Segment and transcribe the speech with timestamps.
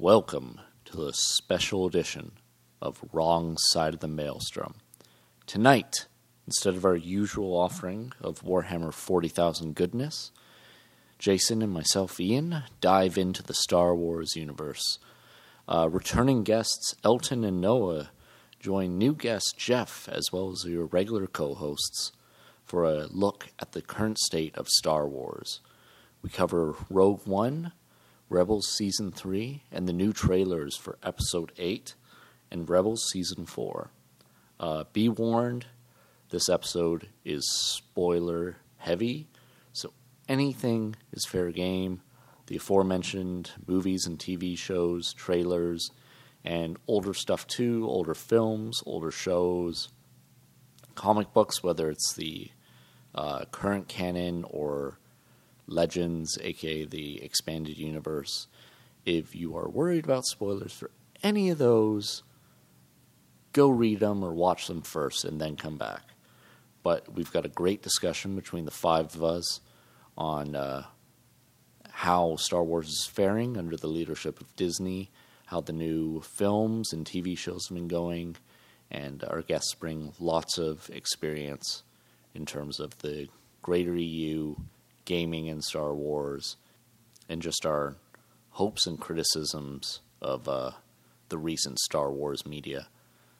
[0.00, 2.30] Welcome to the special edition
[2.80, 4.74] of Wrong Side of the Maelstrom.
[5.44, 6.06] Tonight,
[6.46, 10.30] instead of our usual offering of Warhammer 40,000 goodness,
[11.18, 15.00] Jason and myself, Ian, dive into the Star Wars universe.
[15.66, 18.10] Uh, returning guests Elton and Noah
[18.60, 22.12] join new guest Jeff, as well as your regular co hosts,
[22.64, 25.58] for a look at the current state of Star Wars.
[26.22, 27.72] We cover Rogue One,
[28.30, 31.94] Rebels Season 3, and the new trailers for Episode 8
[32.50, 33.90] and Rebels Season 4.
[34.60, 35.66] Uh, be warned,
[36.30, 39.28] this episode is spoiler heavy,
[39.72, 39.92] so
[40.28, 42.02] anything is fair game.
[42.46, 45.90] The aforementioned movies and TV shows, trailers,
[46.44, 49.88] and older stuff too, older films, older shows,
[50.94, 52.50] comic books, whether it's the
[53.14, 54.98] uh, current canon or
[55.68, 58.48] Legends, aka the expanded universe.
[59.04, 60.90] If you are worried about spoilers for
[61.22, 62.22] any of those,
[63.52, 66.02] go read them or watch them first and then come back.
[66.82, 69.60] But we've got a great discussion between the five of us
[70.16, 70.84] on uh,
[71.90, 75.10] how Star Wars is faring under the leadership of Disney,
[75.46, 78.36] how the new films and TV shows have been going,
[78.90, 81.82] and our guests bring lots of experience
[82.34, 83.28] in terms of the
[83.62, 84.54] greater EU
[85.08, 86.58] gaming and Star Wars,
[87.30, 87.96] and just our
[88.50, 90.72] hopes and criticisms of uh,
[91.30, 92.88] the recent Star Wars media.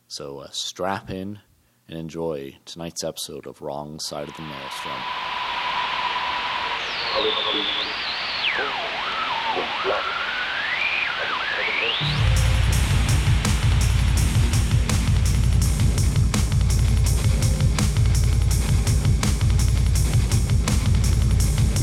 [0.08, 1.41] So uh, strap in
[1.86, 5.02] and enjoy tonight's episode of Wrong Side of the Maelstrom.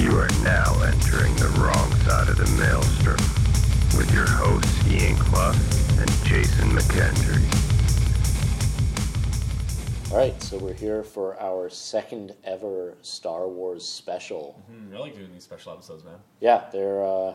[0.05, 3.17] You are now entering the wrong side of the maelstrom
[3.97, 5.55] with your hosts Ian Clough
[5.99, 7.41] and Jason McKendry.
[10.11, 14.63] All right, so we're here for our second ever Star Wars special.
[14.71, 16.19] Mm, I like doing these special episodes, man.
[16.39, 17.33] Yeah, they're uh,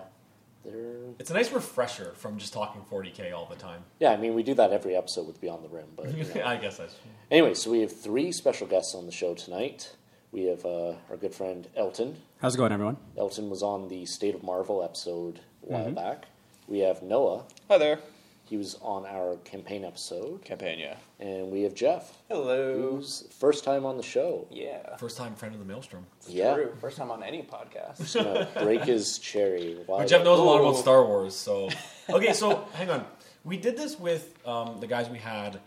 [0.64, 3.82] they're It's a nice refresher from just talking 40k all the time.
[3.98, 4.12] yeah.
[4.12, 6.42] I mean, we do that every episode with Beyond the Rim, but you know.
[6.44, 6.94] I guess that's
[7.32, 9.97] Anyway, so we have three special guests on the show tonight.
[10.32, 12.16] We have uh, our good friend Elton.
[12.41, 12.96] How's it going, everyone?
[13.16, 15.94] Elton was on the State of Marvel episode a while Mm-hmm.
[15.94, 16.26] back.
[16.68, 17.44] We have Noah.
[17.68, 17.98] Hi there.
[18.44, 20.44] He was on our campaign episode.
[20.44, 20.96] Campaign, yeah.
[21.20, 22.74] And we have Jeff, Hello.
[22.96, 24.46] who's first time on the show.
[24.50, 24.96] Yeah.
[24.96, 26.06] first time friend of the Maelstrom.
[26.28, 26.54] Yeah.
[26.54, 26.74] True.
[26.80, 27.98] First time on any podcast.
[27.98, 29.78] Just gonna break his cherry.
[29.86, 31.69] Why But Jeff knows a lot about Star Wars, so
[32.10, 32.32] okay.
[32.32, 33.04] So hang on,
[33.44, 35.60] we did this with um, the guys we had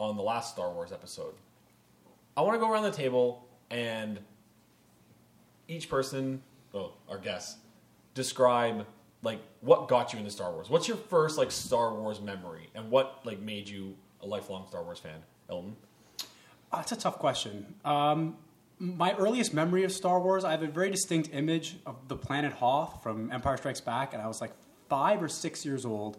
[0.00, 1.34] on the last Star Wars episode.
[2.36, 4.20] I want to go around the table and
[5.66, 6.42] each person,
[6.74, 7.56] oh, our guests,
[8.14, 8.86] describe
[9.22, 10.70] like what got you into Star Wars.
[10.70, 14.82] What's your first like Star Wars memory, and what like made you a lifelong Star
[14.82, 15.20] Wars fan?
[15.50, 15.76] Elton.
[16.70, 17.74] Uh, that's a tough question.
[17.84, 18.36] Um,
[18.78, 22.52] my earliest memory of Star Wars, I have a very distinct image of the planet
[22.52, 24.52] Hoth from Empire Strikes Back, and I was like
[24.88, 26.18] five or six years old.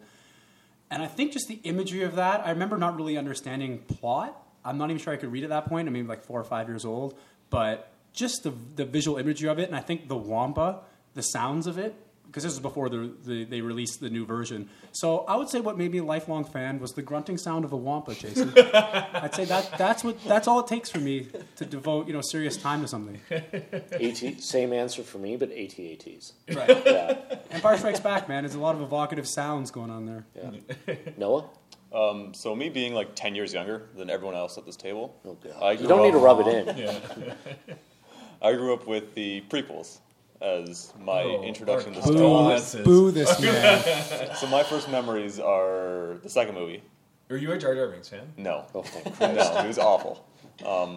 [0.90, 4.36] And I think just the imagery of that, I remember not really understanding plot.
[4.64, 5.88] I'm not even sure I could read at that point.
[5.88, 7.16] I mean, like four or five years old.
[7.50, 10.80] But just the, the visual imagery of it, and I think the Wampa,
[11.14, 11.94] the sounds of it,
[12.30, 14.68] because this was before the, the, they released the new version.
[14.92, 17.72] So I would say what made me a lifelong fan was the grunting sound of
[17.72, 18.52] a Wampa, Jason.
[18.56, 22.20] I'd say that that's what that's all it takes for me to devote you know
[22.20, 23.20] serious time to something.
[23.30, 26.32] AT, same answer for me, but ATATs.
[26.54, 26.86] Right.
[26.86, 27.18] Yeah.
[27.50, 28.44] Empire Strikes Back, man.
[28.44, 30.24] There's a lot of evocative sounds going on there.
[30.36, 30.94] yeah.
[31.16, 31.46] Noah?
[31.92, 35.36] Um, so me being like ten years younger than everyone else at this table, Oh,
[35.62, 37.32] I You don't need to rub it in.
[38.42, 39.98] I grew up with the prequels
[40.40, 42.74] as my Oh, introduction to Star Boo, Wars.
[42.76, 44.34] Boo this man.
[44.36, 46.82] So my first memories are the second movie.
[47.28, 48.32] Are you a Jar Jar Binks fan?
[48.36, 48.84] No, Oh,
[49.20, 49.26] no,
[49.62, 50.24] it was awful.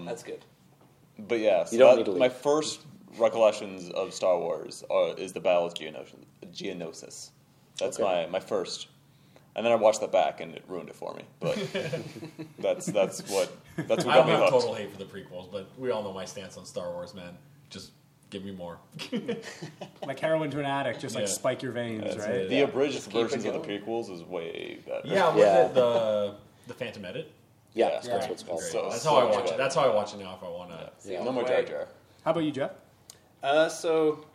[0.06, 0.46] That's good.
[1.20, 2.20] But yeah, so You don't that- need to leave.
[2.20, 2.82] my first
[3.18, 6.16] recollections of Star Wars are, is the Battle of Geonosis.
[6.54, 7.30] Geonosis.
[7.80, 8.26] That's Okay.
[8.26, 8.88] my, my first.
[9.56, 11.24] And then I watched that back and it ruined it for me.
[11.40, 11.56] But
[12.60, 14.52] that's that's what that's what I got don't me have hooked.
[14.52, 17.38] total hate for the prequels, but we all know my stance on Star Wars, man.
[17.70, 17.92] Just
[18.32, 18.80] give me more.
[20.08, 21.32] like heroin to an addict, just like Yeah.
[21.34, 22.30] spike your veins, That's right?
[22.32, 22.50] it.
[22.50, 22.64] The Yeah.
[22.64, 23.82] abridged Just keep it versions of the going.
[23.82, 25.08] prequels is way better.
[25.08, 25.66] Yeah, was Yeah.
[25.68, 26.36] it the
[26.68, 27.32] the Phantom Edit?
[27.76, 27.92] Yeah, Yeah.
[27.94, 28.18] that's Yeah.
[28.18, 28.60] what it's called.
[28.60, 28.72] Great.
[28.72, 29.58] So- that's so how I much watch it.
[29.58, 30.92] That's how I watch it now if I want to.
[31.06, 31.24] Yeah.
[31.24, 31.88] No more Jar Jar.
[32.26, 32.72] How about you, Jeff?
[33.44, 34.26] Uh, so,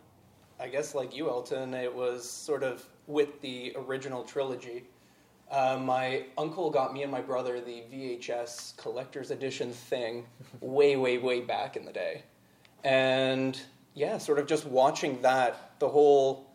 [0.60, 4.84] I guess like you, Elton, it was sort of with the original trilogy.
[5.50, 10.26] Uh, my uncle got me and my brother the VHS collector's edition thing
[10.60, 12.22] way, way, way back in the day.
[12.84, 13.58] And
[13.94, 16.46] yeah, sort of just watching that, the whole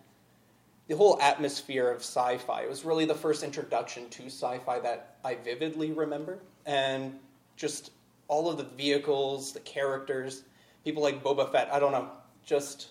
[0.88, 2.63] the whole atmosphere of sci-fi.
[2.63, 7.18] It was really the first introduction to sci-fi that I vividly remember, and
[7.56, 7.92] just
[8.28, 10.44] all of the vehicles, the characters,
[10.84, 11.74] people like Boba Fett.
[11.74, 12.10] I don't know,
[12.45, 12.90] just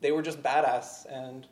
[0.00, 1.46] they were just badass, and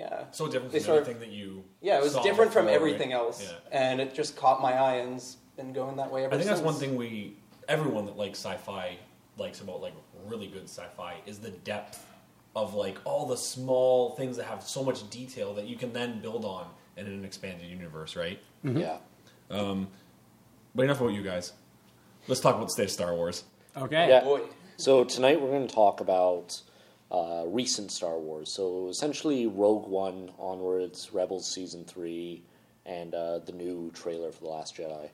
[0.00, 1.64] yeah, So different from sort of- everything that you.
[1.80, 3.16] yeah, it was saw different from everything right?
[3.20, 3.56] else, Yeah.
[3.70, 6.60] and it just caught my eye and's been going that way ever I think since.
[6.60, 7.36] that's one thing we
[7.68, 8.96] everyone that likes sci-fi
[9.38, 9.92] likes about like
[10.26, 12.04] really good sci-fi is the depth
[12.56, 16.20] of like all the small things that have so much detail that you can then
[16.20, 16.66] build on
[16.96, 18.38] in an expanded universe, right?
[18.64, 18.98] Yeah.
[19.50, 19.88] Um,
[20.74, 21.52] But enough about you guys.
[22.28, 23.44] Let's talk about the state of Star Wars.
[23.76, 24.08] Okay.
[24.08, 24.24] Yeah.
[24.24, 24.40] Boy,
[24.76, 26.60] So tonight we're going to talk about
[27.10, 28.52] uh, recent Star Wars.
[28.52, 32.42] So essentially, Rogue One onwards, Rebels season three,
[32.86, 35.08] and uh, the new trailer for the Last Jedi.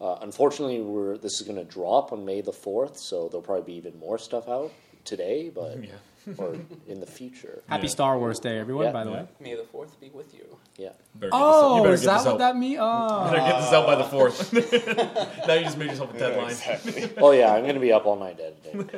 [0.00, 3.64] Uh, unfortunately, we're this is going to drop on May the fourth, so there'll probably
[3.64, 4.72] be even more stuff out
[5.04, 5.78] today, but
[6.38, 6.56] or
[6.86, 7.62] in the future.
[7.68, 7.90] Happy Yeah.
[7.92, 8.84] Star Wars Day, everyone.
[8.86, 8.92] Yeah.
[8.92, 9.16] By the Yeah.
[9.22, 9.28] way.
[9.40, 10.44] may the fourth be with you.
[10.76, 10.90] Yeah.
[11.16, 12.38] Better get this- you Oh, is that what out.
[12.38, 12.78] that means?
[12.80, 13.24] Oh.
[13.24, 14.52] Better get this out by the fourth.
[15.48, 16.50] now you just made yourself a deadline.
[16.50, 17.10] exactly.
[17.18, 18.88] Oh yeah, I'm going to be up all night editing.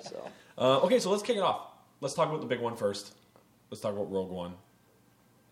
[0.00, 0.28] So
[0.58, 1.68] Uh, okay, so let's kick it off.
[2.02, 3.14] Let's talk about the big one first.
[3.70, 4.54] Let's talk about Rogue One.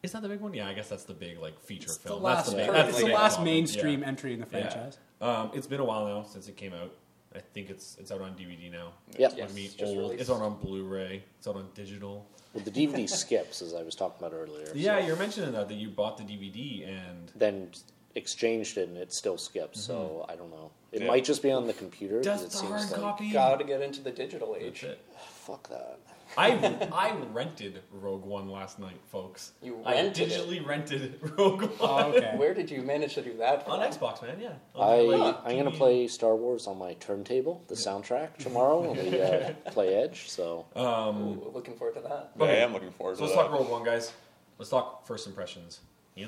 [0.02, 0.52] Is that the big one?
[0.52, 2.22] Yeah, I guess that's the big like feature It's the film.
[2.22, 3.44] last, that's the, big, current- that's it's the the last topic.
[3.44, 4.06] mainstream Yeah.
[4.08, 4.68] entry in the Yeah.
[4.68, 4.98] franchise.
[5.20, 6.90] Um, it's been a while now since it came out.
[7.34, 8.92] I think it's it's out on DVD now.
[9.16, 9.50] yeah, Yes.
[9.50, 9.98] I mean, old.
[9.98, 10.20] released.
[10.22, 11.22] It's out on Blu-ray.
[11.38, 12.26] It's out on digital.
[12.52, 14.72] well, the DVD skips as I was talking about earlier.
[14.74, 17.70] Yeah, so you're mentioning that that you bought the DVD and then
[18.16, 19.80] exchanged it and it still skips.
[19.80, 20.72] So I don't know.
[20.90, 21.06] It Yeah.
[21.06, 22.16] might just be on the computer.
[22.16, 23.30] 'cause just it the seems hard like, copy.
[23.30, 24.82] Gotta get into the digital That's age.
[24.84, 24.98] it.
[25.44, 26.00] Fuck that.
[26.36, 26.52] I
[26.92, 29.52] I rented Rogue One last night, folks.
[29.62, 30.32] You I rented it?
[30.40, 32.34] digitally rented Rogue One Oh, okay.
[32.36, 33.66] Where did you manage to do that?
[33.68, 33.80] on?
[33.80, 34.38] Xbox, man.
[34.40, 34.52] Yeah.
[34.74, 39.10] I On, like, I'm gonna play Star Wars on my turntable, the soundtrack tomorrow when
[39.10, 40.28] we uh, play Edge.
[40.28, 42.30] So Um, Ooh, looking forward to that.
[42.38, 43.42] Yeah, I am looking forward so to let's that.
[43.48, 44.12] talk Rogue One, guys.
[44.58, 45.80] Let's talk first impressions.
[46.14, 46.26] Yeah.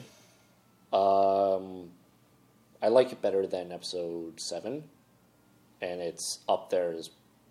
[0.93, 1.91] um,
[2.83, 4.85] I like it better than Episode Seven,
[5.81, 7.11] and it's up there as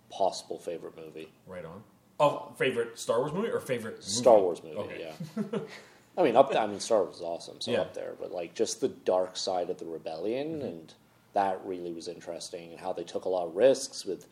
[0.10, 1.32] possible favorite movie.
[1.48, 1.84] Right on.
[2.22, 4.04] Oh, favorite Star Wars movie or favorite movie?
[4.04, 4.78] Star Wars movie.
[4.78, 5.08] Okay.
[5.10, 5.60] Yeah.
[6.18, 6.56] I mean, up.
[6.56, 7.82] I mean, Star Wars is awesome, so Yeah.
[7.82, 8.14] up there.
[8.20, 10.94] But like, just the dark side of the rebellion, and
[11.34, 14.28] that really was interesting, and how they took a lot of risks with.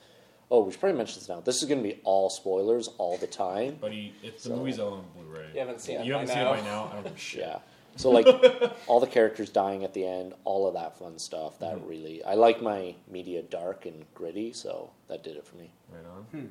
[0.52, 1.40] Oh, we should probably mention this now.
[1.42, 3.78] This is going to be all spoilers all the time.
[3.80, 5.46] But he, it's the movie's out on Blu-ray.
[5.54, 6.54] You haven't seen it You by haven't seen now.
[6.54, 6.90] it by now.
[6.92, 7.42] I don't give a shit.
[7.42, 7.60] Yeah.
[7.98, 8.26] So like
[8.88, 11.60] all the characters dying at the end, all of that fun stuff.
[11.60, 15.72] That really, I like my media dark and gritty, so that did it for me.
[15.92, 16.24] Right on.
[16.32, 16.48] Hmm.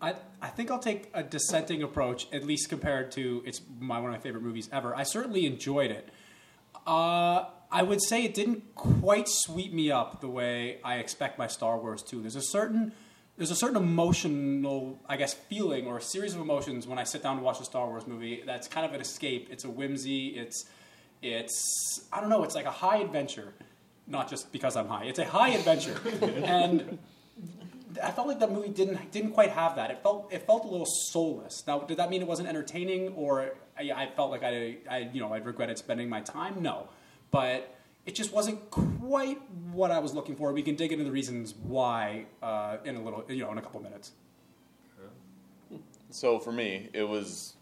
[0.00, 4.10] I, I think I'll take a dissenting approach, at least compared to it's my one
[4.10, 4.94] of my favorite movies ever.
[4.94, 6.08] I certainly enjoyed it.
[6.86, 11.46] Uh, I would say it didn't quite sweep me up the way I expect my
[11.46, 12.20] Star Wars to.
[12.20, 12.92] There's a certain
[13.36, 17.22] there's a certain emotional, I guess, feeling or a series of emotions when I sit
[17.22, 18.42] down to watch a Star Wars movie.
[18.46, 19.48] That's kind of an escape.
[19.50, 20.28] It's a whimsy.
[20.28, 20.66] It's
[21.20, 22.44] it's I don't know.
[22.44, 23.54] It's like a high adventure,
[24.06, 25.04] not just because I'm high.
[25.06, 26.00] It's a high adventure,
[26.44, 26.98] and
[28.02, 29.90] I felt like that movie didn't didn't quite have that.
[29.90, 31.64] It felt it felt a little soulless.
[31.66, 35.20] Now, did that mean it wasn't entertaining, or I, I felt like I, I you
[35.20, 36.62] know I regretted spending my time?
[36.62, 36.88] No,
[37.30, 37.76] but
[38.06, 39.40] it just wasn't quite
[39.72, 40.52] what I was looking for.
[40.52, 43.62] We can dig into the reasons why uh, in a little you know in a
[43.62, 44.12] couple minutes.
[46.14, 47.54] So for me, it was,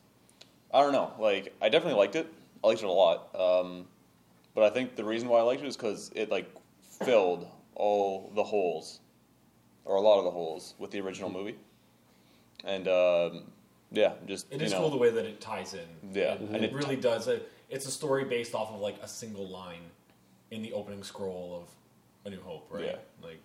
[0.75, 2.31] I don't know, like I definitely liked it.
[2.63, 3.35] I liked it a lot.
[3.35, 3.87] Um,
[4.55, 6.55] but I think the reason why I liked it is because it like
[7.03, 9.01] filled all the holes,
[9.85, 11.57] or a lot of the holes with the original movie.
[12.65, 13.45] And um,
[13.91, 15.87] yeah, just It you is know, cool the way that it ties in.
[16.13, 17.29] Yeah, It, and it it- really does.
[17.29, 19.81] It, it's a story based off of like a single line
[20.51, 21.69] in the opening scroll of
[22.27, 22.85] A New Hope, right?
[22.85, 22.97] Yeah.
[23.23, 23.41] Like,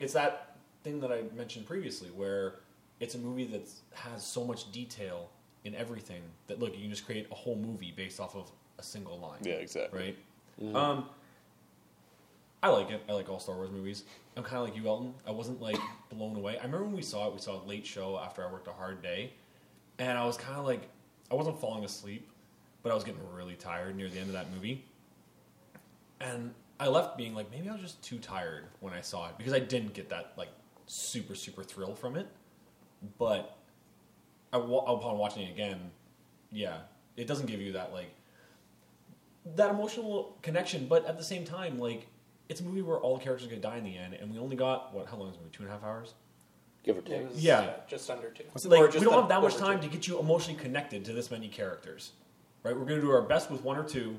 [0.00, 2.54] it's that thing that I mentioned previously, where
[2.98, 5.28] it's a movie that has so much detail
[5.64, 8.82] in everything that look, you can just create a whole movie based off of a
[8.82, 9.38] single line.
[9.42, 10.16] Yeah, exactly.
[10.60, 10.74] Right.
[10.74, 11.06] Um,
[12.62, 13.02] I like it.
[13.08, 14.04] I like all Star Wars movies.
[14.36, 15.14] I'm kind of like you, Elton.
[15.26, 15.78] I wasn't like
[16.10, 16.58] blown away.
[16.58, 17.32] I remember when we saw it.
[17.32, 19.32] We saw a late show after I worked a hard day,
[19.98, 20.88] and I was kind of like,
[21.30, 22.28] I wasn't falling asleep,
[22.82, 24.84] but I was getting really tired near the end of that movie.
[26.20, 29.38] And I left being like, maybe I was just too tired when I saw it
[29.38, 30.50] because I didn't get that like
[30.86, 32.26] super super thrill from it.
[33.18, 33.56] But
[34.52, 35.90] I, upon watching it again,
[36.50, 36.78] yeah,
[37.16, 38.10] it doesn't give you that like
[39.56, 42.06] that emotional connection, but at the same time, like
[42.50, 44.38] it's a movie where all the characters are gonna die in the end, and we
[44.38, 45.06] only got what?
[45.06, 45.52] How long is the movie?
[45.56, 46.14] Two and a half hours.
[46.82, 47.28] Give or take.
[47.28, 47.74] was, Yeah.
[47.86, 48.44] just under two.
[48.52, 49.86] Was it Like Or we don't have that much time two.
[49.86, 52.12] to get you emotionally connected to this many characters,
[52.64, 52.76] right?
[52.76, 54.18] We're gonna do our best with one or two,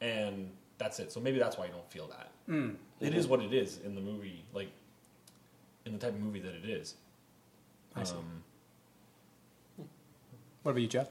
[0.00, 1.12] and that's it.
[1.12, 2.30] So maybe that's why you don't feel that.
[3.00, 4.70] It is what it is in the movie, like
[5.84, 6.94] in the type of movie that it is.
[7.94, 8.14] I see.
[8.16, 8.42] Um,
[10.62, 11.10] What about you, Jeff?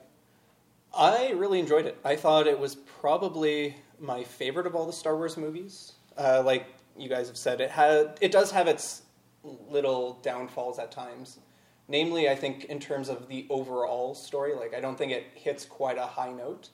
[0.97, 1.97] I really enjoyed it.
[2.03, 5.93] I thought it was probably my favorite of all the Star Wars movies.
[6.17, 6.65] Uh, like
[6.97, 9.03] you guys have said, it had it does have its
[9.43, 11.39] little downfalls at times.
[11.87, 15.65] Namely, I think in terms of the overall story, like I don't think it hits
[15.65, 16.69] quite a high note.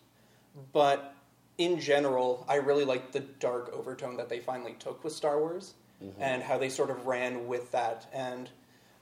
[0.71, 1.15] But
[1.57, 5.73] in general, I really like the dark overtone that they finally took with Star Wars
[6.19, 8.07] and how they sort of ran with that.
[8.11, 8.49] And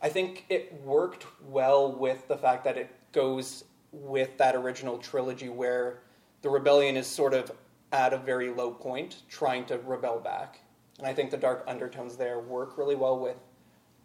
[0.02, 5.50] I think it worked well with the fact that it goes with that original trilogy
[5.50, 6.02] where
[6.42, 7.52] the rebellion is sort of
[7.92, 10.62] at a very low point, trying to rebel back.
[10.98, 13.38] And I think the dark undertones there work really well with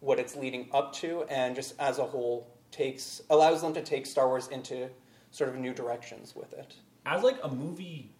[0.00, 4.06] what it's leading up to, and just as a whole takes allows them to take
[4.06, 4.88] Star Wars into
[5.30, 6.74] sort of new directions with it.
[7.04, 8.10] As like a movie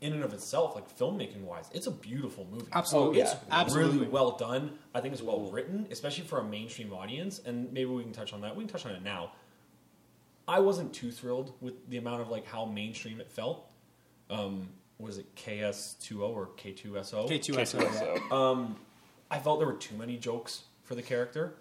[0.00, 2.66] in and of itself, like filmmaking wise, it's a beautiful movie.
[2.72, 3.20] Absolutely.
[3.20, 3.38] Oh, it's Yeah.
[3.50, 3.98] Absolutely.
[3.98, 4.78] really well done.
[4.94, 7.40] I think it's well written, especially for a mainstream audience.
[7.44, 8.54] And maybe we can touch on that.
[8.56, 9.32] We can touch on it now.
[10.48, 13.65] I wasn't too thrilled with the amount of like how mainstream it felt.
[14.30, 14.68] Um,
[14.98, 17.28] was it KS20 or K2SO?
[17.28, 17.82] K2SO.
[17.82, 18.18] yeah.
[18.30, 18.76] So,
[19.30, 21.54] I felt there were too many jokes for the character.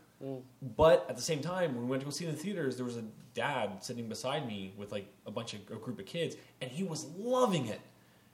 [0.75, 2.77] But at the same time, when we went to go see it in the theaters,
[2.77, 3.03] there was a
[3.33, 6.83] dad sitting beside me with like a bunch of a group of kids, and he
[6.83, 7.81] was loving it.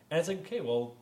[0.09, 0.95] And it's like, okay, well,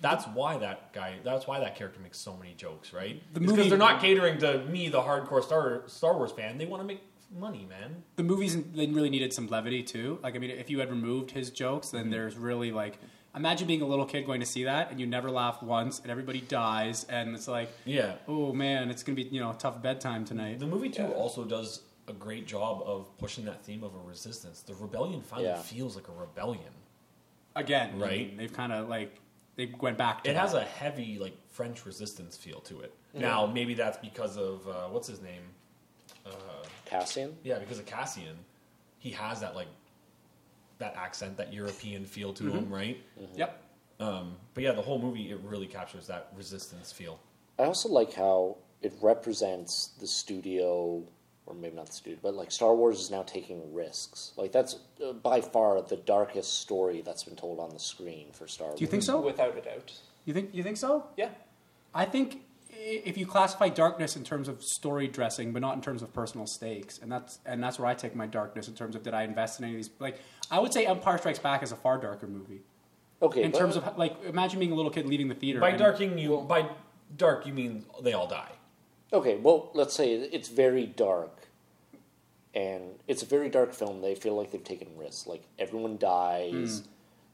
[0.00, 3.20] that's why that guy, that's why that character makes so many jokes, right?
[3.34, 6.58] The because movie- they're not catering to me, the hardcore Star Star Wars fan.
[6.58, 7.00] They want to make
[7.30, 8.02] money, man.
[8.16, 10.18] the movies they really needed some levity too.
[10.22, 11.96] Like I mean, if you had removed his jokes, Mm-hmm.
[11.96, 12.98] then there's really like
[13.34, 16.10] imagine being a little kid going to see that and you never laugh once and
[16.10, 18.14] everybody dies and it's like Yeah.
[18.26, 20.58] oh man, it's gonna be you know a tough bedtime tonight.
[20.58, 21.08] The movie too Yeah.
[21.10, 24.62] also does a great job of pushing that theme of a resistance.
[24.62, 25.60] The rebellion finally Yeah.
[25.62, 26.72] feels like a rebellion.
[27.54, 28.28] Again, I Right.
[28.28, 29.20] mean, they've kind of like
[29.56, 30.24] they went back.
[30.24, 32.94] to It has a heavy like French resistance feel to it.
[33.14, 35.42] Now maybe that's because of uh, what's his name?
[36.90, 37.36] Cassian?
[37.44, 38.36] yeah, because of Cassian,
[38.98, 39.68] he has that like
[40.78, 42.98] that accent, that European feel to him, right?
[43.36, 43.62] yep.
[44.00, 47.20] Um, but yeah, the whole movie it really captures that resistance feel.
[47.58, 51.02] I also like how it represents the studio,
[51.44, 54.32] or maybe not the studio, but like Star Wars is now taking risks.
[54.38, 58.48] Like that's uh, by far the darkest story that's been told on the screen for
[58.48, 58.78] Star Wars.
[58.78, 59.20] Do you think so?
[59.20, 59.92] Without a doubt.
[60.24, 61.04] You think you think so?
[61.18, 61.28] Yeah.
[61.94, 62.38] I think i-
[62.82, 66.46] if you classify darkness in terms of story dressing, but not in terms of personal
[66.46, 69.22] stakes, and that's and that's where I take my darkness in terms of did I
[69.24, 69.90] invest in any of these?
[69.98, 70.18] Like
[70.50, 72.60] I would say Empire Strikes Back is a far darker movie
[73.22, 75.60] Okay, in but- terms of like imagine being a little kid leaving the theater.
[75.60, 76.68] By and- darking you by
[77.16, 78.52] dark you mean they all die.
[79.12, 81.48] Okay, well, let's say it's very dark,
[82.54, 84.00] and it's a very dark film.
[84.00, 85.26] They feel like they've taken risks.
[85.26, 86.80] Like everyone dies.
[86.80, 86.86] Hmm.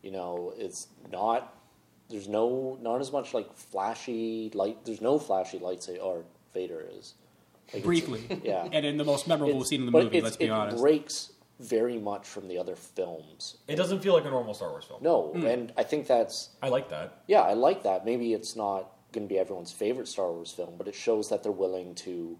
[0.02, 1.52] You know, it's not.
[2.08, 4.84] There's no not as much like flashy light.
[4.84, 5.88] There's no flashy lights.
[5.88, 7.14] Or oh, Vader is
[7.72, 10.20] Like, briefly, Yeah, and in the most memorable It's- scene in the movie.
[10.20, 10.78] Let's be it honest.
[10.82, 13.56] breaks very much from the other films.
[13.66, 15.02] It doesn't feel like a normal Star Wars film.
[15.02, 15.46] No, hmm.
[15.46, 17.22] and I think that's I like that.
[17.26, 18.04] yeah, I like that.
[18.04, 21.42] Maybe it's not going to be everyone's favorite Star Wars film, but it shows that
[21.42, 22.38] they're willing to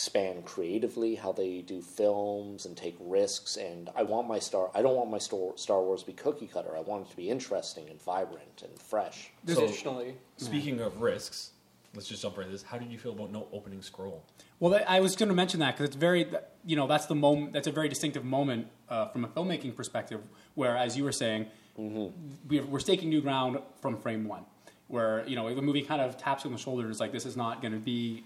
[0.00, 3.56] expand creatively how they do films and take risks.
[3.56, 4.70] And I want my Star.
[4.74, 6.76] I don't want my Star Star Wars to be cookie cutter.
[6.76, 9.30] I want it to be interesting and vibrant and fresh.
[9.46, 11.52] So- Additionally, Speaking of risks,
[11.94, 12.62] let's just jump right into this.
[12.62, 14.22] How did you feel about no opening scroll?
[14.60, 16.26] Well, that- I was going to mention that because it's very,
[16.66, 17.54] you know, that's the moment.
[17.54, 20.20] That's a very distinctive moment uh, from a filmmaking perspective.
[20.56, 21.46] Where, as you were saying,
[21.78, 24.44] we're, we're staking new ground from frame one.
[24.88, 26.82] Where you know the movie kind of taps you on the shoulder.
[26.82, 28.24] and is like, this is not going to be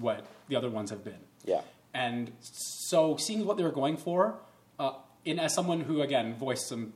[0.00, 1.20] what the other ones have been.
[1.44, 1.60] Yeah,
[1.92, 4.38] And so, seeing what they were going for,
[4.78, 6.92] uh, in as someone who again voiced some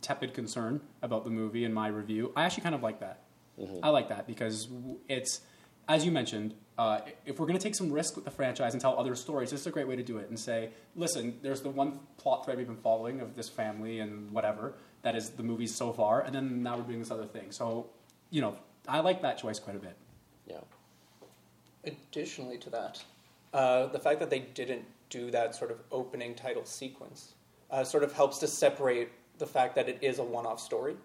[0.00, 3.20] tepid concern about the movie in my review, I actually kind of like that.
[3.82, 4.68] I like that because
[5.08, 5.40] it's,
[5.88, 8.80] as you mentioned, uh, if we're going to take some risk with the franchise and
[8.80, 10.28] tell other stories, this is a great way to do it.
[10.28, 14.32] And say, listen, there's the one plot thread we've been following of this family and
[14.32, 17.52] whatever that is the movies so far, and then now we're doing this other thing.
[17.52, 17.90] So,
[18.30, 18.56] you know,
[18.88, 19.96] I like that choice quite a bit.
[20.46, 20.58] yeah.
[21.86, 23.02] Additionally to that,
[23.52, 27.34] uh, the fact that they didn't do that sort of opening title sequence
[27.70, 30.96] uh, sort of helps to separate the fact that it is a one-off story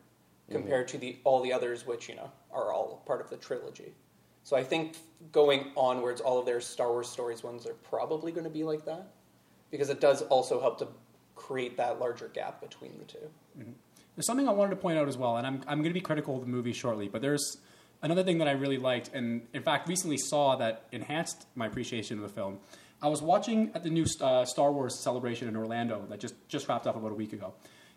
[0.49, 3.93] compared to the all the others, which you know are all part of the trilogy.
[4.43, 4.97] So I think
[5.31, 8.85] going onwards, all of their Star Wars stories ones are probably going to be like
[8.85, 9.07] that
[9.69, 10.87] because it does also help to
[11.35, 13.29] create that larger gap between the two.
[14.15, 16.01] There's something I wanted to point out as well, and I'm, I'm going to be
[16.01, 17.57] critical of the movie shortly, but there's
[18.01, 22.17] another thing that I really liked, and in fact, recently saw that enhanced my appreciation
[22.17, 22.59] of the film.
[23.01, 26.67] I was watching at the new uh, Star Wars celebration in Orlando that just, just
[26.67, 27.53] wrapped up about a week ago.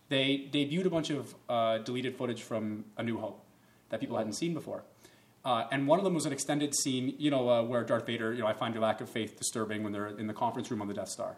[0.09, 3.45] They debuted a bunch of uh, deleted footage from A New Hope
[3.89, 4.85] that people hadn't seen before.
[5.45, 8.33] Uh, and one of them was an extended scene, you know, uh, where Darth Vader,
[8.33, 10.81] you know, I find your lack of faith disturbing when they're in the conference room
[10.81, 11.37] on the Death Star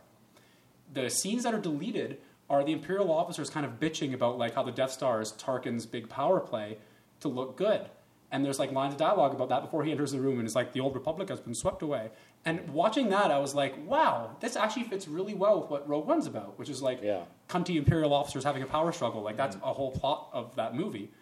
[0.95, 2.19] the scenes that are deleted
[2.49, 5.87] are the Imperial officers kind of bitching about like how the Death Star is Tarkin's
[5.87, 6.79] big power play
[7.21, 7.87] to look good.
[8.35, 10.57] And there's like lines of dialogue about that before he enters the room, and it's
[10.57, 12.11] like the old Republic has been swept away.
[12.45, 16.09] And watching that, I was like, wow, this actually fits really well with what Rogue
[16.09, 17.21] One's about, which is like Yeah.
[17.49, 19.23] cunty Imperial officers having a power struggle.
[19.23, 19.69] Like that's mm-hmm.
[19.69, 21.13] a whole plot of that movie.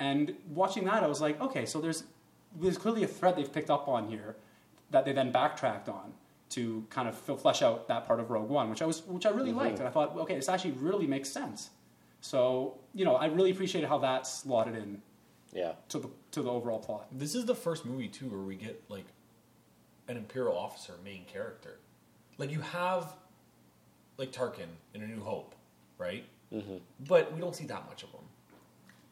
[0.00, 2.02] And watching that, I was like, okay, so there's
[2.60, 4.34] there's clearly a thread they've picked up on here
[4.90, 6.14] that they then backtracked on
[6.48, 9.30] to kind of flesh out that part of Rogue One, which I was which I
[9.30, 9.60] really mm-hmm.
[9.60, 11.70] liked, and I thought, okay, this actually really makes sense.
[12.22, 15.00] So you know, I really appreciated how that slotted in
[15.52, 15.72] Yeah.
[15.90, 17.06] to the to the overall plot.
[17.12, 19.06] This is the first movie too where we get like
[20.08, 21.78] an imperial officer main character.
[22.38, 23.14] Like you have
[24.18, 25.54] like Tarkin in A New Hope,
[25.98, 26.24] right?
[26.52, 26.76] Mm-hmm.
[27.08, 28.20] But we don't see that much of him.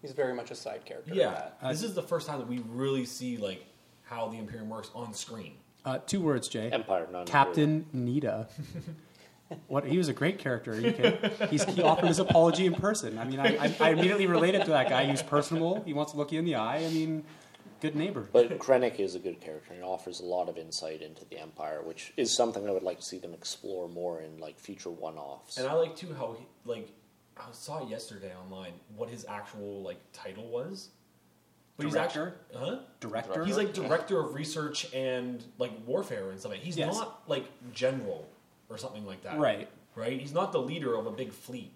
[0.03, 1.15] He's very much a side character.
[1.15, 1.71] Yeah, that.
[1.71, 3.65] this is the first time that we really see like
[4.03, 5.55] how the Imperium works on screen.
[5.85, 6.71] Uh, two words, Jay.
[6.71, 8.49] Empire, not Captain Needa.
[9.69, 10.73] What he was a great character.
[10.73, 11.19] Are you?
[11.49, 13.19] He's, he offered his apology in person.
[13.19, 15.05] I mean, I, I, I immediately related to that guy.
[15.07, 15.83] He's personable.
[15.85, 16.79] He wants to look you in the eye.
[16.85, 17.25] I mean,
[17.81, 18.29] good neighbor.
[18.33, 21.83] But Krennic is a good character and offers a lot of insight into the Empire,
[21.83, 25.59] which is something I would like to see them explore more in like future one-offs.
[25.59, 26.89] And I like too how he like
[27.37, 30.89] I saw yesterday online what his actual like title was.
[31.77, 32.37] But Director?
[32.53, 32.79] he's actually huh?
[33.01, 33.45] Director.
[33.45, 36.53] He's like director of research and like warfare and stuff.
[36.53, 36.95] like He's Yes.
[36.97, 38.29] not like general
[38.69, 39.39] or something like that.
[39.39, 39.69] Right.
[39.95, 40.21] Right?
[40.21, 41.73] He's not the leader of a big fleet.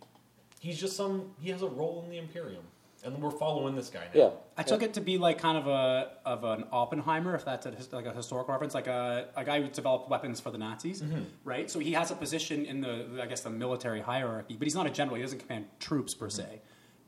[0.60, 2.64] He's just some he has a role in the Imperium.
[3.04, 4.20] And we're following this guy now.
[4.20, 7.64] yeah, I took it to be like kind of a of an Oppenheimer, if that's
[7.64, 11.00] a, like a historical reference, like a, a guy who developed weapons for the Nazis,
[11.00, 11.22] mm-hmm.
[11.44, 11.70] right?
[11.70, 14.88] So he has a position in the I guess the military hierarchy, but he's not
[14.88, 15.14] a general.
[15.14, 16.56] He doesn't command troops per se, mm-hmm.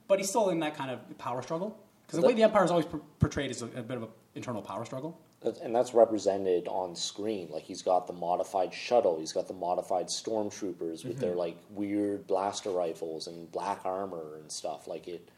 [0.07, 1.77] but he's still in that kind of power struggle.
[2.07, 4.09] Because the way the empire is always por- portrayed is a, a bit of an
[4.37, 5.21] internal power struggle.
[5.43, 7.49] And that's represented on screen.
[7.51, 12.27] Like he's got the modified shuttle, he's got the modified stormtroopers with their like weird
[12.27, 14.87] blaster rifles and black armor and stuff.
[14.87, 15.31] Like it,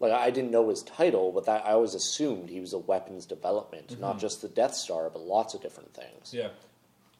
[0.00, 3.26] like I didn't know his title, but that I always assumed he was a weapons
[3.26, 6.34] development, not just the Death Star, but lots of different things.
[6.34, 6.48] Yeah,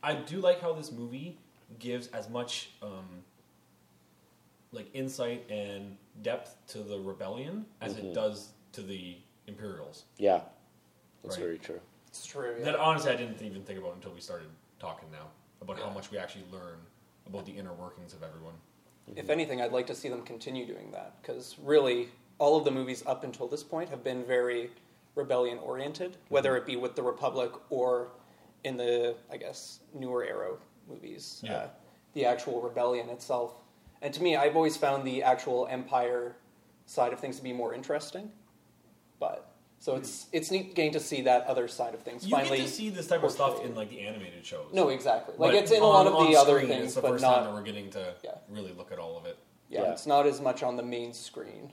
[0.02, 1.38] I do like how this movie
[1.78, 3.22] gives as much um,
[4.72, 8.06] like insight and depth to the rebellion as Mm-hmm.
[8.08, 10.04] it does to the Imperials.
[10.18, 10.40] Yeah,
[11.22, 11.44] that's Right.
[11.44, 11.80] very true.
[12.18, 12.56] It's true.
[12.58, 12.64] yeah.
[12.64, 15.28] That honestly I didn't even think about until we started talking now
[15.60, 16.78] about how much we actually learn
[17.26, 18.54] about the inner workings of everyone.
[19.16, 22.70] If anything, I'd like to see them continue doing that because really, all of the
[22.70, 24.70] movies up until this point have been very
[25.14, 28.08] rebellion oriented, whether it be with the Republic or
[28.64, 31.40] in the, I guess, newer Arrow movies.
[31.44, 31.54] Yeah.
[31.54, 31.68] Uh,
[32.14, 33.54] the actual rebellion itself.
[34.02, 36.36] And to me, I've always found the actual Empire
[36.86, 38.30] side of things to be more interesting.
[39.20, 39.47] But
[39.80, 42.58] so it's it's neat getting to see that other side of things You finally.
[42.58, 44.66] get to see this type of stuff in like the animated shows.
[44.72, 45.34] no, exactly.
[45.38, 47.00] Like But it's in a on- lot of on the other screen, things, It's the
[47.02, 47.54] but first time that not.
[47.54, 48.32] we're getting to Yeah.
[48.48, 49.38] really look at all of it.
[49.68, 49.92] Yeah, Yeah.
[49.92, 51.70] it's not as much on the main screen.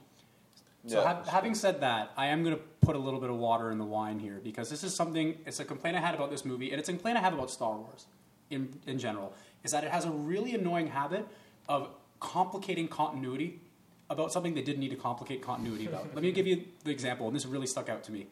[0.87, 1.15] So Yeah.
[1.15, 3.79] ha- having said that, I am going to put a little bit of water in
[3.79, 5.39] the wine here because this is something.
[5.47, 7.49] It's a complaint I had about this movie, and it's a complaint I have about
[7.49, 8.05] Star Wars
[8.51, 9.33] in in general.
[9.63, 11.25] Is that it has a really annoying habit
[11.67, 11.89] of
[12.19, 13.61] complicating continuity
[14.09, 16.13] about something they didn't need to complicate continuity about.
[16.13, 18.27] Let me give you the example, and this really stuck out to me.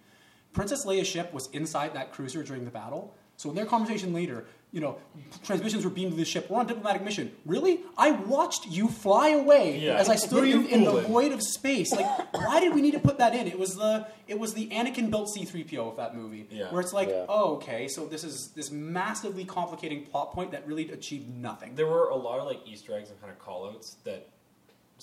[0.53, 3.15] Princess Leia's ship was inside that cruiser during the battle.
[3.37, 4.97] So in their conversation later, you know,
[5.43, 6.47] transmissions were beamed to the ship.
[6.49, 7.31] We're on a diplomatic mission.
[7.47, 7.81] Really?
[7.97, 9.95] I watched you fly away Yeah.
[9.95, 11.91] as I Who stood you in, in the void of space.
[11.91, 13.47] Like, why did we need to put that in?
[13.47, 16.71] It was the it was the Anakin built C-3PO of that movie, Yeah.
[16.71, 17.25] where it's like, Yeah.
[17.27, 21.73] oh, okay, so this is this massively complicating plot point that really achieved nothing.
[21.75, 24.27] There were a lot of like Easter eggs and kind of call outs that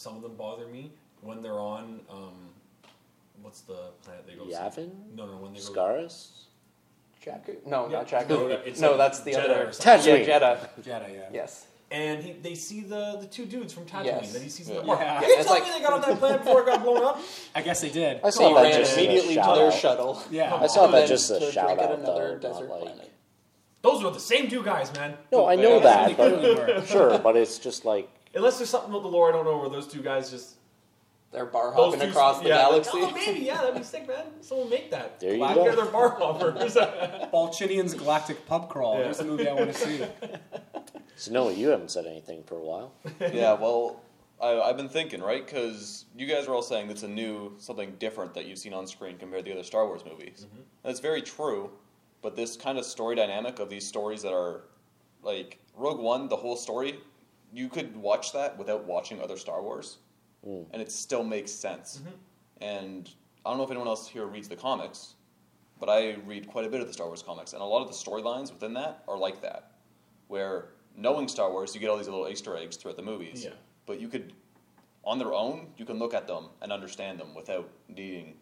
[0.00, 2.32] some of them bother me when they're on um,
[3.42, 4.50] what's the planet they go to?
[4.50, 6.26] Yavin, No, no, when they go Scarif.
[7.24, 7.66] Jakku?
[7.66, 7.98] No, Yeah.
[7.98, 8.28] not Jakku.
[8.30, 9.66] No, No, like that's the Jedha other.
[9.66, 10.26] Tatooine.
[10.26, 10.68] Yeah, Jedha.
[10.82, 11.28] Jedi, yeah.
[11.34, 11.66] Yes.
[11.90, 14.32] and he, they see the the two dudes from Tatooine Yes.
[14.32, 14.80] that he sees in Yeah.
[14.80, 15.00] the park.
[15.00, 15.20] Yeah.
[15.20, 17.20] You It's tell like- me they got on that planet before it got blown up?
[17.54, 18.20] I guess they did.
[18.24, 20.22] I saw he that ran just immediately to their shuttle.
[20.30, 20.54] Yeah.
[20.54, 22.80] I saw and that just a shout out, another though, desert like.
[22.84, 23.10] planet.
[23.82, 25.18] Those were the same two guys, man.
[25.30, 29.03] No, I know Yeah, that, but sure, but it's just like Unless there's something about
[29.03, 30.57] the lore I don't know, where those two guys just
[31.33, 32.90] They're bar hopping two- across the yeah, galaxy.
[32.95, 34.27] Oh, maybe yeah, that'd be sick, man.
[34.40, 35.19] Someone make that.
[35.21, 35.64] There you Black go.
[35.64, 36.75] Hair, they're bar hoppers.
[37.33, 38.99] Balchinian's Galactic Pub Crawl.
[38.99, 39.05] Yeah.
[39.05, 40.05] There's the movie I want to see.
[41.16, 41.33] so.
[41.33, 42.95] No, you haven't said anything for a while.
[43.33, 44.01] yeah, well,
[44.40, 45.45] I, I've been thinking, right?
[45.45, 48.87] Because you guys are all saying that's a new, something different that you've seen on
[48.87, 50.47] screen compared to the other Star Wars movies.
[50.47, 50.62] Mm-hmm.
[50.85, 51.71] That's very true,
[52.23, 54.62] but this kind of story dynamic of these stories that are
[55.23, 57.01] like Rogue One, the whole story,
[57.52, 59.98] you could watch that without watching other Star Wars,
[60.44, 60.62] hmm.
[60.72, 61.98] and it still makes sense.
[61.98, 62.14] Mm-hmm.
[62.62, 63.10] And
[63.44, 65.14] I don't know if anyone else here reads the comics,
[65.78, 67.88] but I read quite a bit of the Star Wars comics, and a lot of
[67.88, 69.72] the storylines within that are like that,
[70.28, 73.44] where knowing Star Wars, you get all these little Easter eggs throughout the movies.
[73.44, 73.52] Yeah.
[73.86, 74.34] But you could
[75.04, 78.34] on their own, you can look at them and understand them without needing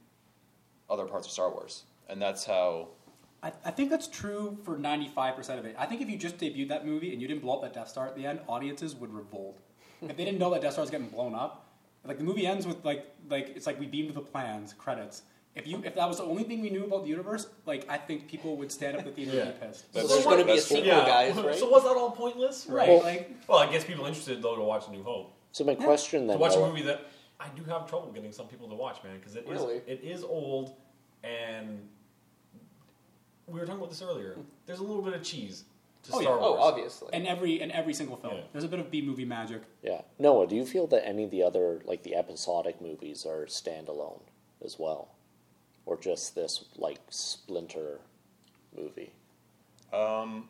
[0.91, 2.89] other parts of Star Wars, and that's how.
[3.43, 5.77] I, I think that's true for 95% of it.
[5.79, 7.89] I think if you just debuted that movie and you didn't blow up that Death
[7.89, 9.59] Star at the end, audiences would revolt.
[10.03, 11.67] if they didn't know that Death Star was getting blown up,
[12.05, 15.23] like the movie ends with like like it's like we beamed the plans, credits.
[15.55, 17.97] If you if that was the only thing we knew about the universe, like I
[17.99, 19.67] think people would stand up at the theater and be Yeah.
[19.69, 19.93] pissed.
[19.93, 20.77] So That's there's going to be a That's true.
[20.79, 21.55] sequel, guys, right?
[21.57, 22.67] So was that all pointless?
[22.69, 25.33] Right, Well- like Well, it gets people interested though to watch A New Hope.
[25.53, 27.07] So my question then To then, watch a movie that
[27.41, 29.77] I do have trouble getting some people to watch, man, because it is Really?
[29.87, 30.75] it is old,
[31.25, 31.89] and
[33.49, 34.37] we were talking about this earlier.
[34.67, 35.65] There's a little bit of cheese
[36.05, 36.27] to Oh, yeah.
[36.27, 36.61] Star Oh, Wars.
[36.63, 37.09] obviously.
[37.15, 38.43] in every in every single film, Yeah.
[38.53, 39.63] there's a bit of B movie magic.
[39.83, 43.47] yeah, Noah, do you feel that any of the other like the episodic movies are
[43.47, 44.21] standalone
[44.65, 45.09] as well,
[45.87, 48.01] or just this like splinter
[48.77, 49.13] movie?
[49.93, 50.49] Um,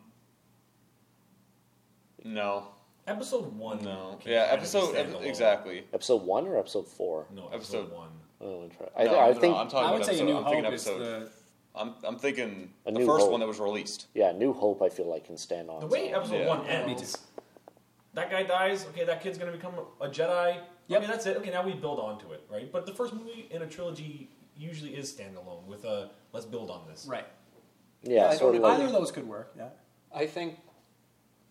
[2.23, 2.67] no,
[3.07, 5.25] Episode one, no, can yeah, kind of be episode standalone.
[5.25, 5.83] exactly.
[5.93, 7.25] Episode one or episode four?
[7.33, 8.09] No, episode, Episode- one.
[8.41, 10.23] Oh, inter- I, No, I no, think I'm talking I would about say episode.
[10.23, 10.99] A New I'm thinking Hope is episode.
[11.23, 11.31] the
[11.75, 13.31] I'm I'm thinking A the New first Hope.
[13.31, 14.07] one that was released.
[14.13, 14.81] yeah, New Hope.
[14.81, 15.79] I feel like can stand on.
[15.81, 16.15] The its way own.
[16.15, 16.47] episode Yeah.
[16.47, 17.19] one Me ends, too.
[18.15, 18.85] that guy dies.
[18.87, 20.57] Okay, that kid's gonna become a Jedi.
[20.87, 21.01] Yep.
[21.03, 21.37] Okay, that's it.
[21.37, 22.71] Okay, now we build onto it, right?
[22.71, 26.81] But the first movie in a trilogy usually is standalone with a let's build on
[26.89, 27.05] this.
[27.07, 27.27] right.
[28.03, 29.53] yeah, I sort don't of like Either of those could work.
[29.55, 29.69] Yeah.
[30.13, 30.57] I think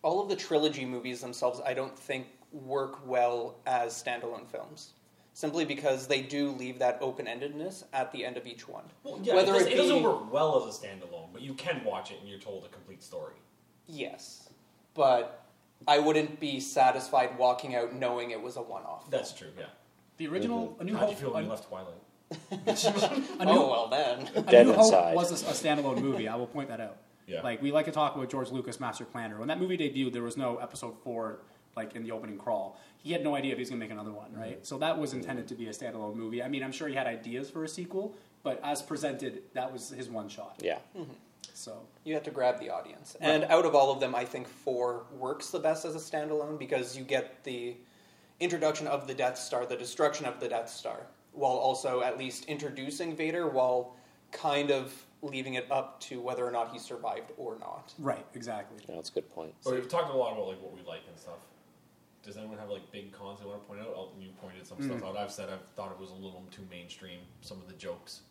[0.03, 4.93] all of the trilogy movies themselves, I don't think work well as standalone films.
[5.39, 8.83] Simply because they do leave that open endedness at the end of each one.
[9.05, 11.53] Well, yeah, Whether it, does, it it doesn't work well as a standalone, but you
[11.53, 13.35] can watch it and you're told a complete story.
[13.87, 14.49] Yes.
[14.95, 15.45] But
[15.87, 19.09] I wouldn't be satisfied walking out knowing it was a one off.
[19.09, 19.47] That's true.
[19.57, 19.67] Yeah.
[20.17, 20.81] The original mm-hmm.
[20.81, 21.15] A New How do Hope.
[21.15, 21.93] you feel when a, you left Twilight?
[23.39, 24.29] a New, Oh, well then.
[24.35, 25.05] A Dead New inside.
[25.05, 26.27] Hope was a, a standalone movie.
[26.27, 26.97] I will point that out.
[27.27, 27.43] Yeah.
[27.43, 29.39] Like we like to talk about George Lucas, Master Planner.
[29.39, 31.43] When that movie debuted, there was no Episode Four
[31.77, 32.77] like in the opening crawl.
[33.01, 34.57] He had no idea if he was going to make another one, right?
[34.57, 34.63] Mm-hmm.
[34.63, 35.55] So that was intended mm-hmm.
[35.55, 36.43] to be a standalone movie.
[36.43, 39.89] I mean, I'm sure he had ideas for a sequel, but as presented, that was
[39.89, 40.59] his one shot.
[40.61, 40.79] yeah.
[40.97, 41.13] Mm-hmm.
[41.53, 43.17] So You have to grab the audience.
[43.19, 46.57] And out of all of them, I think four works the best as a standalone
[46.57, 47.75] because you get the
[48.39, 52.45] introduction of the Death Star, the destruction of the Death Star, while also at least
[52.45, 53.95] introducing Vader while
[54.31, 57.93] kind of leaving it up to whether or not he survived or not.
[57.99, 58.77] right, exactly.
[58.87, 59.53] Yeah, that's a good point.
[59.59, 61.39] So we've talked a lot about like what we like and stuff.
[62.29, 63.91] Does anyone have like big cons they want to point out?
[63.95, 65.03] Elton, you pointed some stuff hmm.
[65.03, 65.17] out.
[65.17, 67.17] I've said I've thought it was a little too mainstream.
[67.41, 68.21] Some of the jokes.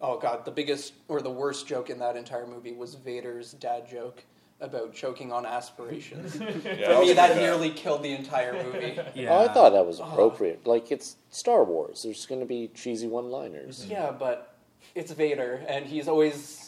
[0.00, 3.88] Oh god, the biggest or the worst joke in that entire movie was Vader's dad
[3.90, 4.22] joke
[4.60, 6.36] about choking on aspirations.
[6.40, 7.36] Yeah, For me, that pretty bad.
[7.38, 8.96] nearly killed the entire movie.
[9.16, 9.30] Yeah.
[9.30, 10.64] Oh, I thought that was appropriate.
[10.64, 12.04] Like it's Star Wars.
[12.04, 13.84] There's going to be cheesy one-liners.
[13.86, 14.54] Yeah, but
[14.94, 16.61] it's Vader, and he's always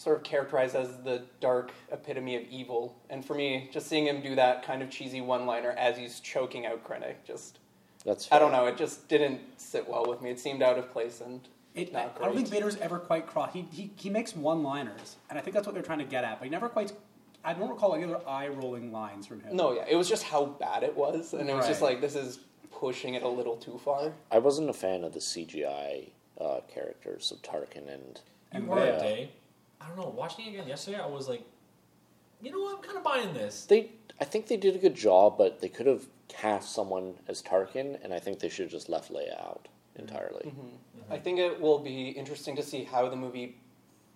[0.00, 2.96] sort of characterized as the dark epitome of evil.
[3.10, 6.64] And for me, just seeing him do that kind of cheesy one-liner as he's choking
[6.64, 7.58] out Krennic, just
[8.06, 10.30] That's I don't know, it just didn't sit well with me.
[10.30, 11.42] It seemed out of place and
[11.74, 12.48] It, not I don't think.
[12.48, 13.52] Vader's ever quite crossed.
[13.52, 16.24] He, he, he makes one liners, and I think that's what they're trying to get
[16.24, 16.94] at, but he never quite.
[17.44, 19.54] I don't recall any other eye rolling lines from him.
[19.54, 22.16] No, yeah, it was just how bad it was, and it was just like this
[22.16, 22.40] is
[22.72, 24.12] pushing it a little too far.
[24.30, 26.08] I wasn't a fan of the CGI
[26.40, 28.20] uh, characters of Tarkin and
[28.52, 28.96] You And were Leia.
[28.96, 29.30] a day.
[29.80, 30.08] I don't know.
[30.08, 31.42] Watching it again yesterday, I was like,
[32.42, 32.76] you know what?
[32.78, 33.64] I'm kind of buying this.
[33.66, 33.92] they.
[34.20, 37.98] I think they did a good job, but they could have cast someone as Tarkin,
[38.04, 39.66] and I think they should have just left Leia out
[39.96, 40.44] entirely.
[40.46, 40.60] Mm-hmm.
[40.60, 41.12] Mm-hmm.
[41.12, 43.56] I think it will be interesting to see how the movie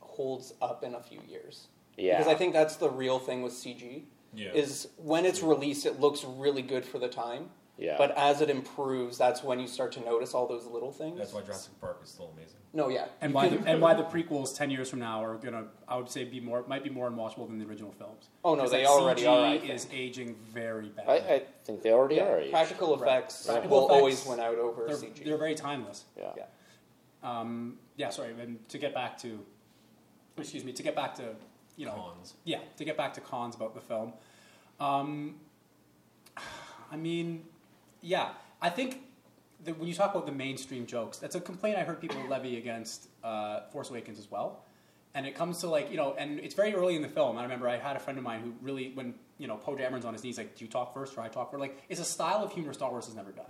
[0.01, 1.69] holds up in a few years.
[1.97, 4.03] Yeah, Because I think that's the real thing with CG.
[4.35, 4.53] Yeah.
[4.53, 7.51] Is when it's released, it looks really good for the time.
[7.77, 7.97] Yeah.
[7.99, 11.19] But as it improves, that's when you start to notice all those little things.
[11.19, 12.59] That's why Jurassic Park is still amazing.
[12.73, 13.07] No, yeah.
[13.21, 16.09] And why the, and why the prequels ten years from now are gonna I would
[16.09, 18.29] say be more might be more unwatchable than the original films.
[18.45, 19.73] Oh, no, they like, already CG are, I think.
[19.73, 21.09] is aging very bad.
[21.09, 22.39] I, I think they already yeah, are.
[22.39, 22.53] aged.
[22.53, 23.03] practical Right.
[23.09, 25.25] effects Practical will effects, always win out over they're, CG.
[25.25, 26.05] they're very timeless.
[26.17, 26.31] Yeah.
[26.37, 26.45] yeah.
[27.23, 28.35] Um, yeah, sorry.
[28.41, 29.39] And to get back to,
[30.37, 31.35] excuse me, to get back to
[31.77, 32.35] you know Cons.
[32.45, 34.13] yeah, to get back to cons about the film.
[34.79, 35.37] Um,
[36.91, 37.45] I mean,
[38.05, 38.29] yeah,
[38.61, 39.01] I think
[39.65, 42.59] that when you talk about the mainstream jokes, that's a complaint I heard people levy
[42.59, 44.65] against uh, Force Awakens as well.
[45.15, 47.39] And it comes to like you know, and it's very early in the film.
[47.39, 50.05] I remember I had a friend of mine who really, when you know, Poe Dameron's
[50.05, 51.61] on his knees, like, "Do you talk first or I talk first?
[51.61, 53.47] Like, it's a style of humor Star Wars has never done.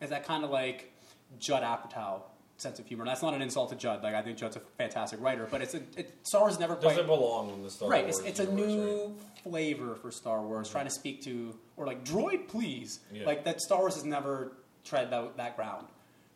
[0.00, 0.92] It's that kind of like
[1.38, 2.20] Judd Apatow
[2.56, 3.02] sense of humor.
[3.02, 4.02] And that's not an insult to Judd.
[4.02, 6.90] Like, I think Judd's a fantastic writer, but it's a it, Star Wars never quite
[6.90, 8.04] Doesn't belong in the Star right.
[8.04, 8.18] Wars.
[8.20, 9.42] It's, it's a new right?
[9.42, 13.00] flavor for Star Wars, trying to speak to or like droid, please.
[13.12, 13.26] Yeah.
[13.26, 13.60] Like that.
[13.60, 14.52] Star Wars has never
[14.84, 15.86] tread that, that ground.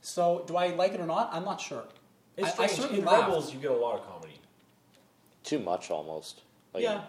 [0.03, 1.31] So, do I like it or not?
[1.33, 1.85] I'm not sure.
[2.37, 3.29] It's I, I certainly in laughed.
[3.29, 4.41] Rebels, you get a lot of comedy.
[5.45, 6.43] Too much almost.
[6.73, 7.03] Like, yeah.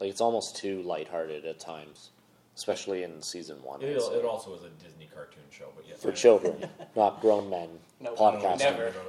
[0.00, 2.10] Like it's almost too lighthearted at times.
[2.58, 3.80] Especially in season one.
[3.80, 6.02] It, it also was a Disney cartoon show, but yes.
[6.02, 7.68] for children, not grown men.
[8.00, 8.58] No, podcasting.
[8.60, 8.86] never.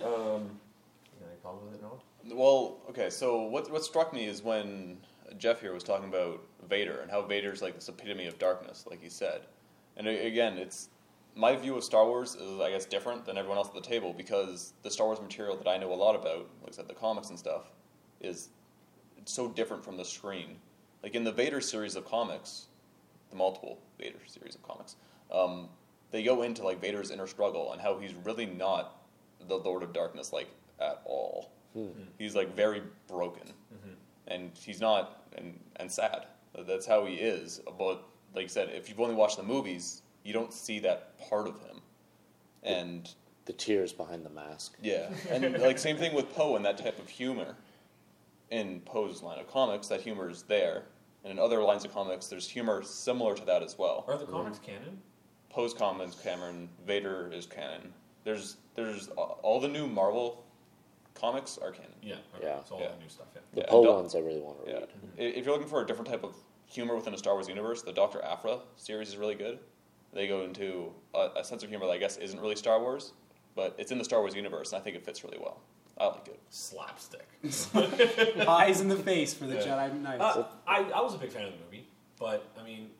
[0.00, 0.44] um,
[1.10, 1.98] you got any problem with it, Noah?
[2.36, 3.10] Well, okay.
[3.10, 4.98] So what what struck me is when
[5.36, 9.02] Jeff here was talking about Vader and how Vader's like this epitome of darkness, like
[9.02, 9.40] he said.
[9.96, 10.88] And again, it's
[11.34, 14.12] my view of Star Wars is I guess different than everyone else at the table
[14.12, 16.94] because the Star Wars material that I know a lot about, like I said, the
[16.94, 17.72] comics and stuff,
[18.20, 18.50] is
[19.24, 20.58] so different from the screen.
[21.04, 22.68] Like in the Vader series of comics,
[23.28, 24.96] the multiple Vader series of comics,
[25.30, 25.68] um,
[26.10, 29.02] they go into like Vader's inner struggle and how he's really not
[29.46, 30.48] the Lord of Darkness like
[30.80, 31.50] at all.
[32.18, 33.42] He's like very broken,
[34.28, 36.26] and he's not and and sad.
[36.58, 37.60] That's how he is.
[37.78, 38.02] But
[38.34, 41.60] like I said, if you've only watched the movies, you don't see that part of
[41.60, 41.82] him.
[42.62, 43.12] And
[43.44, 44.76] The tears behind the mask.
[44.80, 47.56] yeah, and like same thing with Poe and that type of humor.
[48.50, 50.84] In Poe's line of comics, that humor is there,
[51.24, 54.04] and in other lines of comics, there's humor similar to that as well.
[54.06, 54.98] Are the comics canon?
[55.50, 57.92] Poe's comics, Kanan, Vader is canon.
[58.24, 60.44] There's there's uh, all the new Marvel
[61.14, 61.92] comics are canon.
[62.02, 62.14] Yeah.
[62.36, 62.46] Okay.
[62.46, 62.58] Yeah.
[62.58, 62.88] It's all Yeah.
[62.96, 63.40] the new stuff, yeah.
[63.54, 64.88] The Yeah, Poe ones I really want to Yeah, read.
[64.88, 65.20] Mm-hmm.
[65.20, 66.34] I- if you're looking for a different type of
[66.66, 69.60] humor within a Star Wars universe, the Doctor Aphra series is really good.
[70.12, 73.12] They go into a, a sense of humor that I guess isn't really Star Wars,
[73.54, 75.60] but it's in the Star Wars universe, and I think it fits really well.
[75.98, 76.40] I like it.
[76.50, 77.26] Slapstick.
[78.46, 79.62] Pies in the face for the Yeah.
[79.62, 80.22] Jedi Knights.
[80.22, 81.86] Uh, I, I was a big fan of the movie,
[82.18, 82.90] but I mean,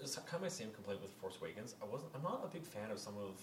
[0.00, 1.74] it's kind of my same complaint with Force Awakens.
[1.82, 2.10] I wasn't.
[2.14, 3.40] I'm not a big fan of some of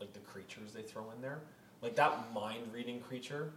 [0.00, 1.38] like the creatures they throw in there,
[1.82, 3.50] like that mind reading creature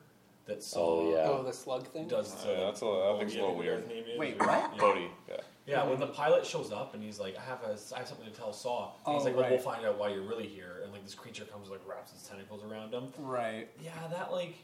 [0.46, 1.02] that saw.
[1.02, 1.30] Oh, yeah.
[1.30, 2.08] Oh, the slug thing.
[2.08, 3.88] Does Uh, the- that's a- that thing's a yeah, little whatever weird.
[3.92, 4.72] his name is, Wait, or- what?
[4.74, 4.80] Yeah.
[4.80, 5.36] Bodhi, yeah.
[5.68, 8.26] Yeah, when the pilot shows up and he's like, "I have a, I have something
[8.26, 9.52] to tell Saw," and he's Oh, like, well, right.
[9.52, 12.28] "We'll find out why you're really here." And like this creature comes like wraps its
[12.28, 13.14] tentacles around him.
[13.20, 13.68] right.
[13.80, 14.56] Yeah, that like,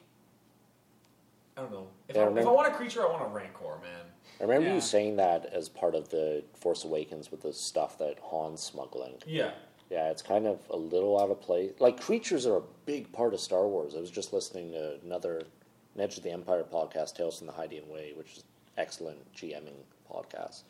[1.58, 1.88] I don't know.
[2.10, 4.06] If, Yeah, I, I if I want a creature, I want a Rancor, man.
[4.39, 4.76] I remember Yeah.
[4.76, 9.15] you saying that as part of the Force Awakens with the stuff that Han's smuggling.
[9.26, 9.52] Yeah,
[9.89, 11.72] Yeah, it's kind of a little out of place.
[11.80, 13.96] Like creatures are a big part of Star Wars.
[13.96, 15.44] I was just listening to another
[15.96, 18.44] an Edge of the Empire podcast, Tales from the Hydian Way, which is
[18.78, 19.78] excellent GMing
[20.12, 20.63] podcast.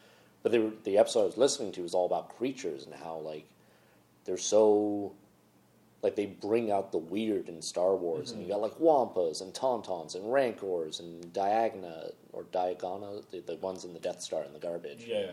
[0.43, 3.17] But they were, the episode I was listening to was all about creatures and how
[3.17, 3.47] like
[4.25, 5.13] they're so
[6.05, 9.51] like they bring out the weird in Star Wars, and you got like wampas and
[9.55, 14.53] tauntauns and rancors and diagna or diagana, the, the ones in the Death Star in
[14.53, 15.31] the garbage yeah, yeah.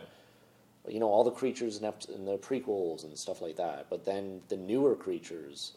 [0.89, 3.89] you know all the creatures in, in the prequels and stuff like that.
[3.91, 5.73] But then the newer creatures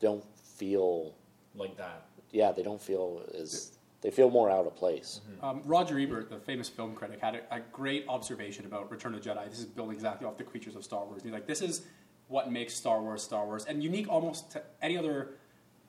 [0.00, 1.14] don't feel,
[1.54, 2.04] like that.
[2.30, 5.22] yeah, they don't feel as they feel more out of place.
[5.42, 9.24] Um, Roger Ebert, the famous film critic, had a, a great observation about Return of
[9.24, 9.48] the Jedi.
[9.48, 11.22] This is built exactly off the creatures of Star Wars.
[11.22, 11.86] He's like, this is
[12.28, 15.30] what makes Star Wars Star Wars, and unique almost to any other,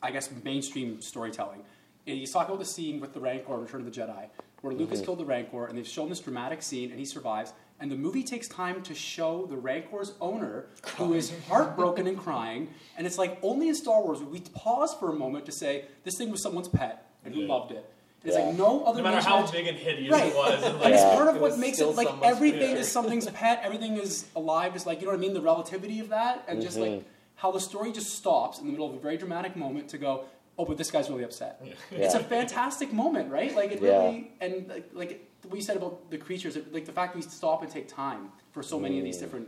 [0.02, 1.64] I guess, mainstream storytelling.
[2.06, 4.30] He's talking about the scene with the Rancor, in Return of the Jedi,
[4.62, 5.06] where Lucas mm-hmm.
[5.06, 7.54] killed the Rancor, and they've shown this dramatic scene, and he survives.
[7.80, 12.70] And the movie takes time to show the Rancor's owner, who is heartbroken and crying.
[12.98, 15.86] And it's like only in Star Wars would we pause for a moment to say
[16.04, 17.54] this thing was someone's pet and who Yeah.
[17.54, 17.94] loved it.
[18.28, 18.48] And it's Yeah.
[18.50, 18.98] like no other.
[18.98, 20.28] No matter major- how big and hideous Right.
[20.28, 21.16] it was, and and it's Yeah.
[21.16, 22.78] part of It what makes it like everything pet.
[22.78, 26.02] is something's pet, everything is alive, is like you know what I mean, the relativity
[26.02, 27.08] of that, and just like mm-hmm.
[27.36, 30.26] how the story just stops in the middle of a very dramatic moment to go,
[30.58, 31.62] oh, but this guy's really upset.
[31.92, 33.56] It's a fantastic moment, right?
[33.56, 34.04] Like it Yeah.
[34.04, 37.62] really, and like, like what you said about the creatures, like the fact we stop
[37.62, 39.22] and take time for so many of these mm.
[39.22, 39.48] different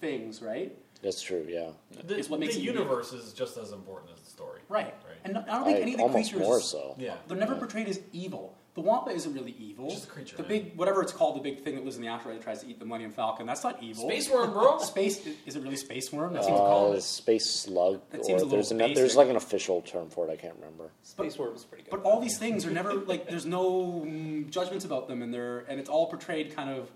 [0.00, 0.76] things, right?
[1.02, 1.46] That's true.
[1.48, 1.70] Yeah,
[2.04, 2.80] the, is what makes the it unique.
[2.80, 4.62] universe is just as important as the story.
[4.68, 4.94] Right.
[5.34, 5.36] Right.
[5.44, 6.94] And I don't think I- any of the almost creatures more so.
[6.98, 7.14] Yeah.
[7.28, 8.54] they're never portrayed as evil.
[8.74, 9.88] The Wampa isn't really evil.
[9.88, 10.48] Just a creature, The man.
[10.50, 12.66] big whatever it's called, the big thing that lives in the asteroid that tries to
[12.68, 13.46] eat the Millennium Falcon.
[13.46, 14.06] That's not evil.
[14.06, 14.78] Space worm, bro.
[14.80, 16.34] Space is it really space worm?
[16.34, 17.02] That seems call uh, it.
[17.02, 20.28] space slug, That seems or a there's little an, there's like an official term for
[20.28, 20.30] it.
[20.30, 20.90] I can't remember.
[21.02, 21.90] Space Worm is pretty good.
[21.90, 25.60] But all these things are never like there's no mm, judgments about them, and they're
[25.70, 26.90] and it's all portrayed kind of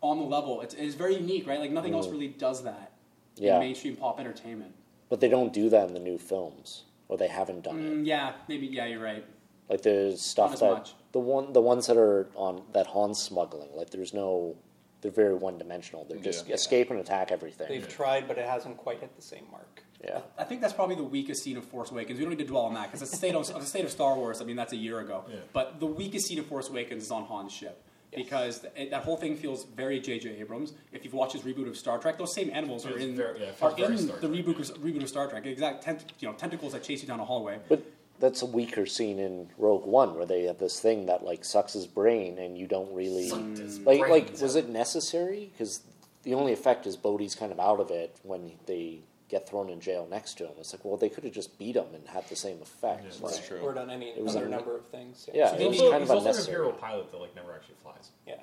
[0.00, 0.62] on the level.
[0.62, 1.60] It's, it's very unique, right?
[1.60, 2.92] Like nothing else really does that
[3.36, 3.54] Yeah.
[3.56, 4.74] in mainstream pop entertainment.
[5.10, 7.92] But they don't do that in the new films, or they haven't done it.
[7.92, 8.66] Mm, yeah, maybe.
[8.66, 9.24] Yeah, you're right.
[9.68, 10.94] Like there's stuff as that much.
[11.12, 13.68] the one the ones that are on that Han's smuggling.
[13.74, 14.56] Like there's no,
[15.00, 16.04] they're very one dimensional.
[16.04, 16.54] They're just Yeah.
[16.54, 17.68] escape and attack everything.
[17.68, 19.82] They've tried, but it hasn't quite hit the same mark.
[20.02, 22.18] yeah, I think that's probably the weakest scene of Force Awakens.
[22.18, 24.16] We don't need to dwell on that because the state of the state of Star
[24.16, 24.42] Wars.
[24.42, 25.24] I mean, that's a year ago.
[25.30, 25.36] Yeah.
[25.54, 27.82] But the weakest scene of Force Awakens is on Han's ship
[28.16, 28.24] Yes.
[28.24, 30.36] because it, that whole thing feels very J.J.
[30.40, 30.74] Abrams.
[30.92, 33.50] If you've watched his reboot of Star Trek, those same animals are in very- yeah,
[33.60, 35.46] are in the Trek, reboot of, reboot of Star Trek.
[35.46, 37.58] Exact tent, you know tentacles that chase you down a hallway.
[37.68, 37.82] but
[38.20, 41.72] that's a weaker scene in Rogue One where they have this thing that like sucks
[41.72, 45.50] his brain and you don't really Sucked his like like was it necessary?
[45.52, 45.80] Because
[46.22, 49.80] the only effect is Bodhi's kind of out of it when they get thrown in
[49.80, 50.52] jail next to him.
[50.58, 53.04] It's like well they could have just beat him and had the same effect.
[53.04, 53.58] Yeah, Like, That's true.
[53.58, 55.28] Or done any It was other a- number of things.
[55.32, 57.52] Yeah, He's it was also, kind of he's also an imperial pilot that like never
[57.52, 58.10] actually flies.
[58.26, 58.34] Yeah.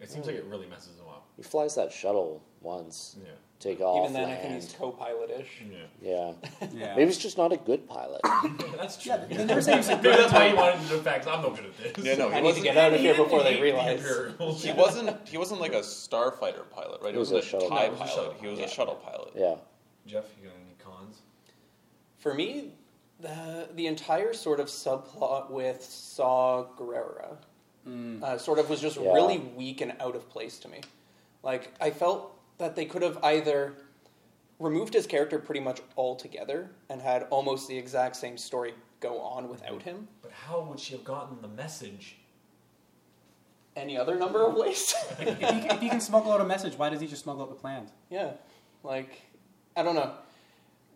[0.00, 1.26] It seems like it really messes him up.
[1.36, 3.16] He flies that shuttle once.
[3.22, 3.32] Yeah.
[3.58, 3.98] Take off.
[4.08, 5.60] Even then, I think he's co-pilot-ish.
[5.70, 5.78] Yeah.
[6.00, 6.32] Yeah.
[6.72, 6.94] Yeah.
[6.96, 8.22] Maybe he's just not a good pilot.
[8.78, 9.12] That's true.
[9.12, 11.26] Yeah, they never say he's a Maybe that's why he wanted to defect.
[11.26, 12.02] I'm no good at this.
[12.06, 13.76] Yeah, no, I he need to get out of here before they didn't
[14.38, 14.62] the realize.
[14.64, 15.28] He wasn't.
[15.28, 17.12] He wasn't like a starfighter pilot, right?
[17.12, 18.36] He was wasn't a shuttle- TIE No, he was a pilot.
[18.40, 18.70] he was pilot.
[18.70, 19.30] a shuttle pilot.
[19.36, 19.54] Yeah.
[20.10, 21.20] Jeff, you got any cons?
[22.18, 22.72] For me,
[23.20, 27.36] the the entire sort of subplot with Saw Gerrera
[28.22, 29.12] uh, sort of was just Yeah.
[29.12, 30.80] really weak and out of place to me.
[31.44, 33.74] Like I felt that they could have either
[34.58, 39.48] removed his character pretty much altogether and had almost the exact same story go on
[39.48, 40.08] without him.
[40.22, 42.16] But how would she have gotten the message?
[43.76, 44.92] Any other number of ways?
[45.20, 47.48] if, he, if he can smuggle out a message, why does he just smuggle out
[47.50, 47.90] the plans?
[48.10, 48.32] yeah,
[48.82, 49.22] like
[49.80, 50.12] I don't know.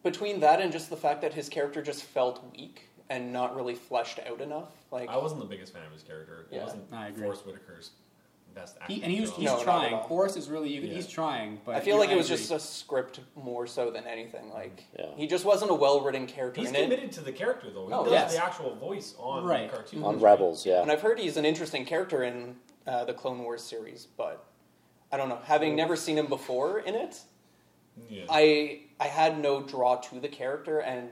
[0.02, 3.74] Between that and just the fact that his character just felt weak and not really
[3.74, 6.46] fleshed out enough, like I wasn't the biggest fan of his character.
[6.50, 6.64] It Yeah.
[6.64, 7.22] wasn't I agree.
[7.22, 7.92] Forest Whitaker's
[8.54, 8.96] best acting.
[8.96, 9.38] He, and he was, job.
[9.38, 9.94] he's No, not at trying.
[9.94, 10.02] all.
[10.06, 10.92] Forrest is really, you, Yeah.
[10.94, 11.58] he's trying.
[11.64, 14.50] But I feel like it was just a script more so than anything.
[14.52, 15.06] Like Yeah.
[15.16, 16.82] he just wasn't a well written character He's in it.
[16.82, 17.86] committed to the character though.
[17.86, 18.34] He Oh, does yes.
[18.34, 19.70] the actual voice on Right.
[19.70, 20.04] the cartoon.
[20.04, 20.82] On Rebels, yeah.
[20.82, 24.44] And I've heard he's an interesting character in uh, the Clone Wars series, but
[25.10, 25.40] I don't know.
[25.44, 27.22] Having never seen him before in it,
[28.08, 28.24] Yeah.
[28.28, 31.10] I I had no draw to the character, and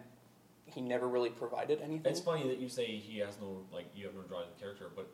[0.66, 2.11] he never really provided anything.
[2.11, 4.61] It's funny that you say he has no like you have no draw to the
[4.61, 5.09] character, but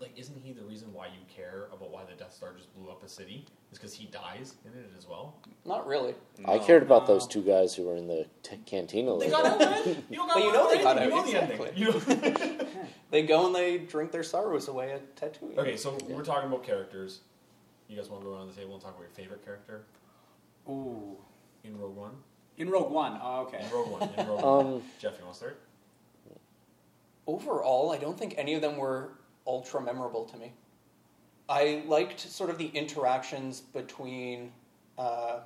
[0.00, 2.90] like isn't he the reason why you care about why the Death Star just blew
[2.90, 3.44] up a city?
[3.72, 5.34] Is because he dies in it as well.
[5.64, 6.14] Not really.
[6.44, 9.12] I cared about those two guys who were in the t- cantina.
[9.12, 9.30] They later.
[9.30, 10.04] got out, man.
[10.10, 11.70] You got But you know they got out, You know exactly.
[11.70, 12.66] the ending.
[13.10, 15.58] They go and they drink their sorrows away at Tatooine.
[15.58, 17.20] okay, so we're talking about characters.
[17.88, 19.82] You guys want to go around the table and talk about your favorite character
[20.68, 21.16] Ooh.
[21.64, 22.12] in Rogue One?
[22.58, 23.18] In Rogue One.
[23.22, 23.64] Oh, okay.
[23.64, 24.02] In Rogue One.
[24.16, 24.66] In Rogue One.
[24.74, 25.60] Um, Jeff, you want to start?
[27.26, 29.12] overall, I don't think any of them were
[29.46, 30.52] ultra memorable to me.
[31.48, 34.52] I liked sort of the interactions between,
[34.98, 35.40] uh,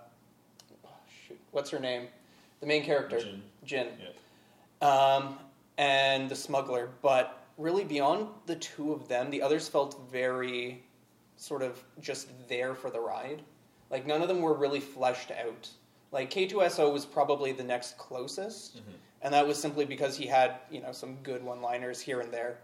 [0.84, 0.88] oh,
[1.26, 2.08] shoot, what's her name?
[2.60, 3.40] The main character, Jyn.
[3.66, 4.86] Jyn, Yeah.
[4.88, 5.38] um,
[5.78, 6.88] and the smuggler.
[7.02, 10.82] But really, beyond the two of them, the others felt very
[11.36, 13.42] sort of just there for the ride.
[13.90, 15.68] Like none of them were really fleshed out.
[16.12, 18.96] Like K2SO was probably the next closest, mm-hmm.
[19.22, 22.58] and that was simply because he had you know some good one-liners here and there,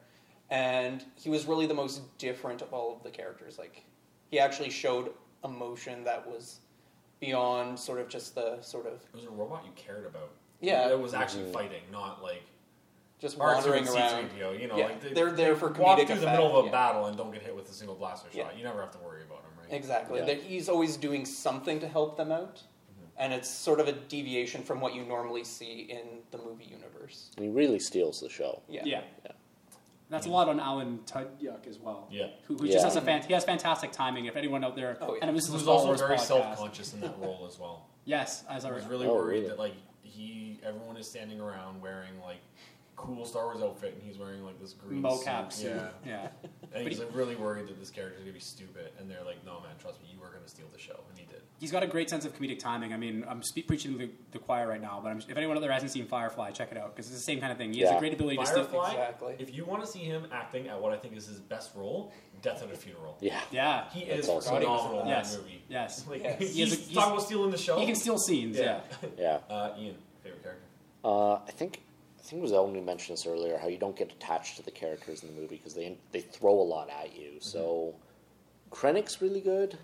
[0.51, 3.59] and he was really the most different of all of the characters.
[3.59, 3.85] Like
[4.31, 5.13] he actually showed
[5.45, 6.61] emotion that was
[7.21, 10.31] beyond sort of just the sort of It was a robot you cared about.
[10.61, 10.89] Yeah.
[10.89, 11.53] That was actually mm-hmm.
[11.53, 12.43] fighting, not like
[13.19, 14.31] just wandering around.
[14.31, 14.61] C3PO.
[14.61, 16.65] You know, Yeah, like they, they're there they for walk comedic through the middle of
[16.65, 16.73] a yeah.
[16.73, 18.53] battle and don't get hit with a single blaster shot.
[18.53, 18.57] Yeah.
[18.57, 19.40] You never have to worry about them, right?
[19.71, 20.21] Exactly.
[20.27, 20.35] Yeah.
[20.35, 22.57] He's always doing something to help them out.
[22.57, 23.05] Mm-hmm.
[23.19, 27.31] And it's sort of a deviation from what you normally see in the movie universe.
[27.37, 28.63] and he really steals the show.
[28.69, 28.83] Yeah.
[28.85, 29.03] Yeah.
[29.25, 29.33] Yeah.
[30.11, 32.09] That's a lot on Alan Tudyk as well.
[32.11, 32.27] Yeah.
[32.49, 32.73] Who, who Yeah.
[32.73, 34.25] just has a fan, he has fantastic timing.
[34.27, 35.27] If anyone out there, Oh, yeah.
[35.27, 37.87] and this is a was Star also Wars very self-conscious in that role as well.
[38.05, 39.49] Yes, as I I was was really Oh, worried really?
[39.49, 42.41] that like he, everyone is standing around wearing like
[43.01, 45.73] cool Star Wars outfit, and he's wearing like this green mocap suit.
[45.73, 45.77] suit.
[46.07, 46.29] Yeah, Yeah.
[46.75, 49.25] and But he's like really worried that this character is gonna be stupid, and they're
[49.25, 51.43] like, "No, man, trust me, you are gonna steal the show," and he did.
[51.59, 52.95] He's got a great sense of comedic timing.
[52.95, 55.61] I mean, I'm spe- preaching the, the choir right now, but I'm, if anyone out
[55.61, 57.73] there hasn't seen Firefly, check it out because it's the same kind of thing.
[57.75, 58.65] He has a great ability to steal.
[58.65, 59.35] Firefly, Exactly.
[59.39, 62.13] if you want to see him acting at what I think is his best role,
[62.43, 63.19] Death at a Funeral.
[63.21, 63.39] Yeah.
[63.51, 63.91] Yeah.
[63.91, 64.55] He That's is awesome.
[64.57, 65.35] phenomenal in Yes.
[65.37, 65.63] that movie.
[65.69, 66.07] Yes.
[66.09, 66.39] Like, Yes.
[66.39, 67.79] he's, He has a- he's he's- talking about stealing the show.
[67.79, 68.57] He can steal scenes.
[68.59, 68.81] Yeah.
[69.19, 69.39] Yeah.
[69.51, 70.65] Uh, Ian, favorite character.
[71.05, 71.90] Uh, I think I
[72.31, 73.59] think it was Elton who mentioned this earlier.
[73.59, 76.53] How you don't get attached to the characters in the movie because they they throw
[76.53, 77.33] a lot at you.
[77.41, 77.95] So
[78.71, 79.77] Krennic's really good,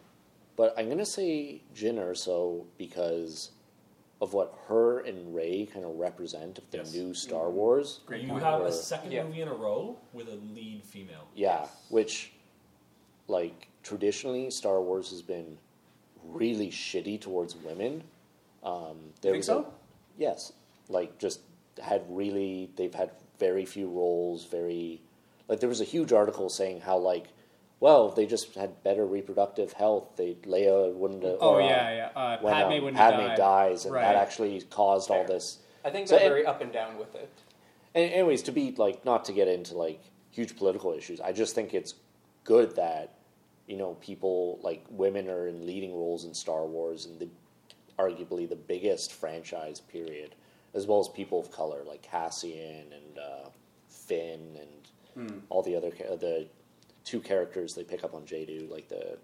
[0.54, 3.50] but I'm gonna say Jyn Erso because
[4.22, 6.94] of what her and Rey kind of represent of the Yes.
[6.94, 8.00] new Star Wars.
[8.06, 9.24] Great you have Or- a second Yeah.
[9.24, 11.26] movie in a row with a lead female.
[11.34, 12.32] Yeah, which
[13.28, 15.58] like traditionally Star Wars has been
[16.24, 18.04] really shitty towards women.
[18.62, 19.58] Um, there think was so?
[19.60, 19.66] A,
[20.16, 20.52] yes,
[20.88, 21.40] like just
[21.82, 24.44] had really they've had very few roles.
[24.46, 25.02] Very
[25.48, 27.26] like there was a huge article saying how like
[27.80, 30.16] well they just had better reproductive health.
[30.16, 31.22] They Leia wouldn't.
[31.22, 32.20] have- Oh or, uh, yeah, yeah.
[32.20, 33.36] Uh, When Padme um, wouldn't Padme have died.
[33.38, 34.02] dies, and Right.
[34.02, 35.58] that actually caused all this.
[35.84, 37.28] I think So they're it- very up and down with it.
[37.94, 40.00] And anyways, to be like not to get into like
[40.30, 41.94] huge political issues, I just think it's
[42.44, 43.14] good that
[43.66, 47.28] you know people like women are in leading roles in Star Wars and the
[47.98, 50.34] arguably the biggest franchise period,
[50.76, 53.48] as well as people of color like Cassian and uh,
[53.88, 56.46] Finn and all the other the
[57.04, 59.16] two characters they pick up on Jedha, like the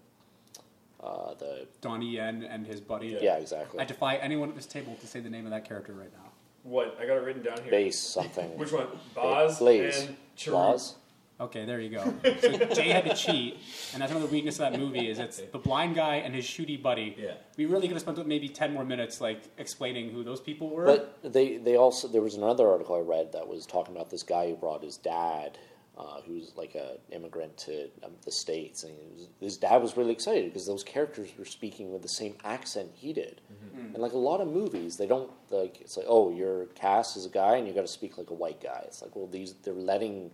[1.01, 3.17] uh, the Donnie Yen and his buddy.
[3.21, 5.93] yeah exactly I defy anyone at this table to say the name of that character
[5.93, 6.31] right now.
[6.63, 6.97] What?
[6.99, 7.69] I got it written down here.
[7.69, 8.87] base something Which one?
[9.13, 10.53] Boz Blaze and Chirrut.
[10.53, 10.95] Laws
[11.39, 12.13] Okay, there you go.
[12.41, 13.59] So Jay had to cheat,
[13.91, 16.81] and that's another weakness of that movie is it's the blind guy and his shooty
[16.81, 17.15] buddy.
[17.17, 17.33] Yeah.
[17.57, 20.85] We really could have spent maybe ten more minutes like explaining who those people were.
[20.85, 24.23] But they, they also there was another article I read that was talking about this
[24.23, 25.57] guy who brought his dad,
[25.97, 29.97] uh, who's like a immigrant to um, the states, and he was, his dad was
[29.97, 33.41] really excited because those characters were speaking with the same accent he did.
[33.75, 37.25] And like a lot of movies, they don't like it's like oh you're cast as
[37.25, 38.83] a guy and you got to speak like a white guy.
[38.85, 40.31] It's like well these they're letting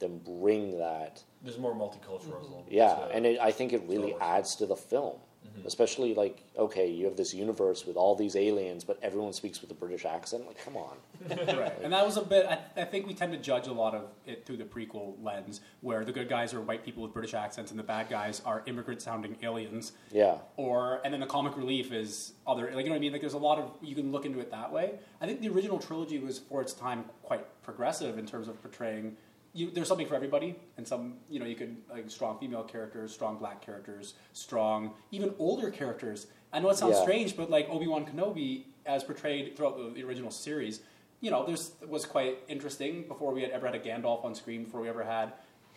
[0.00, 2.64] them bring that There's more multiculturalism.
[2.64, 2.72] Mm-hmm.
[2.74, 5.66] yeah, to- and it, I think it really adds to the film, mm-hmm.
[5.66, 9.70] especially like okay, you have this universe with all these aliens, but everyone speaks with
[9.70, 10.46] a British accent.
[10.46, 10.96] Like, come on.
[11.30, 11.72] right.
[11.82, 12.46] And that was a bit.
[12.46, 15.60] I, I think we tend to judge a lot of it through the prequel lens,
[15.80, 18.62] where the good guys are white people with British accents, and the bad guys are
[18.66, 19.92] immigrant-sounding aliens.
[20.12, 22.70] Yeah, Or and then the comic relief is other.
[22.74, 23.12] Like you know what I mean?
[23.12, 24.98] Like there's a lot of you can look into it that way.
[25.20, 29.16] I think the original trilogy was for its time quite progressive in terms of portraying.
[29.52, 33.12] You, there's something for everybody, and some you know you could like strong female characters,
[33.12, 36.28] strong black characters, strong even older characters.
[36.52, 37.02] I know it sounds Yeah.
[37.02, 40.80] strange, but like Obi Wan Kenobi, as portrayed throughout the, original series,
[41.20, 44.64] you know, there's was quite interesting before we had ever had a Gandalf on screen.
[44.64, 45.32] Before we ever had,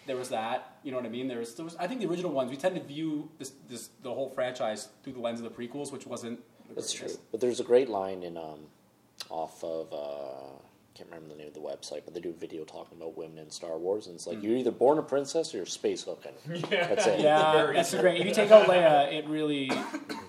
[0.06, 0.78] there was that.
[0.84, 1.28] You know what I mean?
[1.28, 3.90] There was, there was I think the original ones we tend to view this, this
[4.04, 6.40] the whole franchise through the lens of the prequels, which wasn't.
[6.76, 7.10] that's true.
[7.32, 8.68] But there's a great line in um,
[9.30, 10.60] off of uh,
[10.96, 13.40] can't remember the name of the website, but they do a video talking about women
[13.40, 16.34] in Star Wars, and it's like you're either born a princess or you're space hooking.
[16.70, 17.20] That's it.
[17.20, 18.22] Yeah, that's great.
[18.22, 19.72] If you take out Leia, it really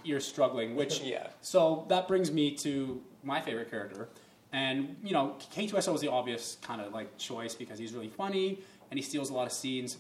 [0.05, 0.75] you're struggling.
[0.75, 1.29] Which Yeah.
[1.41, 4.09] So that brings me to my favorite character,
[4.53, 8.61] and you know, K2SO was the obvious kind of like choice because he's really funny
[8.91, 9.97] and he steals a lot of scenes.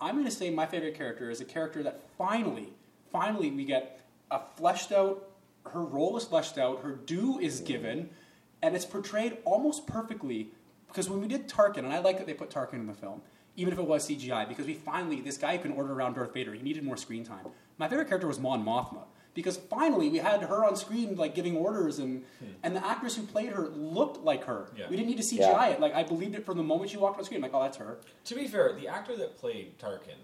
[0.00, 2.72] I'm going to say my favorite character is a character that finally,
[3.12, 4.00] finally we get
[4.30, 5.28] a fleshed out.
[5.66, 6.82] Her role is fleshed out.
[6.82, 8.10] Her due is given,
[8.62, 10.48] and it's portrayed almost perfectly.
[10.86, 13.22] Because when we did Tarkin, and I like that they put Tarkin in the film,
[13.56, 16.54] even if it was CGI, because we finally this guy can order around Darth Vader.
[16.54, 17.46] He needed more screen time.
[17.76, 19.04] My favorite character was Mon Mothma
[19.38, 22.46] because finally we had her on screen like giving orders, and hmm.
[22.64, 24.68] and the actress who played her looked like her.
[24.76, 24.86] Yeah.
[24.90, 25.66] We didn't need to CGI Yeah.
[25.68, 25.80] it.
[25.80, 27.40] Like I believed it from the moment she walked on screen.
[27.40, 27.98] like, oh, that's her.
[28.24, 30.18] To be fair, the actor that played Tarkin,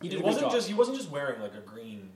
[0.00, 2.10] He did he a good wasn't just he wasn't just wearing like a green.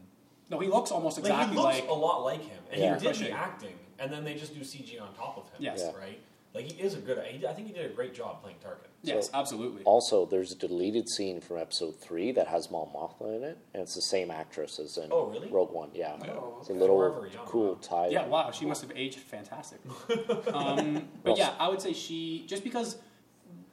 [0.49, 1.99] No, he looks almost exactly Like exactly he looks like.
[1.99, 2.99] a lot like him, and Yeah.
[2.99, 5.59] he did the acting, and then they just do CG on top of him.
[5.61, 5.81] Yes.
[5.85, 5.99] Yeah.
[5.99, 6.21] right.
[6.55, 7.23] Like he is a good.
[7.27, 8.89] He, I think he did a great job playing Tarkin.
[9.03, 9.83] yes, So- absolutely.
[9.85, 13.83] Also, there's a deleted scene from Episode Three that has Mon Mothma in it, and
[13.83, 15.49] it's the same actress as in Oh, really?
[15.49, 15.91] Rogue One.
[15.95, 17.97] Yeah, Oh, it's a little Forever young, cool huh?
[17.97, 18.09] tie.
[18.09, 19.81] Yeah, wow, she must have aged fantastic.
[20.55, 22.97] um, but yeah, I would say she just because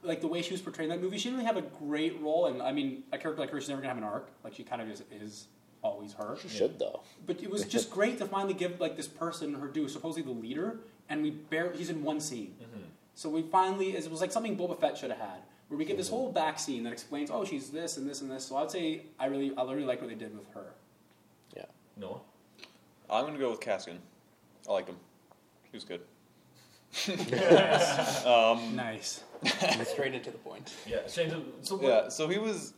[0.02, 2.20] like the way she was portrayed in that movie, she didn't really have a great
[2.20, 4.28] role, and I mean, a character like her, she's never gonna have an arc.
[4.44, 5.46] Like she kind of is, is
[5.84, 6.36] always her.
[6.40, 7.02] She should though.
[7.26, 10.40] But it was just great to finally give like this person her due, supposedly the
[10.40, 10.78] leader,
[11.08, 12.54] and we barely he's in one scene.
[12.60, 12.84] Mm-hmm.
[13.14, 15.96] So we finally it was like something Boba Fett should have had, where we get
[15.96, 16.16] this mm-hmm.
[16.16, 18.44] whole back scene that explains, oh, she's this and this and this.
[18.44, 20.72] So I'd say I really I really like what they did with her.
[21.56, 21.66] Yeah.
[21.96, 22.20] Noah.
[23.10, 23.98] I'm gonna go with Cassian.
[24.68, 24.96] I liked him.
[25.70, 26.00] He was good.
[28.24, 29.22] Um, nice.
[29.84, 30.72] Straight into the point.
[30.86, 31.06] Yeah.
[31.06, 31.30] Shane,
[31.60, 32.72] so what, Yeah, so he was.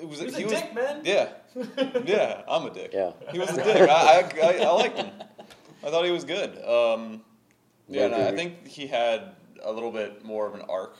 [0.00, 0.18] It was.
[0.20, 1.02] He was a he dick, man.
[1.04, 1.28] Yeah,
[2.04, 2.42] yeah.
[2.48, 2.90] I'm a dick.
[2.92, 3.12] Yeah.
[3.32, 3.88] He was a dick.
[3.88, 5.10] I, I, I, I liked him.
[5.84, 6.50] I thought he was good.
[6.64, 7.22] Um,
[7.88, 10.96] yeah, and I think he had a little bit more of an arc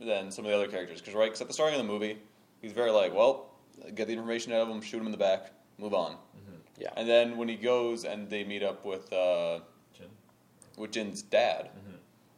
[0.00, 1.00] than some of the other characters.
[1.00, 2.18] Because right, 'cause at the starting of the movie,
[2.60, 3.50] he's very like, well,
[3.94, 6.16] get the information out of him, shoot him in the back, move on.
[6.78, 6.88] Yeah.
[6.96, 9.60] And then when he goes and they meet up with uh,
[9.96, 10.08] Jyn.
[10.76, 11.70] with Jyn's dad,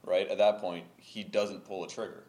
[0.03, 0.29] right?
[0.29, 2.24] At that point, he doesn't pull a trigger.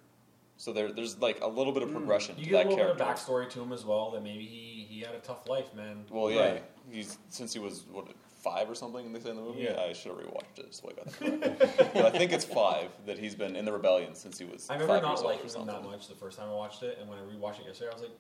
[0.57, 1.97] So there, there's like a little bit of hmm.
[1.97, 3.03] progression You to get a that little character.
[3.03, 4.11] bit of backstory to him as well.
[4.11, 6.05] That maybe he, he had a tough life, man.
[6.09, 6.63] Well, yeah, Right.
[6.91, 8.07] he's since he was what
[8.45, 9.11] five or something.
[9.11, 9.63] They say in the movie.
[9.63, 9.81] Yeah.
[9.81, 11.93] I should have rewatched it so I got that correct.
[11.93, 14.69] but I think it's five that he's been in the rebellion since he was.
[14.69, 15.75] I remember five not years old or liking him something.
[15.75, 17.93] that much the first time I watched it, and when I rewatched it yesterday, I
[17.93, 18.11] was like,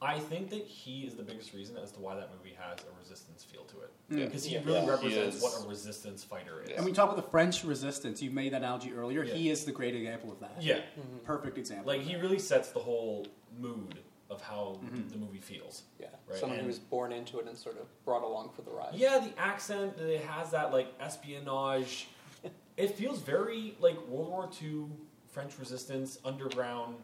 [0.00, 2.98] I think that he is the biggest reason as to why that movie has a
[2.98, 3.92] resistance feel to it.
[4.10, 4.24] Yeah.
[4.26, 4.90] Because he really Yeah.
[4.90, 6.70] Represents is- what a resistance fighter is.
[6.70, 6.76] Yeah.
[6.76, 8.22] And we talk about the French resistance.
[8.22, 9.24] You made that analogy earlier.
[9.24, 9.34] Yeah.
[9.34, 10.62] He is the great example of that.
[10.62, 10.76] Yeah.
[10.76, 11.18] Mm-hmm.
[11.24, 11.86] Perfect example.
[11.88, 13.26] Like, he really sets the whole
[13.58, 13.98] mood
[14.30, 15.08] of how mm-hmm.
[15.08, 15.82] the movie feels.
[15.98, 16.08] Yeah.
[16.28, 18.70] Right, Someone and- who was born into it and sort of brought along for the
[18.70, 18.94] ride.
[18.94, 22.08] Yeah, the accent, it has that, like, espionage.
[22.76, 24.86] it feels very, like, World War II,
[25.32, 26.96] French resistance, underground,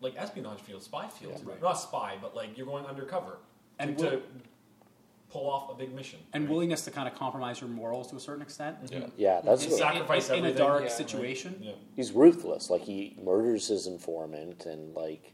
[0.00, 1.42] like, espionage feels, spy feels.
[1.42, 1.62] Yeah, right.
[1.62, 3.38] Not spy, but, like, you're going undercover.
[3.78, 4.22] And to, will- to
[5.30, 6.18] pull off a big mission.
[6.32, 6.50] and right?
[6.52, 8.82] willingness to kind of compromise your morals to a certain extent.
[8.84, 8.94] Mm-hmm.
[8.94, 9.06] Yeah.
[9.16, 10.88] Yeah, that's He what, sacrificed in, in a dark Yeah.
[10.88, 11.58] situation.
[11.60, 11.72] Yeah.
[11.94, 12.70] he's ruthless.
[12.70, 15.32] Like he murders his informant, and like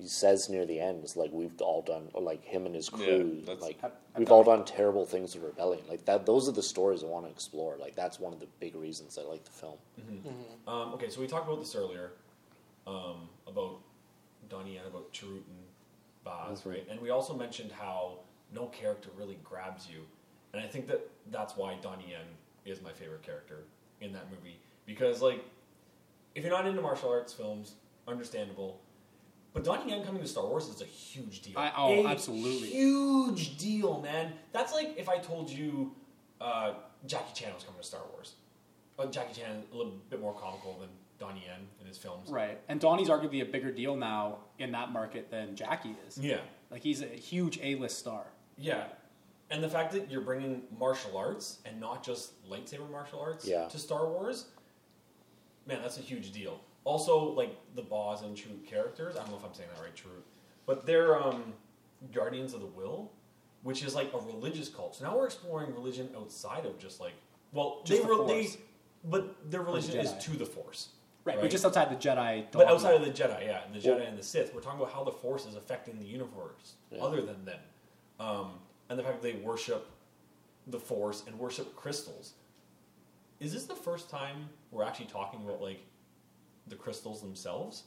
[0.00, 2.88] he says near the end, it's like we've all done, or like him and his
[2.88, 5.84] crew, that's- like I've- I've we've done all done terrible things in rebellion.
[5.88, 7.76] Like that, those are the stories I want to explore.
[7.76, 9.76] Like that's one of the big reasons I like the film.
[10.00, 10.28] Mm-hmm.
[10.28, 10.68] Mm-hmm.
[10.68, 12.12] Um, okay, so we talked about this earlier
[12.86, 13.78] um, about
[14.48, 15.64] Donnie Yen about Chirrut and
[16.24, 16.86] Baze, right?
[16.90, 18.18] And we also mentioned how
[18.52, 20.00] no character really grabs you,
[20.52, 22.26] and I think that that's why Donnie Yen
[22.64, 23.64] is my favorite character
[24.00, 25.44] in that movie because, like,
[26.34, 27.74] if you're not into martial arts films,
[28.08, 28.80] understandable.
[29.52, 31.58] But Donnie Yen coming to Star Wars is a huge deal.
[31.58, 32.68] I- oh, A absolutely.
[32.68, 34.32] huge deal, man.
[34.52, 35.92] That's like if I told you
[36.40, 36.74] uh,
[37.06, 38.34] Jackie Chan was coming to Star Wars.
[38.98, 40.88] Uh, Jackie Chan a little bit more comical than
[41.20, 42.30] Donnie Yen in his films.
[42.30, 42.58] Right.
[42.68, 46.18] And Donnie's arguably a bigger deal now in that market than Jackie is.
[46.18, 46.38] Yeah,
[46.70, 48.24] Like he's a huge A-list star.
[48.56, 48.84] yeah.
[49.52, 53.66] And the fact that you're bringing martial arts and not just lightsaber martial arts Yeah.
[53.66, 54.46] to Star Wars,
[55.66, 56.60] man, that's a huge deal.
[56.84, 59.94] Also, like the Boz and True characters, I don't know if I'm saying that right,
[59.96, 60.22] True,
[60.66, 61.52] but they're um,
[62.12, 63.10] Guardians of the Will,
[63.64, 64.94] which is like a religious cult.
[64.94, 67.14] So now we're exploring religion outside of just like,
[67.52, 68.48] well, Just they, the re- they
[69.02, 70.90] but their religion is to the Force.
[71.24, 71.38] Right.
[71.40, 72.46] But just outside the Jedi.
[72.50, 74.80] But outside of the Jedi, yeah, and the Jedi Well- and the Sith, we're talking
[74.80, 77.02] about how the Force is affecting the universe, Yeah.
[77.02, 77.60] other than them,
[78.18, 79.86] um, and the fact that they worship
[80.66, 82.32] the Force and worship crystals.
[83.38, 85.80] Is this the first time we're actually talking about like
[86.66, 87.84] the crystals themselves?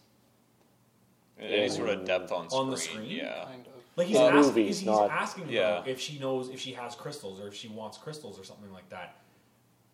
[1.39, 2.61] Any sort of depth on screen.
[2.63, 3.09] On the screen?
[3.09, 3.45] Yeah.
[3.45, 3.73] Kind of.
[3.95, 5.83] Like he's, Uh, ask- movies, he's not- asking her Yeah.
[5.85, 8.89] if she knows if she has crystals or if she wants crystals or something like
[8.89, 9.15] that.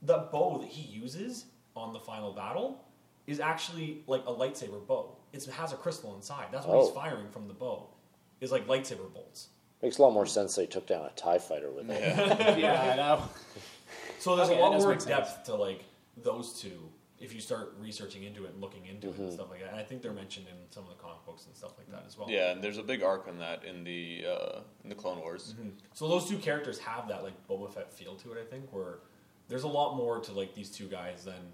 [0.02, 2.84] The bow that he uses on the final battle
[3.30, 5.16] is actually like a lightsaber bow.
[5.32, 6.48] It has a crystal inside.
[6.52, 6.94] That's what he's Oh.
[6.94, 7.88] firing from the bow.
[8.42, 9.50] Is like lightsaber bolts.
[9.82, 12.02] Makes a lot more sense they took down a TIE fighter with it.
[12.60, 13.24] yeah, I know.
[14.20, 15.10] So there's Okay, a lot does more make sense.
[15.30, 15.84] depth to like
[16.18, 19.60] those two if you start researching into it and looking into it and stuff like
[19.60, 19.72] that.
[19.72, 22.06] And I think they're mentioned in some of the comic books and stuff like that
[22.08, 22.30] as well.
[22.30, 25.54] Yeah, and there's a big arc in that in the uh, in the Clone Wars.
[25.94, 29.00] So those two characters have that like Boba Fett feel to it, I think, where
[29.50, 31.52] there's a lot more to like these two guys than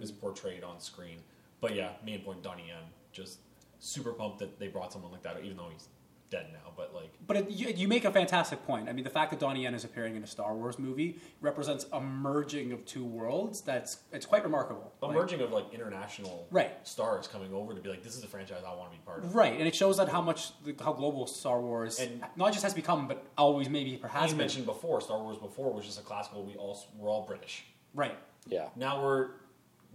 [0.00, 1.18] is portrayed on screen.
[1.60, 2.82] But yeah, main point Donnie Yen,
[3.12, 3.38] just
[3.78, 5.88] super pumped that they brought someone like that, even though he's
[6.28, 6.72] dead now.
[6.76, 8.88] But like, But it, you, you make a fantastic point.
[8.88, 11.86] I mean, the fact that Donnie Yen is appearing in a Star Wars movie represents
[11.92, 13.60] a merging of two worlds.
[13.62, 14.92] That's it's quite remarkable.
[15.02, 16.72] a Like- merging of like international Right.
[16.86, 19.24] stars coming over to be like, this is a franchise I want to be part
[19.24, 19.34] of.
[19.34, 20.50] Right, and it shows that how much
[20.82, 24.30] how global Star Wars And- not just has become, but always maybe As perhaps you
[24.32, 24.38] been.
[24.38, 26.42] mentioned before, Star Wars before was just a classical.
[26.44, 27.64] We all we're all British.
[27.94, 28.68] Right, Yeah.
[28.76, 29.30] Now we're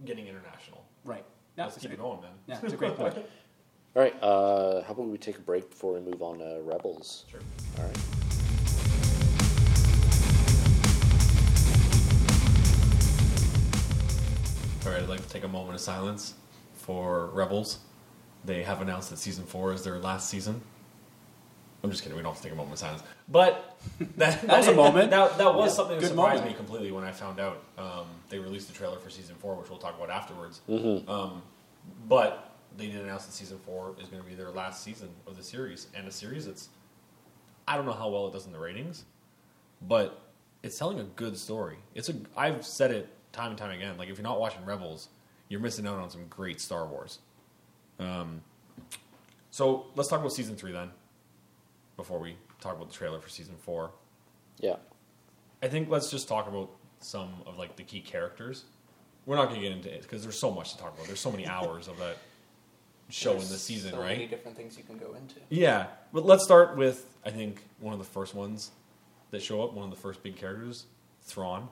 [0.04, 0.84] getting international.
[1.04, 1.24] right.
[1.56, 2.30] Yeah, Let's keep it going, man.
[2.46, 3.14] Yeah, it's a great point.
[3.94, 4.14] All right.
[4.22, 7.26] Uh, how about we take a break before we move on to Rebels?
[7.30, 7.40] Sure.
[7.78, 7.98] All right.
[14.84, 16.34] All right, I'd like to take a moment of silence
[16.72, 17.78] for Rebels.
[18.44, 20.62] They have announced that season four is their last season.
[21.84, 22.16] I'm just kidding.
[22.16, 23.76] We don't have to take a moment of silence, but
[24.16, 25.10] that, That was a moment.
[25.10, 26.46] That, that was Yeah, something that surprised moment.
[26.52, 27.62] me completely when I found out.
[27.76, 30.60] Um, they released the trailer for season four, which we'll talk about afterwards.
[30.68, 31.10] Mm-hmm.
[31.10, 31.42] Um,
[32.08, 35.36] but they did announce that season four is going to be their last season of
[35.36, 36.68] the series, and a series that's
[37.66, 39.04] I don't know how well it does in the ratings,
[39.88, 40.20] but
[40.62, 41.76] it's telling a good story.
[41.94, 43.96] It's a I've said it time and time again.
[43.98, 45.08] Like if you're not watching Rebels,
[45.48, 47.18] you're missing out on some great Star Wars.
[47.98, 48.40] Um,
[49.50, 50.90] so let's talk about season three then,
[52.02, 53.92] before we talk about the trailer for season four.
[54.58, 54.76] Yeah.
[55.62, 58.64] I think let's just talk about some of like the key characters.
[59.24, 61.06] We're not going to get into it because there's so much to talk about.
[61.06, 62.16] There's so many hours of that
[63.08, 64.16] show in the season, so right?
[64.16, 65.36] many different things you can go into.
[65.48, 68.72] Yeah, but let's start with I think one of the first ones
[69.30, 69.74] that show up.
[69.74, 70.86] One of the first big characters,
[71.22, 71.68] Thrawn,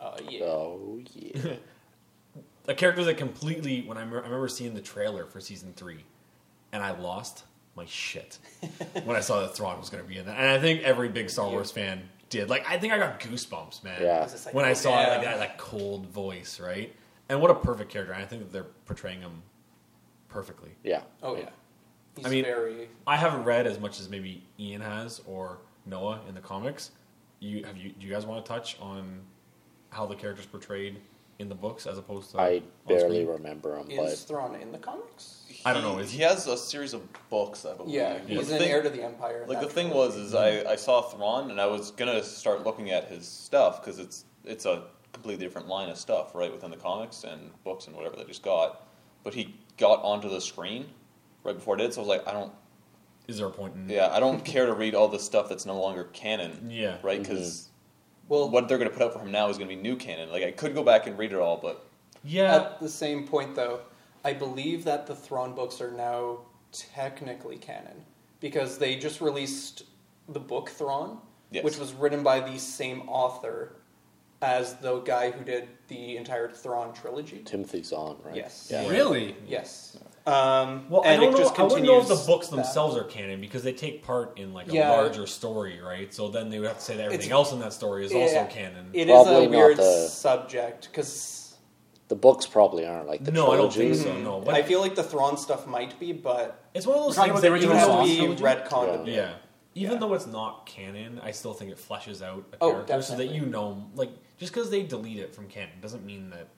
[0.00, 0.44] Uh, yeah.
[0.44, 1.52] Oh yeah.
[2.66, 3.82] a character that completely.
[3.82, 6.04] When I, me- I remember seeing the trailer for season three,
[6.72, 7.44] and I lost
[7.76, 8.38] my shit
[9.04, 10.38] when I saw that Thrawn was going to be in that.
[10.38, 12.50] And I think every big Star Wars fan did.
[12.50, 14.02] Like I think I got goosebumps, man.
[14.02, 14.28] Yeah.
[14.44, 15.08] Like, when I oh, saw yeah.
[15.08, 16.94] like that, that cold voice, right?
[17.28, 18.12] And what a perfect character.
[18.12, 19.42] And I think that they're portraying him
[20.28, 20.70] perfectly.
[20.82, 21.02] Yeah.
[21.22, 21.50] Oh yeah.
[22.16, 22.88] He's I mean- very.
[23.06, 26.90] I haven't read as much as maybe Ian has or Noah in the comics.
[27.40, 27.90] You have you?
[27.90, 29.20] Do you guys want to touch on
[29.90, 31.00] how the character's portrayed
[31.38, 32.40] in the books as opposed to?
[32.40, 33.26] I barely screen?
[33.26, 35.41] remember him, Is but Thrawn in the comics?
[35.64, 37.94] I don't know, He, is he he- has a series of books, I believe.
[37.94, 38.38] Yeah, Yeah.
[38.38, 39.44] he's The an thing- heir to the Empire.
[39.48, 40.18] Like the thing trilogy.
[40.18, 43.80] was, is I, I saw Thrawn and I was gonna start looking at his stuff
[43.80, 47.86] because it's it's a completely different line of stuff, right, within the comics and books
[47.86, 48.86] and whatever they just got.
[49.24, 50.86] But he got onto the screen
[51.44, 52.52] right before it did, so I was like, I don't,
[53.28, 53.88] Is there a point in?
[53.88, 56.96] yeah, I don't care to read all this stuff that's no longer canon, Yeah.
[57.02, 57.20] right?
[57.22, 57.30] Mm-hmm.
[57.34, 57.68] Because
[58.28, 60.30] well, what they're gonna put out for him now is gonna be new canon.
[60.30, 61.86] Like I could go back and read it all, but
[62.24, 62.54] Yeah.
[62.56, 63.80] At the same point, though,
[64.24, 66.40] I believe that the Thrawn books are now
[66.72, 68.04] technically canon
[68.40, 69.84] because they just released
[70.28, 71.18] the book Thrawn,
[71.50, 71.64] Yes.
[71.64, 73.76] which was written by the same author
[74.40, 77.42] as the guy who did the entire Thrawn trilogy.
[77.44, 78.34] Timothy Zahn, right?
[78.34, 78.68] Yes.
[78.70, 78.88] Yeah.
[78.88, 79.36] Really?
[79.46, 79.96] Yes.
[80.26, 81.36] Um, Well, and I don't it know.
[81.38, 82.56] just I wouldn't know if the continues books that.
[82.56, 84.90] themselves are canon because they take part in like a Yeah.
[84.92, 86.12] larger story, right?
[86.14, 88.12] So then they would have to say that everything It's- else in that story is
[88.12, 88.90] also canon.
[88.92, 91.41] It is Probably a weird the- subject because
[92.12, 93.94] The books probably aren't like the no, I don't trilogy.
[93.98, 94.18] think so.
[94.22, 94.44] No, mm-hmm.
[94.44, 97.30] but I feel like the Thrawn stuff might be, but it's one of those things
[97.30, 98.42] about the that original even it though be trilogy?
[98.42, 99.08] retconned.
[99.08, 99.10] a.
[99.10, 99.32] Yeah.
[99.74, 99.98] Even Yeah.
[100.00, 103.22] though it's not canon, I still think it fleshes out a Oh, character so that
[103.24, 103.34] definitely.
[103.38, 106.48] you know, like, just because they delete it from canon doesn't mean that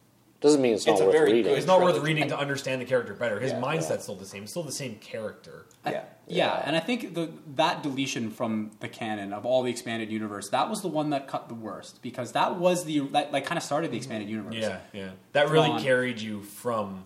[0.40, 1.56] Doesn't mean it's not It's a worth very reading.
[1.56, 3.40] it's not worth reading to understand the character better.
[3.40, 3.60] His Yeah.
[3.60, 4.42] mindset's still the same.
[4.42, 5.66] It's still the same character.
[5.86, 6.04] Yeah.
[6.26, 10.48] Yeah, and I think the that deletion from the canon of all the expanded universe
[10.50, 13.58] that was the one that cut the worst because that was the that like kind
[13.58, 14.36] of started the expanded mm-hmm.
[14.52, 14.54] universe.
[14.56, 15.10] Yeah, yeah.
[15.32, 15.82] That really Thrawn.
[15.82, 17.04] carried you from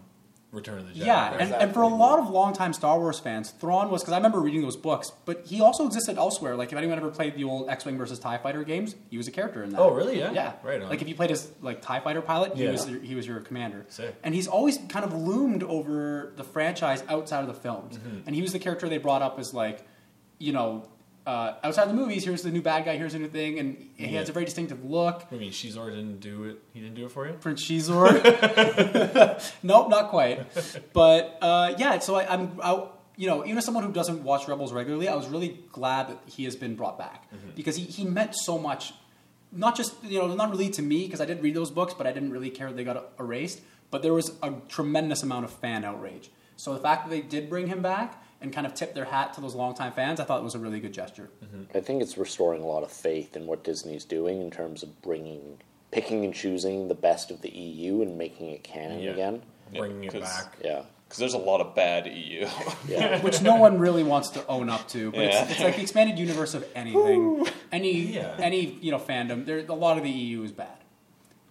[0.51, 1.05] Return of the Jedi.
[1.07, 1.40] Yeah, right?
[1.42, 1.99] and, and for a Exactly.
[1.99, 5.46] lot of longtime Star Wars fans, Thrawn was because I remember reading those books, but
[5.46, 6.57] he also existed elsewhere.
[6.57, 9.30] Like if anyone ever played the old X-wing versus Tie Fighter games, he was a
[9.30, 9.78] character in that.
[9.78, 10.18] Oh, really?
[10.18, 10.32] Yeah?
[10.32, 10.53] yeah.
[10.62, 10.88] Right on.
[10.88, 12.70] Like if you played as like Tie Fighter pilot, he Yeah.
[12.72, 13.84] was he was your commander.
[13.88, 14.14] Sick.
[14.22, 18.20] And he's always kind of loomed over the franchise outside of the films, Mm-hmm.
[18.26, 19.86] and he was the character they brought up as like,
[20.38, 20.88] you know.
[21.28, 22.96] Uh, outside the movies, here's the new bad guy.
[22.96, 24.20] Here's the new thing, and he Yeah.
[24.20, 25.26] has a very distinctive look.
[25.30, 26.56] I mean, Xizor didn't do it.
[26.72, 27.34] He didn't do it for you.
[27.34, 28.10] Prince Xizor.
[29.62, 30.46] nope, not quite.
[30.94, 34.48] But uh, yeah, so I, I'm, I, you know, even as someone who doesn't watch
[34.48, 38.04] Rebels regularly, I was really glad that he has been brought back because he, he
[38.06, 38.94] meant so much.
[39.52, 42.06] Not just you know, not really to me because I did read those books, but
[42.06, 43.60] I didn't really care they got erased.
[43.90, 46.30] But there was a tremendous amount of fan outrage.
[46.56, 49.34] So the fact that they did bring him back and kind of tip their hat
[49.34, 51.30] to those longtime fans, I thought it was a really good gesture.
[51.45, 51.76] Mm-hmm.
[51.76, 55.03] I think it's restoring a lot of faith in what Disney's doing in terms of
[55.03, 55.59] bringing,
[55.91, 59.11] picking and choosing the best of the EU and making it canon Yeah.
[59.11, 59.43] again.
[59.72, 60.57] Yeah, Bringing it back.
[60.64, 62.47] Yeah, Because there's a lot of bad EU.
[62.86, 63.20] yeah.
[63.22, 65.11] which no one really wants to own up to.
[65.11, 65.43] But Yeah.
[65.43, 68.36] it's, it's like the expanded universe of anything, any Yeah.
[68.39, 69.45] any you know fandom.
[69.47, 70.78] There, a lot of the EU is bad,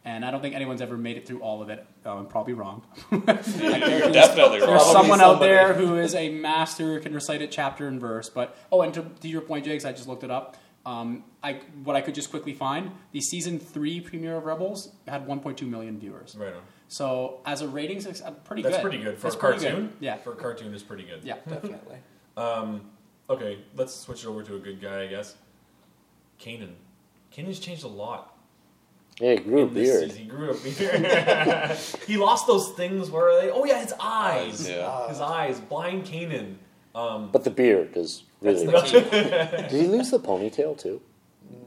[0.07, 1.85] and I don't think anyone's ever made it through all of it.
[2.05, 2.81] Oh, I'm probably wrong.
[3.11, 4.93] You're definitely There's wrong.
[4.93, 8.29] someone out there who is a master who can recite it chapter and verse.
[8.29, 10.55] But oh, and to, to your point, Jakes, I just looked it up.
[10.85, 15.27] Um, I what I could just quickly find the season three premiere of Rebels had
[15.27, 16.37] 1.2 million viewers.
[16.39, 16.61] Right on.
[16.87, 18.83] So as a ratings, it's uh, pretty That's good.
[18.83, 19.71] pretty good for That's a pretty good.
[19.71, 19.93] cartoon.
[19.99, 21.25] Yeah, for a cartoon is pretty good.
[21.25, 21.35] yeah.
[21.49, 21.97] Definitely.
[22.37, 22.89] Um,
[23.29, 25.35] okay, let's switch it over to a good guy, I guess.
[26.39, 26.75] Kanan.
[27.35, 28.36] Kanan's changed a lot.
[29.19, 30.11] Yeah, he grew a beard.
[30.11, 31.77] He grew a beard.
[32.05, 33.49] he lost those things where they.
[33.49, 34.67] Oh yeah, his eyes.
[34.69, 35.07] Yeah.
[35.09, 35.59] His eyes.
[35.59, 36.55] Blind Kanan.
[36.93, 38.81] Um, But the beard is That's really.
[38.81, 39.69] the key.
[39.69, 41.01] Did he lose the ponytail too?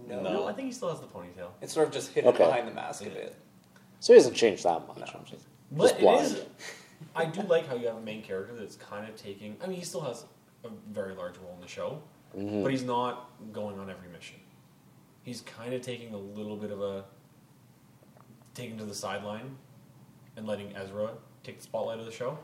[0.09, 0.23] No.
[0.23, 1.51] no, I think he still has the ponytail.
[1.63, 2.45] It's sort of just hidden Okay.
[2.45, 3.37] behind the mask a bit.
[4.01, 5.15] So he hasn't changed that much.
[5.15, 6.25] I'm just, But just blind.
[6.27, 6.45] is.
[7.15, 9.57] I do like how you have a main character that's kind of taking.
[9.63, 10.25] I mean, he still has
[10.65, 12.01] a very large role in the show,
[12.37, 12.63] Mm-hmm.
[12.63, 14.37] but he's not going on every mission.
[15.23, 17.05] He's kind of taking a little bit of a
[18.55, 19.57] taking to the sideline
[20.37, 21.11] and letting Ezra
[21.45, 22.39] take the spotlight of the show.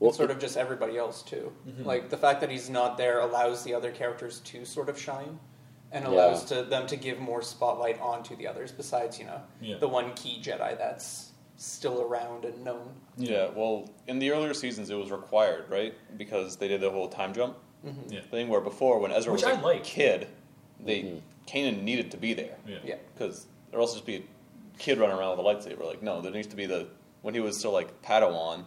[0.00, 1.52] Well, and sort of just everybody else too.
[1.68, 1.84] Mm-hmm.
[1.84, 5.38] Like the fact that he's not there allows the other characters to sort of shine,
[5.90, 6.10] and Yeah.
[6.10, 8.70] allows to them to give more spotlight onto the others.
[8.72, 9.78] Besides, you know, Yeah.
[9.78, 12.94] the one key Jedi that's still around and known.
[13.16, 15.92] Yeah, well, in the earlier seasons, it was required, right?
[16.16, 17.56] Because they did the whole time jump
[18.08, 18.48] Yeah, thing.
[18.48, 19.82] Where before, when Ezra Which was I a like.
[19.82, 20.28] kid,
[20.78, 22.96] they Kanan needed to be there yeah, Yeah.
[23.14, 24.22] because there else just be a
[24.78, 25.84] kid running around with a lightsaber.
[25.86, 26.88] Like, no, there needs to be the
[27.22, 28.64] when he was still like Padawan,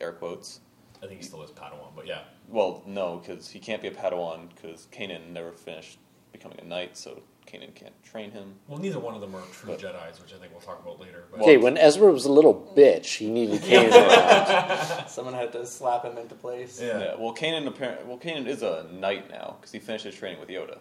[0.00, 0.60] air quotes.
[1.02, 3.92] I think he still is Padawan, but yeah, Well, no, because he can't be a
[3.92, 5.98] Padawan because Kanan never finished
[6.32, 8.54] becoming a knight, so Kanan can't train him.
[8.68, 11.00] well, neither one of them are true But- Jedi's, which I think we'll talk about
[11.00, 11.24] later.
[11.32, 15.08] But okay, when Ezra was a little bitch, he needed Kanan around.
[15.10, 16.80] Someone had to slap him into place.
[16.80, 17.16] Yeah.
[17.18, 20.48] Well, Kanan apparently, well, Kanan is a knight now because he finished his training with
[20.48, 20.78] Yoda.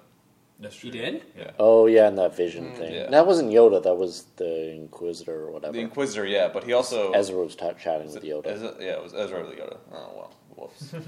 [0.62, 0.91] That's true.
[0.91, 1.24] He did?
[1.38, 1.51] Yeah.
[1.59, 2.93] Oh yeah, and that vision thing.
[2.93, 3.09] yeah.
[3.09, 3.82] That wasn't Yoda.
[3.84, 5.74] That was the Inquisitor or whatever.
[5.74, 8.47] The Inquisitor, yeah, but he also Ezra was ta chatting Was with Yoda.
[8.47, 9.78] Ezra- yeah, it was Ezra with Yoda.
[9.91, 10.93] Oh well, whoops.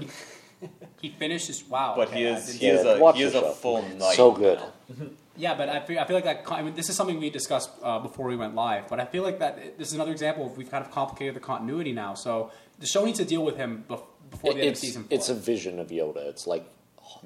[1.00, 1.92] He finishes, his wow.
[1.94, 4.16] But okay, he is, he is a, he is a full knight.
[4.16, 4.58] So good.
[5.36, 6.44] Yeah, but I feel, I feel like that.
[6.48, 8.86] I mean, this is something we discussed uh, before we went live.
[8.88, 11.40] But I feel like that this is another example of we've kind of complicated the
[11.40, 12.14] continuity now.
[12.14, 13.84] So the show needs to deal with him
[14.30, 15.08] before the end of season four.
[15.10, 16.18] it's a vision of Yoda.
[16.28, 16.64] It's like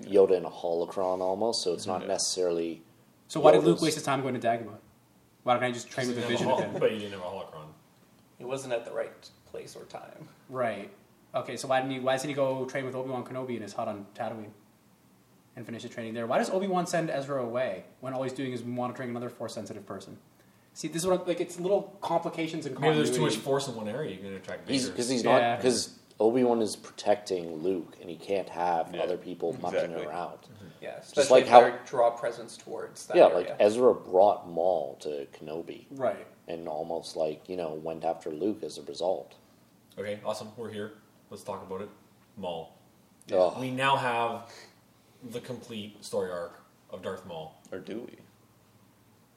[0.00, 1.62] Yoda in a holocron almost.
[1.62, 2.82] So it's not necessarily.
[3.28, 4.76] so why did Luke Yoda's- waste his time going to Dagobah?
[5.44, 6.80] Why don't I just train with a vision have of him?
[6.80, 7.66] But he didn't have a holocron.
[8.38, 9.12] He wasn't at the right
[9.50, 10.28] place or time.
[10.48, 10.90] Right.
[11.34, 11.56] Okay.
[11.56, 12.00] So why didn't he?
[12.00, 14.50] Why didn't he go train with Obi Wan Kenobi in his hut on Tatooine
[15.56, 16.26] and finish his training there?
[16.26, 19.54] Why does Obi Wan send Ezra away when all he's doing is monitoring another Force
[19.54, 20.18] sensitive person?
[20.74, 23.66] See, this is what I'm- like it's little complications and Maybe there's too much force
[23.66, 24.12] in one area.
[24.12, 24.92] You can attract He's Vader.
[24.92, 25.38] because he's Yeah.
[25.50, 29.78] not because Obi Wan is protecting Luke, and he can't have Yeah, other people mucking
[29.78, 30.04] exactly.
[30.06, 30.38] around.
[30.38, 30.66] Mm-hmm.
[30.80, 33.36] Yeah, especially like how- they draw presence towards that Yeah, area.
[33.36, 36.26] like Ezra brought Maul to Kenobi, Right.
[36.48, 39.34] and almost like you know went after Luke as a result.
[39.98, 40.52] okay, awesome.
[40.56, 40.92] We're here.
[41.30, 41.88] Let's talk about it.
[42.36, 42.72] Maul.
[43.60, 44.50] We now have
[45.30, 46.60] the complete story arc
[46.90, 47.52] of Darth Maul.
[47.72, 48.16] Or do we?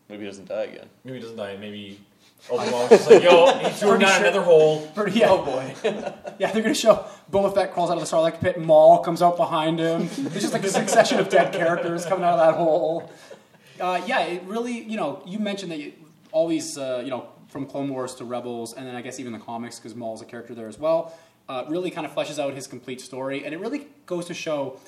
[0.07, 0.89] Maybe he doesn't die again.
[1.03, 1.57] Maybe he doesn't die.
[1.57, 1.99] Maybe
[2.49, 5.29] Was just like, "Yo, he threw Pretty down sure- another hole." Pretty, yeah.
[5.29, 5.75] Oh boy.
[6.39, 9.37] Yeah, they're gonna show Boba Fett crawls out of the Sarlacc pit, Maul comes out
[9.37, 10.03] behind him.
[10.17, 13.11] It's just like a succession of dead characters coming out of that hole.
[13.79, 15.93] Uh, yeah, it really, you know, you mentioned that you,
[16.31, 19.33] all these, uh, you know, from Clone Wars to Rebels, and then I guess even
[19.33, 21.13] the comics, because Maul's a character there as well,
[21.47, 24.79] uh, really kind of fleshes out his complete story, and it really goes to show,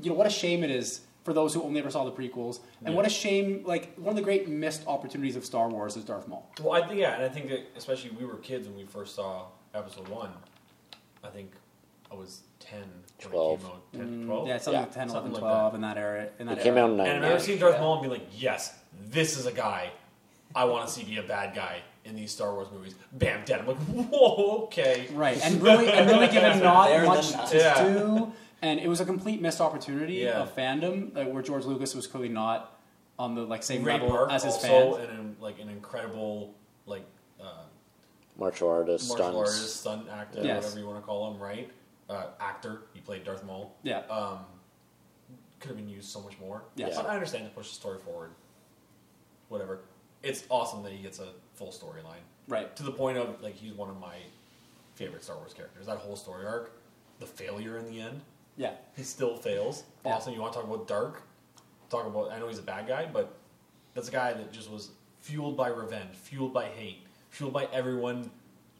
[0.00, 2.60] you know, what a shame it is for those who only ever saw the prequels,
[2.84, 6.04] and what a shame, like one of the great missed opportunities of Star Wars is
[6.04, 6.50] Darth Maul.
[6.60, 9.14] Well, I think yeah, and I think that especially we were kids when we first
[9.14, 10.30] saw Episode One.
[11.24, 11.52] I think
[12.10, 12.84] I was ten
[13.20, 13.64] 12.
[13.64, 13.82] out.
[13.92, 14.48] 10, 12?
[14.48, 14.80] Yeah, something Yeah.
[14.80, 15.76] like 10, 11, Something like 12 that.
[15.76, 16.28] in that era.
[16.40, 16.84] In that it came era.
[16.86, 17.80] out in And I've never seen Darth Yeah.
[17.80, 18.74] Maul and be like, yes,
[19.08, 19.90] this is a guy
[20.54, 22.94] I want to see be a bad guy in these Star Wars movies.
[23.12, 23.60] Bam, dead.
[23.60, 23.76] I'm like,
[24.10, 25.06] whoa, okay.
[25.12, 27.82] Right, and really, and really given not much to Yeah.
[27.88, 30.42] do, and it was a complete missed opportunity Yeah.
[30.42, 32.78] of fandom, like, where George Lucas was clearly not
[33.18, 35.08] on the like same Ray level Park as his also, fans.
[35.10, 36.54] and an, like an incredible
[36.86, 37.04] like
[37.40, 37.64] uh,
[38.38, 39.38] Martial artist, martial stunts.
[39.50, 40.62] artist, stunt actor, Yes.
[40.64, 41.70] whatever you want to call him, right?
[42.08, 42.82] Uh, actor.
[42.94, 43.74] He played Darth Maul.
[43.82, 44.38] Yeah, Um,
[45.60, 46.62] could have been used so much more.
[46.74, 46.96] Yes.
[46.96, 48.30] But I understand to push the story forward.
[49.48, 49.80] Whatever.
[50.22, 52.74] It's awesome that he gets a full storyline right.
[52.76, 54.16] to the point of like he's one of my
[54.94, 55.86] favorite Star Wars characters.
[55.86, 56.72] That whole story arc,
[57.20, 58.22] the failure in the end,
[58.56, 59.84] Yeah, he still fails.
[60.04, 60.12] Yeah.
[60.14, 60.34] Awesome.
[60.34, 61.22] You want to talk about dark?
[61.90, 62.30] Talk about.
[62.32, 63.34] I know he's a bad guy, but
[63.94, 64.90] that's a guy that just was
[65.20, 68.30] fueled by revenge, fueled by hate, fueled by everyone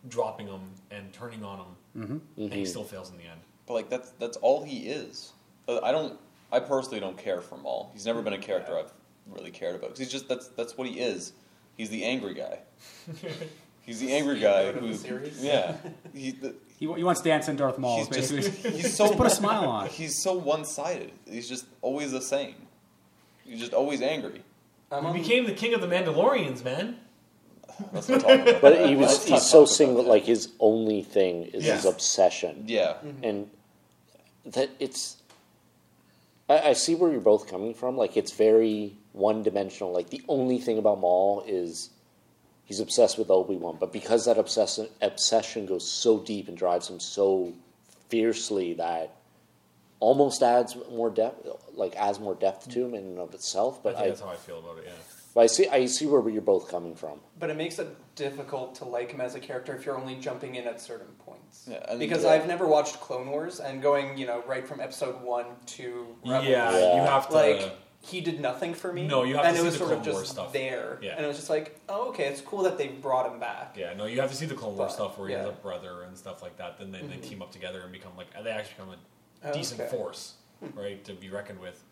[0.09, 0.61] dropping him
[0.91, 1.67] and turning on him,
[1.97, 2.43] Mm-hmm.
[2.43, 3.41] and he still fails in the end.
[3.67, 5.33] But like that's that's all he is.
[5.69, 6.19] Uh, I don't.
[6.51, 7.91] I personally don't care for Maul.
[7.95, 8.93] He's never been a character I've
[9.27, 11.33] really cared about because he's just that's that's what he is.
[11.77, 12.59] He's the angry guy.
[13.85, 15.07] He's the angry guy Scapegoat of
[15.39, 15.47] who.
[15.47, 15.77] Yeah.
[16.15, 18.71] He, the, he, he wants dancing Darth Maul, he's just basically.
[18.83, 19.89] he's so Just put a smile on.
[19.89, 21.13] He's so one sided.
[21.29, 22.55] He's just always the same.
[23.45, 24.43] He's just always angry.
[24.91, 26.99] I'm He became the king of the Mandalorians, man.
[27.93, 28.89] Let's not talk about But that.
[28.89, 30.09] he was Let's not he's so talk about single that.
[30.11, 31.91] like his only thing is his Yeah.
[31.91, 32.65] obsession.
[32.67, 32.95] Yeah.
[33.05, 33.25] Mm-hmm.
[33.25, 33.51] And
[34.47, 35.17] that it's
[36.49, 37.97] I, I see where you're both coming from.
[37.97, 39.93] Like it's very one dimensional.
[39.93, 41.91] Like the only thing about Maul is
[42.65, 46.89] he's obsessed with Obi Wan, but because that obsession obsession goes so deep and drives
[46.89, 47.53] him so
[48.09, 49.15] fiercely that
[50.01, 53.79] almost adds more depth like adds more depth to him in and of itself.
[53.79, 54.85] I But think I, that's how I feel about it.
[54.87, 54.93] Yeah.
[55.35, 57.21] but I see I see where you're both coming from.
[57.39, 60.57] But it makes it difficult to like him as a character if you're only jumping
[60.57, 61.67] in at certain points.
[61.71, 62.31] Yeah, and- because yeah.
[62.31, 66.47] I've never watched Clone Wars and going, you know, right from episode one to Rebels,
[66.49, 66.97] Yeah, Yeah.
[66.97, 67.35] you have to.
[67.35, 67.73] like
[68.05, 69.07] he did nothing for me.
[69.07, 70.53] No, you have and to it see was the sort of Clone Wars just stuff.
[70.53, 70.99] there.
[71.01, 71.15] Yeah.
[71.17, 73.77] And it was just like, oh, okay, it's cool that they brought him back.
[73.79, 75.53] yeah, no, you have to see the Clone Wars But, stuff where he has yeah.
[75.53, 76.79] a brother and stuff like that.
[76.79, 78.97] Then they, they team up together and become like they actually become a
[79.49, 79.91] Oh, decent okay.
[79.91, 80.35] force,
[80.75, 81.83] right, to be reckoned with.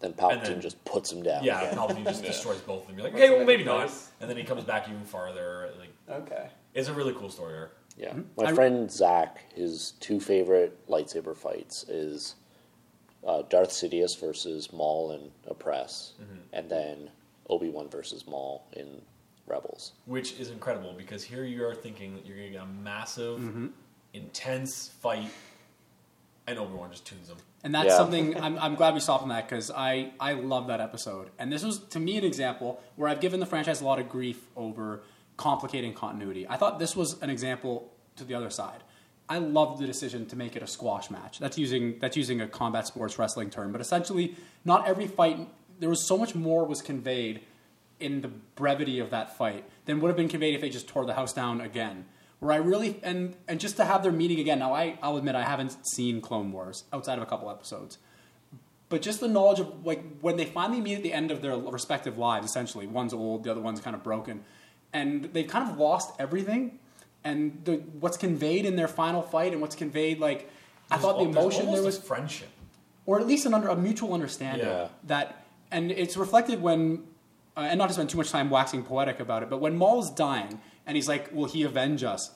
[0.00, 1.42] Then Palpatine then- just puts him down.
[1.44, 1.76] Yeah, again.
[1.78, 2.30] Palpatine just Yeah.
[2.30, 2.96] destroys both of them.
[2.96, 3.86] You're like, Puts okay, well, in maybe not.
[3.86, 4.10] place.
[4.20, 5.70] And then he comes back even farther.
[5.78, 6.48] Like, Okay.
[6.74, 7.76] it's a really cool story arc.
[7.96, 8.10] Yeah.
[8.10, 8.20] Mm-hmm.
[8.42, 12.36] My I- friend Zach, his two favorite lightsaber fights is
[13.28, 16.38] uh, Darth Sidious versus Maul in Opress, Mm-hmm.
[16.54, 17.10] and then
[17.50, 19.02] Obi Wan versus Maul in
[19.46, 19.92] Rebels.
[20.06, 23.38] which is incredible because here you are thinking that you're going to get a massive,
[23.40, 23.66] Mm-hmm.
[24.14, 25.30] intense fight,
[26.46, 27.36] and Obi Wan just tunes them.
[27.64, 27.96] And that's Yeah.
[27.96, 31.30] something I'm, I'm glad we stopped on that because I, I love that episode.
[31.38, 34.08] And this was, to me, an example where I've given the franchise a lot of
[34.08, 35.02] grief over
[35.36, 36.46] complicating continuity.
[36.48, 38.82] I thought this was an example to the other side.
[39.28, 41.38] I loved the decision to make it a squash match.
[41.38, 45.48] That's using that's using a combat sports wrestling term, but essentially, not every fight.
[45.78, 47.42] There was so much more was conveyed
[48.00, 51.04] in the brevity of that fight than would have been conveyed if they just tore
[51.04, 52.06] the house down again.
[52.40, 54.60] Where I really and and just to have their meeting again.
[54.60, 57.98] Now I I'll admit I haven't seen Clone Wars outside of a couple episodes,
[58.88, 61.56] but just the knowledge of like when they finally meet at the end of their
[61.56, 62.46] respective lives.
[62.46, 64.44] Essentially, one's old, the other one's kind of broken,
[64.92, 66.78] and they've kind of lost everything.
[67.24, 70.50] And the what's conveyed in their final fight and what's conveyed like
[70.90, 72.48] I thought the emotion there was friendship.
[73.06, 74.88] or at least an under a mutual understanding Yeah.
[75.04, 77.04] that and it's reflected when
[77.56, 80.10] uh, and not to spend too much time waxing poetic about it but when maul's
[80.10, 82.30] dying and he's like will he avenge us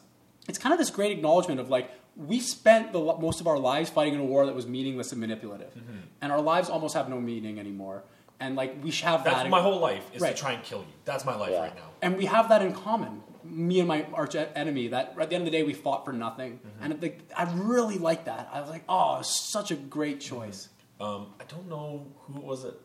[0.48, 3.88] it's kind of this great acknowledgement of like we spent the, most of our lives
[3.88, 5.98] fighting in a war that was meaningless and manipulative Mm-hmm.
[6.20, 8.02] and our lives almost have no meaning anymore
[8.42, 10.34] and like we should have That's that my whole life is Right.
[10.36, 10.94] to try and kill you.
[11.04, 11.60] That's my life Yeah.
[11.66, 11.88] right now.
[12.04, 15.42] and we have that in common me and my arch enemy that at the end
[15.46, 16.82] of the day we fought for nothing Mm-hmm.
[16.92, 20.60] and like, i really like that i was like oh it's such a great choice
[21.00, 22.76] Um, I don't know who it was that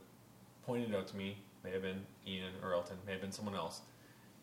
[0.66, 1.38] pointed it out to me.
[1.64, 2.98] May have been Ian or Elton.
[3.06, 3.76] May have been someone else.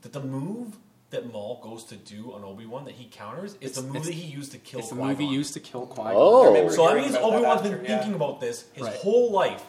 [0.02, 0.76] That the move
[1.10, 4.14] that Maul goes to do on Obi Wan that he counters is the move that
[4.14, 4.78] he used to kill.
[4.80, 5.08] It's the Qui-Gon.
[5.10, 6.12] move he used to kill Qui Gon.
[6.14, 6.42] Oh.
[6.44, 7.98] I remember So that means Obi Wan's been yeah.
[7.98, 8.94] thinking about this his Right.
[8.96, 9.64] whole life,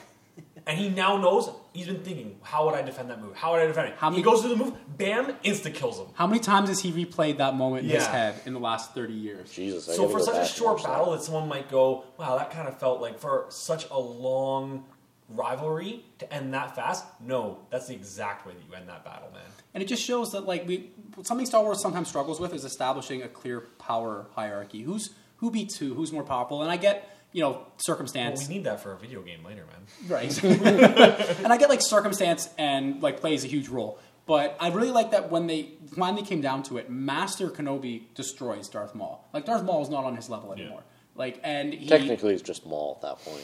[0.67, 1.49] and he now knows.
[1.73, 3.35] He's been thinking, how would I defend that move?
[3.35, 3.95] How would I defend it?
[3.97, 6.07] How he many- goes to the move, bam, insta kills him.
[6.13, 9.13] How many times has he replayed that moment in his head in the last 30
[9.13, 9.51] years?
[9.51, 9.89] Jesus.
[9.89, 10.89] I So for such a short watch that.
[10.89, 14.85] battle that someone might go, wow, that kind of felt like for such a long
[15.29, 17.03] rivalry to end that fast.
[17.19, 19.41] No, that's the exact way that you end that battle, man.
[19.73, 20.91] And it just shows that like we
[21.23, 24.83] something Star Wars sometimes struggles with is establishing a clear power hierarchy.
[24.83, 25.93] Who's who beats who?
[25.95, 26.61] Who's more powerful?
[26.61, 29.65] And I get you know Well, circumstance, we need that for a video game later,
[29.67, 29.83] man.
[30.07, 30.43] right?
[31.43, 33.99] and I get like circumstance and like plays a huge role.
[34.25, 38.69] But I really like that when they finally came down to it, Master Kenobi destroys
[38.69, 39.27] Darth Maul.
[39.33, 40.81] Like Darth Maul is not on his level anymore.
[41.15, 43.43] Like and he Technically, he's just Maul at that point.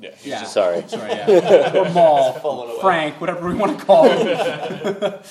[0.00, 0.40] Yeah, he's Yeah.
[0.40, 0.82] just Sorry.
[0.88, 1.76] Sorry, yeah.
[1.76, 2.80] or Maul, Fallen away.
[2.80, 4.26] Frank, whatever we want to call him.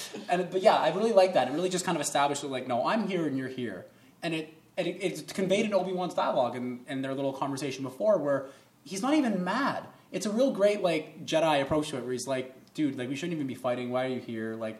[0.29, 1.49] and but yeah, I really like that.
[1.49, 3.85] It really just kind of established that like, no, I'm here and you're here,
[4.23, 7.83] and it and it, it's conveyed in Obi Wan's dialogue and, and their little conversation
[7.83, 8.47] before, where
[8.83, 9.83] he's not even mad.
[10.11, 13.15] It's a real great like Jedi approach to it, where he's like, dude, like we
[13.15, 13.91] shouldn't even be fighting.
[13.91, 14.55] Why are you here?
[14.55, 14.79] Like,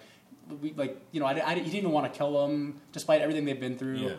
[0.62, 3.46] we like you know, I, I, he didn't even want to kill them despite everything
[3.46, 3.98] they've been through.
[3.98, 4.14] Yeah.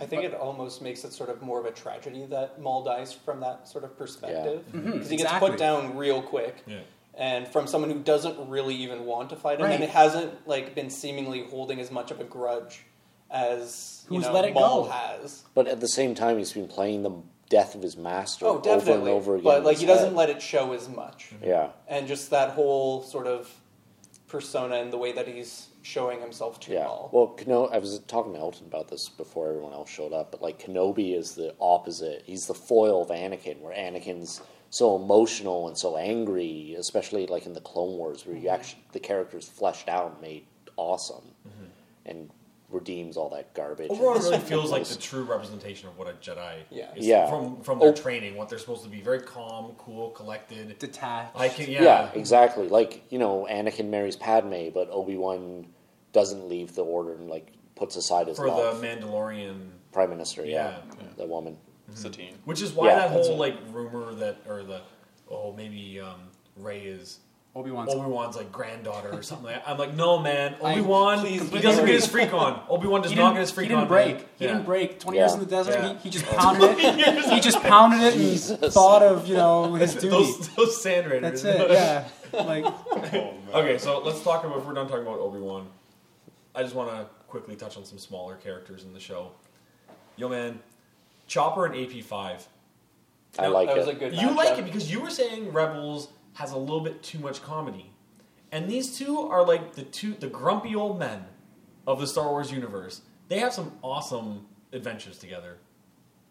[0.00, 3.12] I think it almost makes it sort of more of a tragedy that Maul dies
[3.12, 5.50] from that sort of perspective because Mhm, he gets exactly.
[5.50, 6.80] put down real quick, Yeah.
[7.16, 9.74] and from someone who doesn't really even want to fight him, Right.
[9.74, 12.82] and it hasn't like been seemingly holding as much of a grudge
[13.34, 14.90] as you Who's know, let it Maul go.
[14.90, 15.42] has.
[15.54, 17.12] But at the same time, he's been playing the
[17.50, 19.10] death of his master Oh, over definitely.
[19.10, 19.44] and over again.
[19.44, 20.16] but in like his he doesn't head.
[20.16, 21.70] let it show as much, Yeah.
[21.88, 23.52] and just that whole sort of
[24.28, 26.84] persona and the way that he's showing himself to Yeah.
[26.84, 27.10] Maul.
[27.12, 30.40] Well, Kenobi, I was talking to Elton about this before everyone else showed up, but
[30.40, 32.22] like Kenobi is the opposite.
[32.24, 37.52] He's the foil of Anakin, where Anakin's so emotional and so angry, especially like in
[37.52, 38.54] the Clone Wars, where you mm-hmm.
[38.54, 41.66] actually the character's fleshed out and made awesome, mm-hmm.
[42.06, 42.30] and
[42.70, 43.90] redeems all that garbage.
[43.90, 46.94] Overall, it really feels like the true representation of what a Jedi Yeah.
[46.96, 47.28] is Yeah.
[47.28, 47.92] from from their Oh.
[47.92, 49.00] training, what they're supposed to be.
[49.00, 50.78] Very calm, cool, collected.
[50.78, 51.36] Detached.
[51.36, 51.82] I can, yeah.
[51.82, 52.10] yeah.
[52.14, 52.68] exactly.
[52.68, 55.66] Like you know, Anakin marries Padme, but Obi Wan
[56.12, 58.80] doesn't leave the order and like puts aside his For love.
[58.80, 60.44] the Mandalorian, Prime Minister.
[60.44, 61.06] Yeah, Yeah.
[61.16, 61.58] the woman.
[61.92, 62.38] Satine.
[62.46, 64.80] which is why Yeah, that whole like rumor that or the
[65.30, 67.20] oh maybe um, Rey is
[67.56, 69.46] Obi Wan's Obi Wan's like granddaughter or something.
[69.46, 69.70] like that.
[69.70, 71.92] I'm like, no man, I Obi Wan he completely doesn't agree.
[71.92, 72.60] get his freak on.
[72.68, 73.88] Obi Wan does he not didn't, get his freak he didn't on.
[73.88, 74.16] break.
[74.16, 74.24] man.
[74.38, 74.50] He Yeah.
[74.52, 74.98] didn't break.
[74.98, 75.24] Twenty Yeah.
[75.24, 75.88] years in the desert, Yeah.
[75.98, 77.24] he, he just pounded it.
[77.32, 78.74] he just pounded it and Jesus.
[78.74, 80.08] thought of you know his duty.
[80.08, 81.42] Those those sand raiders.
[81.42, 81.70] That's it.
[81.70, 82.08] Yeah.
[82.32, 85.68] Like oh, Okay, so let's talk about if we're done talking about Obi Wan.
[86.56, 89.30] I just want to quickly touch on some smaller characters in the show.
[90.16, 90.58] Yo, man,
[91.28, 92.48] Chopper and AP Five.
[93.38, 93.96] I like that was it.
[93.96, 94.12] a good.
[94.14, 94.36] You matchup.
[94.36, 97.90] like it because you were saying Rebels has a little bit too much comedy,
[98.52, 101.24] and these two are like the two the grumpy old men
[101.86, 103.02] of the Star Wars universe.
[103.28, 105.58] They have some awesome adventures together.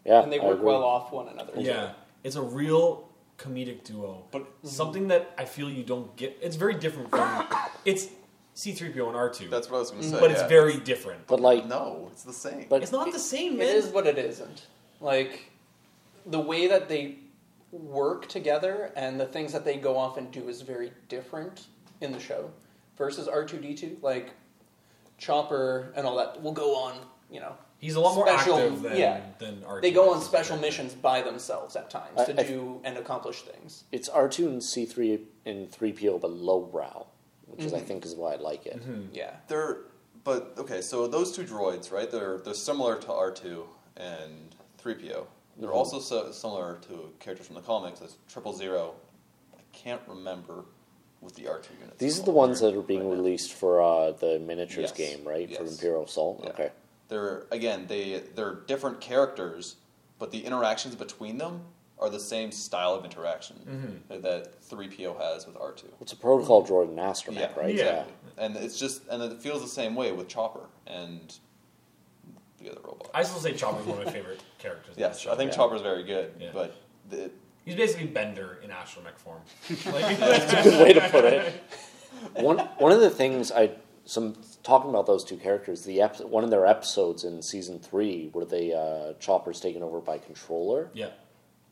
[0.06, 1.54] yeah, and they work well off one another.
[1.54, 1.62] too.
[1.62, 1.94] Yeah,
[2.24, 4.68] it's a real comedic duo, but mm-hmm.
[4.68, 6.38] something that I feel you don't get.
[6.42, 7.48] It's very different from
[7.86, 8.08] it's
[8.56, 9.50] C-3PO and R2.
[9.50, 10.16] That's what I was going to mm-hmm.
[10.16, 10.22] say.
[10.22, 11.26] but it's very different.
[11.28, 12.68] But like, no, it's the same.
[12.70, 13.68] but It's not the same, man.
[13.68, 14.68] It is what it isn't.
[15.00, 15.52] Like
[16.26, 17.18] the way that they
[17.74, 21.68] work together and the things that they go off and do is very different
[22.02, 22.52] in the show
[22.98, 23.98] versus R two D two.
[24.02, 24.32] Like
[25.18, 26.96] Chopper and all that will go on.
[27.32, 29.22] You know, He's a lot more special- active than yeah.
[29.40, 29.82] than R2.
[29.82, 30.26] they go on is.
[30.26, 33.84] special missions by themselves at times I- to I- do and accomplish things.
[33.92, 37.08] it's R two and C three and three PO, but lowbrow,
[37.48, 37.88] which is I Mm-hmm.
[37.88, 38.82] think is why I like it.
[39.14, 39.80] Yeah, They're,
[40.24, 42.10] but okay, so those two droids, right?
[42.10, 43.66] They're they're similar to R two
[43.98, 45.28] and three PO.
[45.58, 45.74] They're Mhm.
[45.76, 48.96] also so, similar to characters from the comics as Triple Zero.
[49.56, 50.66] I can't remember
[51.20, 51.98] what the R two units.
[52.00, 53.22] These are the ones that are being right now.
[53.24, 55.16] released for uh, the miniatures Yes.
[55.16, 55.56] game, right?
[55.56, 56.42] For Imperial Assault.
[56.44, 56.50] Yeah.
[56.50, 56.72] Okay.
[57.08, 59.76] They're again they they're different characters,
[60.20, 61.66] but the interactions between them
[62.00, 65.94] are the same style of interaction that three PO has with R two.
[66.02, 67.76] It's a protocol droid and astromech, right?
[67.76, 68.06] Yeah.
[68.38, 71.38] And it's just and it feels the same way with Chopper and
[72.64, 73.10] the other robot.
[73.14, 74.96] I still say Chopper's one of my favorite characters.
[74.96, 75.32] in yes, show.
[75.32, 75.58] I think yeah.
[75.58, 76.50] Chopper's very good, Yeah.
[76.54, 76.76] but
[77.10, 77.30] the,
[77.66, 79.42] he's basically Bender in astromech form.
[79.94, 80.20] Like,
[80.64, 81.54] Good way to put it.
[82.36, 83.72] One one of the things I
[84.06, 88.30] some talking about those two characters, the ep- one of their episodes in season three
[88.34, 90.90] where they uh, Chopper's taken over by Controller.
[90.94, 91.10] yeah,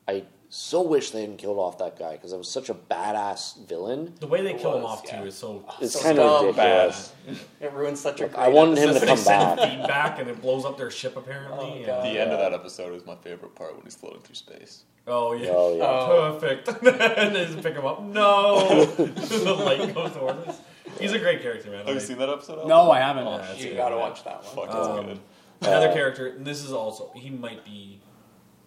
[0.08, 0.24] I
[0.54, 4.12] so wish they hadn't killed off that guy because it was such a badass villain.
[4.20, 5.20] the way they It kill him off yeah.
[5.20, 5.64] too is so.
[5.80, 6.46] It's So kind of dumb.
[6.48, 7.12] ridiculous.
[7.60, 8.24] it ruins such a.
[8.24, 9.00] Like, Great I wanted him to episode.
[9.00, 9.68] They come send back.
[9.70, 11.84] feedback and it blows up their ship apparently.
[11.86, 12.02] Oh, yeah.
[12.02, 14.84] The end of that episode is my favorite part when he's floating through space.
[15.06, 15.48] Oh yeah.
[15.52, 15.84] Oh yeah.
[15.84, 16.38] Oh.
[16.38, 16.68] Perfect.
[16.86, 18.02] and they just pick him up.
[18.02, 18.84] No.
[18.94, 20.60] the light goes towards us.
[21.00, 21.86] He's a great character, man.
[21.86, 22.68] Have you seen that episode?
[22.68, 23.26] No, I haven't.
[23.26, 24.00] Oh, Yeah, You good, gotta yeah.
[24.02, 24.54] watch that one.
[24.54, 25.18] Fuck, that's Um, good.
[25.62, 28.00] Another Uh, character, and this is also he might be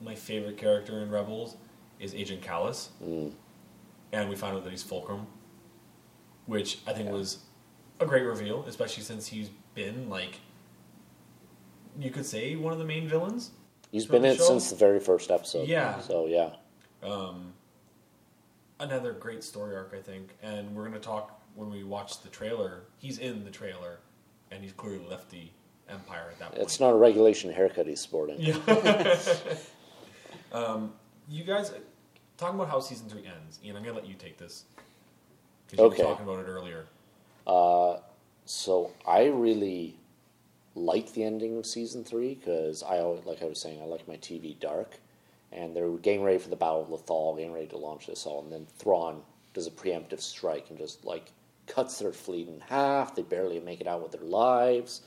[0.01, 1.55] my favorite character in Rebels,
[1.99, 3.33] is Agent Kallus, Mm.
[4.11, 5.27] and we find out that he's Fulcrum,
[6.45, 7.39] which I think was
[7.99, 10.39] a great reveal, especially since he's been like
[11.97, 13.51] you could say one of the main villains.
[13.91, 15.67] He's been in since the very first episode.
[15.67, 15.99] Yeah.
[16.01, 16.55] So yeah.
[17.01, 17.53] Um,
[18.79, 22.83] another great story arc, I think, and we're gonna talk when we watch the trailer.
[22.97, 23.99] He's in the trailer,
[24.51, 25.47] and he's clearly left the
[25.87, 26.63] Empire at that point.
[26.63, 28.37] It's not a regulation haircut he's sporting.
[28.39, 28.55] Yeah.
[30.51, 30.93] um,
[31.29, 31.71] you guys
[32.37, 33.59] talking about how season three ends.
[33.63, 34.65] Ian, I'm gonna let you take this
[35.65, 36.03] because you Okay.
[36.03, 36.85] were talking about it earlier.
[37.47, 37.97] Uh,
[38.45, 39.95] so I really
[40.75, 44.07] like the ending of season three because I always, like I was saying, I like
[44.07, 44.99] my TV dark,
[45.51, 48.43] and they're getting ready for the Battle of Lothal, getting ready to launch this all,
[48.43, 49.21] and then Thrawn
[49.53, 51.31] does a preemptive strike and just like
[51.67, 53.15] cuts their fleet in half.
[53.15, 55.01] They barely make it out with their lives.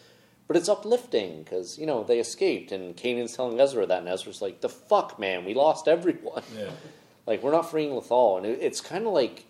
[0.49, 4.43] But it's uplifting because you know they escaped, and Kanan's telling Ezra that, and Ezra's
[4.43, 6.71] like, "The fuck, man, we lost everyone." Yeah.
[7.27, 9.45] Like we're not freeing Lothal, and it, it's kind of like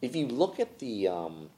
[0.00, 1.50] if you look at the um,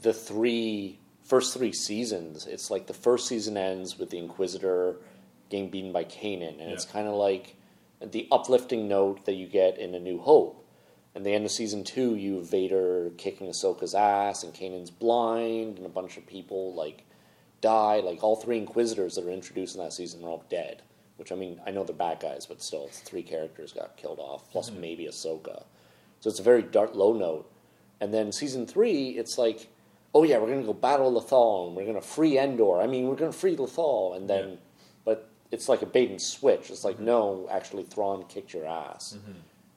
[0.00, 4.96] the three first three seasons, it's like the first season ends with the Inquisitor
[5.48, 7.56] getting beaten by Kanan, and it's kind of like
[8.00, 10.61] the uplifting note that you get in A New Hope.
[11.14, 15.76] And the end of season two, you have Vader kicking Ahsoka's ass, and Kanan's blind,
[15.76, 17.04] and a bunch of people like
[17.60, 18.00] die.
[18.00, 20.82] Like all three Inquisitors that are introduced in that season are all dead.
[21.16, 24.18] Which I mean, I know they're bad guys, but still, it's three characters got killed
[24.18, 24.80] off, plus mm-hmm.
[24.80, 25.64] maybe Ahsoka.
[26.20, 27.50] So it's a very dark, low note.
[28.00, 29.68] And then season three, it's like,
[30.14, 32.80] oh yeah, we're gonna go battle Lothal, and we're gonna free Endor.
[32.80, 34.56] I mean, we're gonna free Lothal, and then, Yeah.
[35.04, 36.70] but it's like a bait and switch.
[36.70, 37.04] It's like, mm-hmm.
[37.04, 39.32] no, actually, Thrawn kicked your ass, mm-hmm.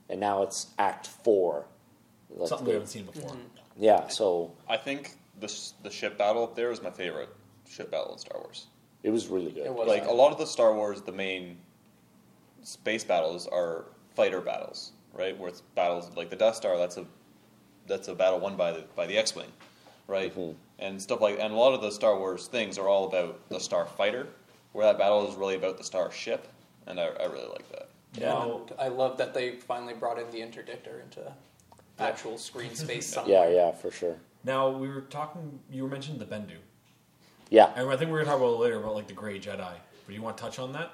[0.10, 1.66] And now it's Act Four.
[2.30, 3.36] Like Something the- we haven't seen before.
[3.78, 7.30] yeah, so I think the s- the ship battle up there is my favorite
[7.68, 8.68] ship battle in Star Wars.
[9.04, 9.66] it was really good.
[9.66, 9.88] It was.
[9.88, 11.58] Like a lot of the Star Wars, the main
[12.64, 13.86] space battles are
[14.16, 15.38] fighter battles, right?
[15.38, 16.78] Where it's battles like the Death Star.
[16.78, 17.06] That's a
[17.88, 19.52] that's a battle won by the by the X-wing,
[20.08, 20.36] right?
[20.36, 20.56] Mhm.
[20.80, 23.60] And stuff like and a lot of the Star Wars things are all about the
[23.60, 24.28] Star Fighter,
[24.74, 26.48] where that battle is really about the Star ship,
[26.88, 27.90] and I, I really like that.
[28.20, 31.32] Now, And I love that they finally brought in the interdictor into
[32.00, 33.52] actual screen space Yeah, somewhere.
[33.54, 34.16] yeah, for sure.
[34.44, 35.60] now we were talking.
[35.72, 36.58] You were mentioning the Bendu,
[37.50, 39.74] Yeah, and I think we're gonna talk about it later about like the Gray Jedi.
[40.06, 40.92] But you want to touch on that?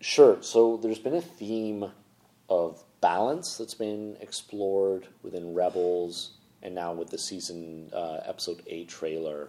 [0.00, 0.38] Sure.
[0.40, 1.90] So there's been a theme
[2.48, 6.30] of balance that's been explored within Rebels,
[6.62, 9.48] and now with the season uh, episode eight trailer,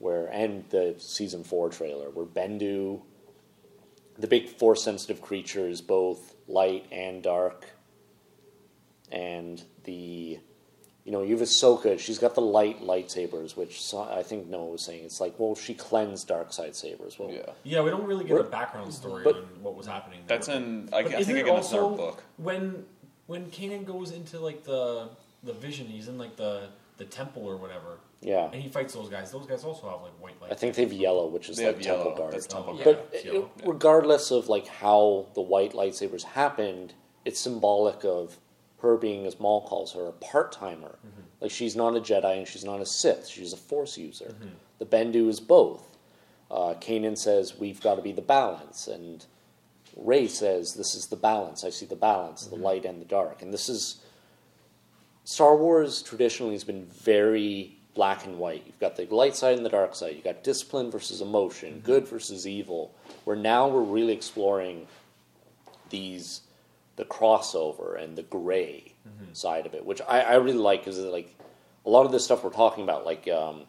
[0.00, 3.00] where and the season four trailer, where Bendu,
[4.18, 7.66] the big force sensitive creature, is both light and dark,
[9.10, 10.38] and the
[11.04, 14.72] you know, you have Ahsoka, she's got the light lightsabers, which so- I think Noah
[14.72, 15.06] was saying.
[15.06, 17.18] It's like, well, she cleansed dark side sabers.
[17.18, 20.18] Well, Yeah, Yeah, we don't really get a background story but- on what was happening.
[20.26, 20.36] There.
[20.36, 20.90] that's in.
[20.92, 22.24] I, I think isn't it again, it's in our also book.
[22.36, 22.84] when
[23.26, 25.08] when Kanan goes into like the
[25.42, 28.50] the vision, he's in like the the temple or whatever, yeah.
[28.52, 29.30] and he fights those guys.
[29.30, 30.52] Those guys also have like white lights.
[30.52, 32.16] I think they have yellow, which is They like temple yellow.
[32.16, 32.32] guard.
[32.34, 32.98] That's temple Oh, guard.
[33.10, 36.94] But it's it- regardless of like how the white lightsabers happened,
[37.24, 38.38] it's symbolic of
[38.80, 40.98] her being, as Maul calls her, a part timer.
[41.06, 41.20] Mm-hmm.
[41.40, 43.26] Like she's not a Jedi and she's not a Sith.
[43.26, 44.26] She's a Force user.
[44.38, 44.48] Mm-hmm.
[44.78, 45.96] The Bendu is both.
[46.50, 49.26] Uh, Kanan says we've got to be the balance, and
[49.96, 51.62] Rey says this is the balance.
[51.64, 52.56] I see the balance, Mm-hmm.
[52.56, 54.00] the light and the dark, and this is
[55.24, 58.62] Star Wars traditionally has been very black and white.
[58.64, 60.14] You've got the light side and the dark side.
[60.14, 62.94] You've got discipline versus emotion, good versus evil.
[63.24, 64.86] Where now we're really exploring
[65.90, 66.42] these
[66.94, 68.92] the crossover and the gray
[69.32, 71.34] side of it, which I, I really like because like
[71.84, 73.62] a lot of this stuff we're talking about, like um,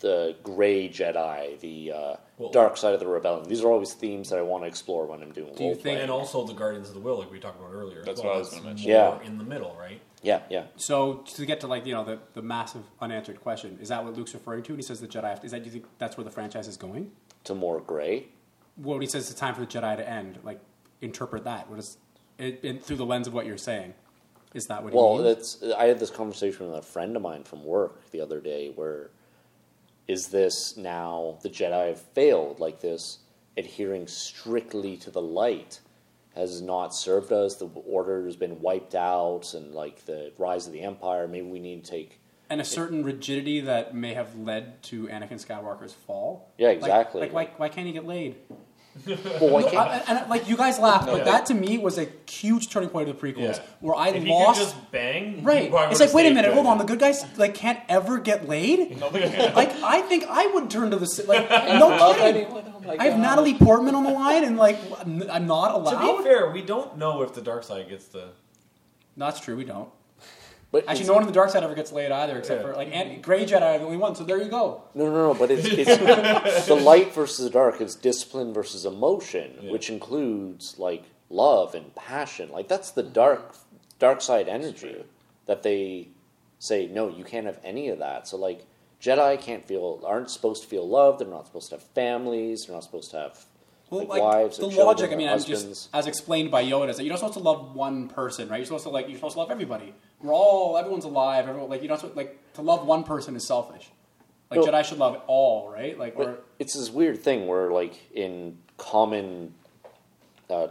[0.00, 3.48] the gray Jedi, the uh, Well- dark side of the rebellion.
[3.48, 5.82] These are always themes that I want to explore when I'm doing Do you think-
[5.82, 5.98] playing.
[6.00, 8.02] and also the Guardians of the Will, like we talked about earlier.
[8.04, 8.30] That's well.
[8.30, 8.90] what I was That's gonna mention.
[8.90, 9.20] Yeah.
[9.22, 10.00] in the middle, right?
[10.26, 10.64] Yeah, yeah.
[10.74, 14.14] So to get to like you know the, the massive unanswered question, is that what
[14.14, 14.72] Luke's referring to?
[14.72, 15.30] And he says the Jedi.
[15.30, 17.12] Have, is that do you think that's where the franchise is going?
[17.44, 18.26] To more gray.
[18.76, 20.60] Well, he says it's time for the Jedi to end, like
[21.00, 21.70] interpret that.
[21.70, 21.98] What is
[22.38, 23.94] it, in, through the lens of what you're saying?
[24.52, 27.64] Is that what Well, that's I had this conversation with a friend of mine from
[27.64, 29.10] work the other day where
[30.08, 33.18] is this now the Jedi have failed like this
[33.56, 35.80] adhering strictly to the light
[36.36, 40.72] has not served us the order has been wiped out and like the rise of
[40.72, 44.80] the empire maybe we need to take and a certain rigidity that may have led
[44.84, 46.52] to Anakin Skywalker's fall.
[46.58, 47.20] Yeah, Like- exactly.
[47.22, 48.36] Like, why, why can't he get laid?
[49.06, 49.78] Well, why No.
[49.78, 51.24] I- and, and, like you guys laugh, but yeah.
[51.24, 53.62] that to me was a huge turning point of the prequels, Yeah.
[53.80, 54.58] where I if lost.
[54.58, 55.70] he could just bang, Right.
[55.90, 56.54] It's like, wait a minute, good?
[56.54, 56.78] hold on.
[56.78, 59.00] The good guys like can't ever get laid.
[59.00, 62.44] like I think I would turn to the like no kidding.
[62.44, 62.72] anyone?
[62.86, 63.20] Oh I have God.
[63.20, 66.96] Natalie Portman on the line, and like I'm I'm not To be fair, we don't
[66.98, 68.28] know if the dark side gets the.
[69.16, 69.56] That's true.
[69.56, 69.88] We don't.
[70.72, 72.70] But Actually, no one in the dark side ever gets laid either, except Yeah.
[72.70, 74.14] for like and Gray Jedi are the only one.
[74.14, 74.82] So there you go.
[74.94, 75.34] No, no, no.
[75.34, 79.70] But it's, it's the light versus the dark is discipline versus emotion, Yeah.
[79.72, 82.50] which includes like love and passion.
[82.50, 83.54] Like that's the dark
[83.98, 85.04] dark side energy
[85.46, 86.08] that they
[86.58, 88.26] say no, you can't have any of that.
[88.26, 88.66] So like
[89.00, 91.18] Jedi can't feel aren't supposed to feel love.
[91.20, 92.64] They're not supposed to have families.
[92.66, 93.44] They're not supposed to have
[93.88, 94.58] Well, like, like, wives.
[94.58, 95.12] the logic.
[95.12, 97.74] I mean, I'm just as explained by Yoda is that you're not supposed to love
[97.74, 98.56] one person, right?
[98.56, 99.94] You're supposed to like you're supposed to love everybody.
[100.22, 101.48] We're all everyone's alive.
[101.48, 103.90] Everyone like you know like to love one person is selfish.
[104.50, 104.60] Like.
[104.60, 105.98] Jedi should love all, right?
[105.98, 106.16] Like
[106.58, 109.54] it's this weird thing where, like, in common
[110.48, 110.68] uh,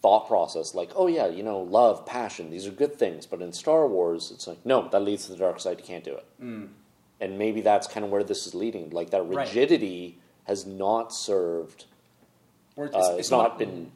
[0.00, 3.26] thought process, like, oh yeah, you know, love, passion, these are good things.
[3.26, 5.78] But in Star Wars, it's like, no, that leads to the dark side.
[5.78, 6.26] You can't do it.
[7.18, 8.90] And maybe that's kind of where this is leading.
[8.90, 9.46] Like that Right.
[9.48, 11.86] rigidity has not served.
[12.76, 13.90] or it's, Uh, it's, not, been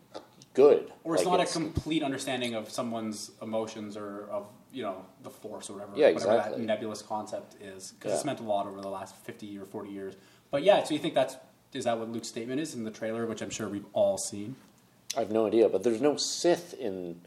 [0.55, 0.91] good.
[1.05, 5.31] or it's Like, not a complete understanding of someone's emotions or of you know the
[5.31, 8.17] force or whatever, Yeah, whatever that nebulous concept is because Yeah.
[8.17, 10.15] it's meant a lot over the last fifty or forty years.
[10.51, 11.37] But yeah, so you think that's
[11.73, 14.57] is that what Luke's statement is in the trailer, which I'm sure we've all seen?
[15.17, 17.21] I have no idea, but there's no Sith in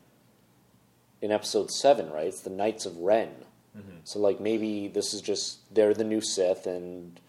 [1.21, 2.27] in Episode Seven, right?
[2.27, 3.29] It's the Knights of Ren.
[3.77, 3.97] Mm-hmm.
[4.03, 7.19] So like maybe this is just they're the new Sith, and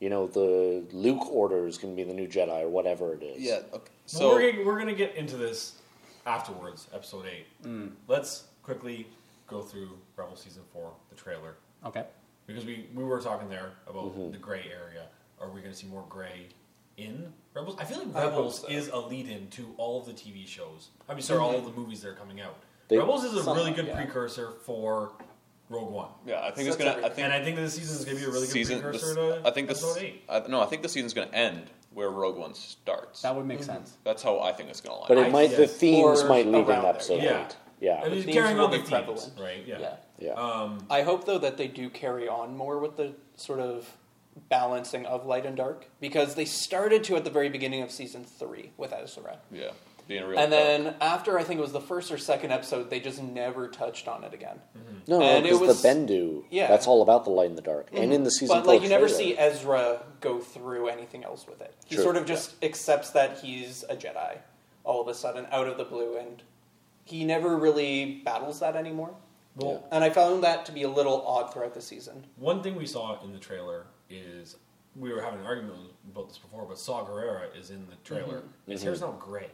[0.00, 3.22] you know the Luke order is going to be the new Jedi or whatever it
[3.22, 3.40] is.
[3.40, 3.56] Yeah.
[3.56, 3.68] Okay.
[3.72, 5.74] Well, So we're gonna, we're gonna get into this
[6.26, 7.46] afterwards, episode eight.
[7.64, 7.92] Mm.
[8.08, 9.06] Let's quickly
[9.52, 12.04] go through Rebel season four, the trailer, Okay.
[12.46, 14.32] because we we were talking there about Mm-hmm.
[14.32, 15.06] the gray area.
[15.40, 16.48] Are we gonna see more gray
[16.96, 17.76] in Rebels?
[17.78, 18.68] I feel like I hope Rebels so.
[18.68, 20.88] is a lead-in to all of the TV shows.
[21.08, 22.56] I mean, sorry, all of the movies that are coming out.
[22.88, 23.94] They- Rebels is a really good yeah.
[23.96, 25.12] precursor for
[25.68, 26.90] Rogue One, yeah, I think it's Sets gonna.
[26.90, 27.14] I everything.
[27.16, 28.80] think and I think this season is gonna be a really good season.
[28.82, 29.82] precursor this- to I think this.
[29.82, 30.22] episode eight.
[30.28, 33.22] I, no, I think the season's gonna end where Rogue One starts.
[33.22, 33.96] That would make sense.
[34.04, 35.06] That's how I think it's gonna line.
[35.08, 35.26] but up.
[35.26, 35.72] it might the yes.
[35.76, 37.46] themes Or might lead around in there, Episode yeah.
[37.46, 37.56] Eight.
[37.82, 39.32] Yeah, I mean, themes carrying will on the be themes, prevalent.
[39.40, 39.64] right?
[39.66, 39.78] Yeah.
[39.80, 39.94] Yeah.
[40.18, 40.32] yeah.
[40.34, 43.96] Um, I hope though that they do carry on more with the sort of
[44.48, 48.24] balancing of light and dark because they started to at the very beginning of season
[48.24, 49.38] three with Ezra.
[49.50, 49.70] yeah,
[50.08, 50.38] being a real.
[50.38, 50.62] And dark.
[50.64, 54.08] then after I think it was the first or second episode, they just never touched
[54.08, 54.60] on it again.
[55.06, 56.44] no, no, and it because was- the Bendu.
[56.50, 56.68] yeah.
[56.68, 58.82] that's all about the light and the dark, and in the season But four like
[58.82, 59.22] you never trailer.
[59.22, 61.74] see Ezra go through anything else with it.
[61.86, 64.38] He True, sort of just accepts that he's a Jedi
[64.84, 66.42] all of a sudden out of the blue and
[67.04, 69.14] he never really battles that anymore.
[69.56, 72.24] well, And I found that to be a little odd throughout the season.
[72.36, 74.56] One thing we saw in the trailer is
[74.96, 75.78] we were having an argument
[76.10, 78.38] about this before, but Saw Gerrera is in the trailer.
[78.38, 78.70] Mm-hmm.
[78.72, 79.48] His hair's not gray.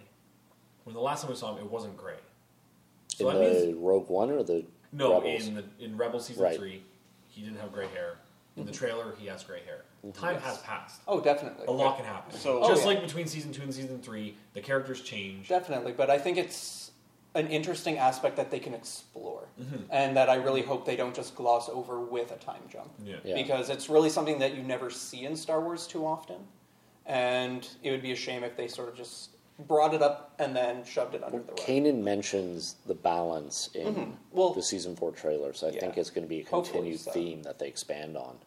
[0.84, 2.14] When the last time we saw him, it wasn't gray.
[2.14, 5.46] in So that the means Rogue One or the no Rebels?
[5.46, 6.56] in the in Rebel season Right.
[6.56, 6.82] three,
[7.28, 8.16] he didn't have gray hair.
[8.56, 8.72] In Mm-hmm.
[8.72, 9.84] the trailer, he has gray hair.
[10.14, 11.00] Time has passed.
[11.06, 11.66] Oh, definitely.
[11.66, 12.36] A lot can happen.
[12.38, 12.96] So- just Oh, yeah.
[12.96, 15.48] like between season two and season three, the characters change.
[15.48, 16.56] Definitely, but I think it's
[17.38, 19.82] an interesting aspect that they can explore, Mm-hmm.
[19.90, 23.16] and that I really hope they don't just gloss over with a time jump, Yeah.
[23.24, 23.34] Yeah.
[23.34, 26.36] because it's really something that you never see in Star Wars too often,
[27.06, 29.30] and it would be a shame if they sort of just
[29.66, 31.56] brought it up and then shoved it under the rug.
[31.58, 34.10] Kanan mentions the balance in Mm-hmm.
[34.32, 35.80] Well- the season four trailer, so I Yeah.
[35.80, 37.10] think it's going to be a continued so.
[37.10, 38.38] theme that they expand on.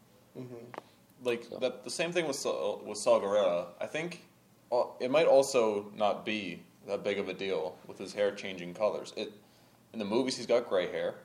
[1.24, 3.66] like that, the same thing with Saw, with Saw Gerrera.
[3.80, 4.22] I think
[4.72, 8.74] uh, it might also not be that big of a deal with his hair changing
[8.74, 9.14] colors.
[9.18, 9.34] It
[9.94, 11.16] in the movies he's got gray hair.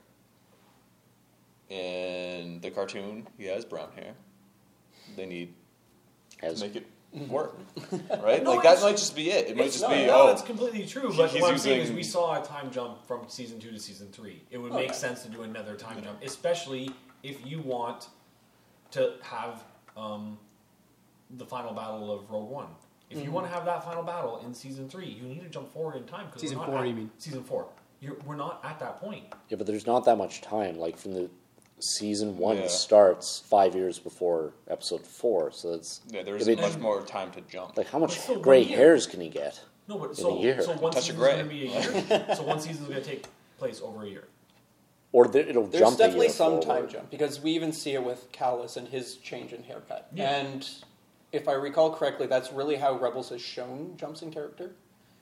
[1.69, 4.15] In the cartoon, he has brown hair.
[5.17, 5.53] They need
[6.43, 6.87] As to make it
[7.29, 7.57] work,
[8.23, 8.43] right?
[8.43, 9.49] No, like that might just be it.
[9.49, 11.13] It might just no, be no, oh, it's completely true.
[11.17, 13.71] But he's what I'm saying is, using- we saw a time jump from season two
[13.71, 14.43] to season three.
[14.51, 16.91] It would make sense to do another time jump, especially
[17.23, 18.09] if you want
[18.93, 19.65] to have
[19.97, 20.39] um,
[21.31, 22.69] the final battle of Rogue One.
[23.11, 23.33] If you mm-hmm.
[23.33, 26.05] want to have that final battle in season three, you need to jump forward in
[26.05, 26.29] time.
[26.31, 27.11] 'cause Season we're not four, at- you mean?
[27.19, 27.69] Season four.
[28.01, 29.25] You're, we're not at that point.
[29.49, 30.77] Yeah, but there's not that much time.
[30.79, 31.31] Like from the
[31.81, 32.67] season one Yeah.
[32.69, 36.23] starts five years before episode four, so it's yeah.
[36.23, 37.77] There's if it- much more time to jump.
[37.77, 39.61] like how much But still, gray hairs can he get?
[39.89, 40.61] No, but In so a year.
[40.63, 42.27] so one Touch of season's going to be a year.
[42.37, 43.27] so one season's going to take
[43.57, 44.25] place over a year.
[45.13, 46.67] Or th- it'll There's jump a definitely year some forward.
[46.67, 50.09] time jump because we even see it with Kallus and his change in haircut.
[50.13, 50.29] Yeah.
[50.37, 50.69] And
[51.33, 54.73] if I recall correctly, that's really how Rebels has shown jumps in character.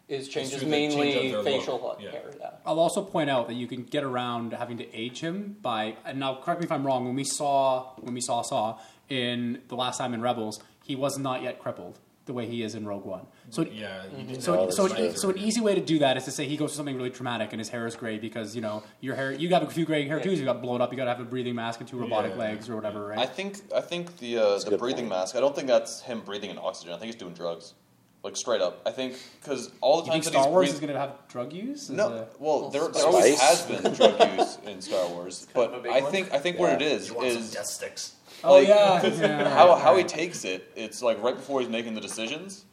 [0.06, 2.24] Is changes through the change mainly of their facial look, hair.
[2.32, 2.36] yeah.
[2.38, 2.50] Yeah.
[2.66, 5.96] I'll also point out that you can get around having to age him by.
[6.04, 7.06] And now, correct me if I'm wrong.
[7.06, 8.78] When we saw when we saw Saw
[9.08, 11.98] in the last time in Rebels, he was not yet crippled.
[12.26, 13.26] The way he is in Rogue One.
[13.50, 16.24] So Yeah, you didn't so, so, an, so an easy way to do that is
[16.24, 18.62] to say he goes through something really traumatic and his hair is gray because you
[18.62, 20.32] know your hair you got a few gray hair too.
[20.32, 20.90] You got blown up.
[20.90, 22.38] You got to have a breathing mask and two robotic Yeah.
[22.38, 23.18] legs or whatever, right?
[23.18, 25.20] I think I think the uh, the breathing point.
[25.20, 25.36] mask.
[25.36, 26.94] I don't think that's him breathing in oxygen.
[26.94, 27.74] I think he's doing drugs,
[28.22, 28.80] like straight up.
[28.86, 30.92] I think because all the you think times that Star he's Wars breath- is going
[30.94, 31.90] to have drug use?
[31.90, 35.72] No, the- well, there, there always has been drug use in Star Wars, kind of
[35.72, 36.10] a but big I one.
[36.10, 38.14] think I think what it is You want some is death sticks.
[38.44, 40.70] Oh like, yeah, yeah, how how he takes it.
[40.76, 42.64] It's like right before he's making the decisions,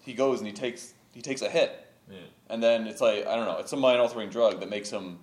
[0.00, 2.18] he goes and he takes he takes a hit, Yeah.
[2.50, 5.18] and then it's like I don't know, it's a mind altering drug that makes him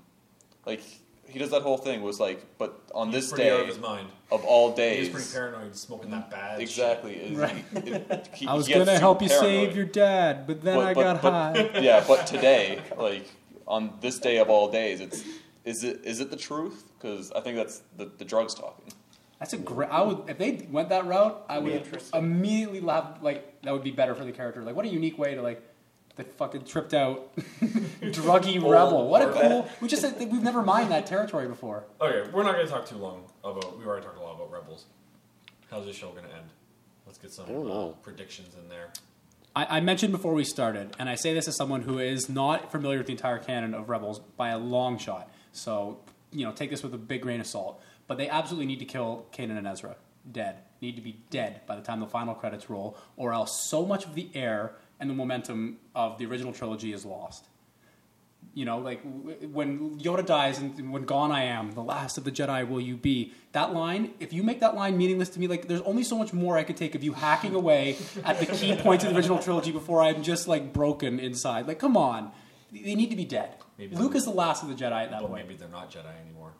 [0.65, 0.82] like
[1.28, 3.72] he does that whole thing was like, but on He's this pretty out of day
[3.73, 4.07] his mind.
[4.34, 6.60] of all days, He's pretty paranoid, smoking that bad.
[6.60, 7.64] exactly, is Right.
[7.72, 10.76] he, it, he, I was going to help you super save your dad, but then
[10.76, 11.32] But- I but- got but-
[11.73, 11.80] high.
[11.80, 13.32] yeah, but today, like
[13.65, 15.23] on this day of all days, it's
[15.64, 16.84] is it is it the truth?
[16.99, 18.91] Because I think that's the the drugs talking.
[19.41, 19.89] That's a great.
[19.89, 21.45] I would if they went that route.
[21.49, 23.18] I would immediately laugh.
[23.23, 24.61] Like that would be better for the character.
[24.61, 25.68] Like what a unique way to like
[26.15, 27.35] the fucking tripped out
[28.01, 29.07] druggy rebel.
[29.07, 29.68] What a cool.
[29.81, 31.85] We just said that we've never mined that territory before.
[31.99, 33.80] Okay, we're not going to talk too long about.
[33.80, 34.85] We've already talked a lot about Rebels.
[35.72, 36.49] How's this show going to end?
[37.07, 37.89] Let's get some I don't know.
[37.89, 38.89] uh, predictions in there.
[39.55, 42.72] I, I mentioned before we started, and I say this as someone who is not
[42.72, 45.30] familiar with the entire canon of Rebels by a long shot.
[45.51, 45.99] So,
[46.31, 47.81] you know, take this with a big grain of salt.
[48.11, 49.95] But they absolutely need to kill Kanan and Ezra.
[50.29, 50.57] Dead.
[50.81, 54.03] Need to be dead by the time the final credits roll, or else so much
[54.03, 57.47] of the air and the momentum of the original trilogy is lost.
[58.53, 58.99] You know, like
[59.49, 62.97] when Yoda dies and when gone I am, the last of the Jedi will you
[62.97, 63.31] be.
[63.53, 66.33] That line, if you make that line meaningless to me, like there's only so much
[66.33, 69.39] more I could take of you hacking away at the key points of the original
[69.39, 71.65] trilogy before I'm just like broken inside.
[71.65, 72.33] Like, come on.
[72.73, 73.55] They need to be dead.
[73.77, 75.47] Maybe Luke is the last of the Jedi at that But point.
[75.47, 76.51] maybe they're not Jedi anymore.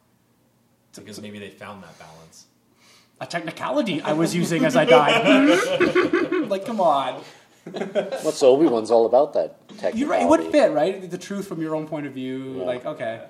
[0.96, 2.46] Because maybe they found that balance.
[3.20, 6.50] A technicality I was using as I died.
[6.50, 7.22] like, come on.
[7.64, 9.34] What's Obi Wan's all about?
[9.34, 10.00] That technicality.
[10.00, 10.24] You're right.
[10.24, 11.10] It would fit, right?
[11.10, 12.58] The truth from your own point of view.
[12.58, 12.64] Yeah.
[12.64, 13.26] Like, okay.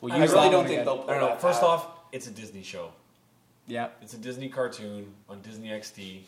[0.00, 0.84] We'll I really don't think again.
[0.84, 1.36] they'll I don't know.
[1.36, 1.70] First back.
[1.70, 2.90] off, it's a Disney show.
[3.66, 3.88] Yeah.
[4.02, 6.22] It's a Disney cartoon on Disney XD.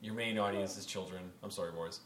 [0.00, 1.22] Your main audience is children.
[1.42, 2.00] I'm sorry, boys.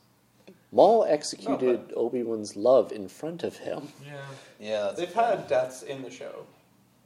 [0.73, 3.89] Maul executed Obi Wan's love in front of him.
[4.05, 4.17] Yeah.
[4.59, 6.45] Yeah, They've had deaths in the show,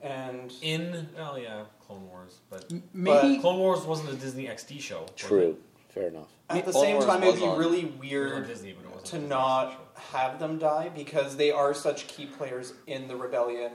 [0.05, 3.39] and In oh yeah, Clone Wars, but Maybe.
[3.41, 5.07] Clone Wars wasn't a Disney XD show.
[5.17, 5.57] True.
[5.89, 6.29] Fair enough.
[6.51, 8.47] at the Clone same Wars time, it'd was be on- really It was on weird
[8.47, 9.79] Disney, but it wasn't to a Disney not show.
[10.19, 13.73] have them die because they are such key players in the rebellion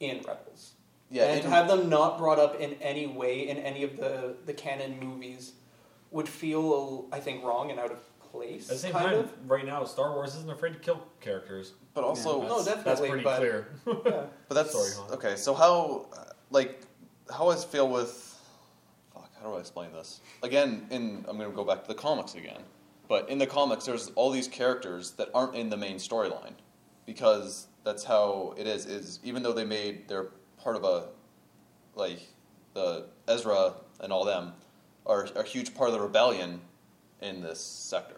[0.00, 0.72] in Rebels.
[1.10, 1.24] yeah.
[1.24, 4.36] and in- to have them not brought up in any way in any of the,
[4.46, 5.52] the canon movies
[6.10, 7.98] would feel, I think, wrong and out of
[8.30, 8.64] place.
[8.68, 9.32] At the same kind time, of.
[9.50, 11.72] right now, Star Wars isn't afraid to kill characters.
[11.94, 13.68] but also, No, That's- definitely, That's pretty but- clear.
[14.06, 14.26] Yeah.
[14.48, 15.16] but that's Sorry, Han.
[15.18, 15.36] okay.
[15.36, 16.06] So how,
[16.50, 16.80] like,
[17.30, 18.38] how I feel with,
[19.12, 20.20] fuck, how do I explain this?
[20.42, 22.62] Again, in I'm gonna go back to the comics again,
[23.08, 26.52] but in the comics, there's all these characters that aren't in the main storyline
[27.06, 28.86] because that's how it is.
[28.86, 30.28] Is even though they made they're
[30.62, 31.08] part of a,
[31.94, 32.20] like,
[32.74, 34.52] the Ezra and all them
[35.06, 36.60] are a huge part of the rebellion
[37.22, 38.17] in this sector.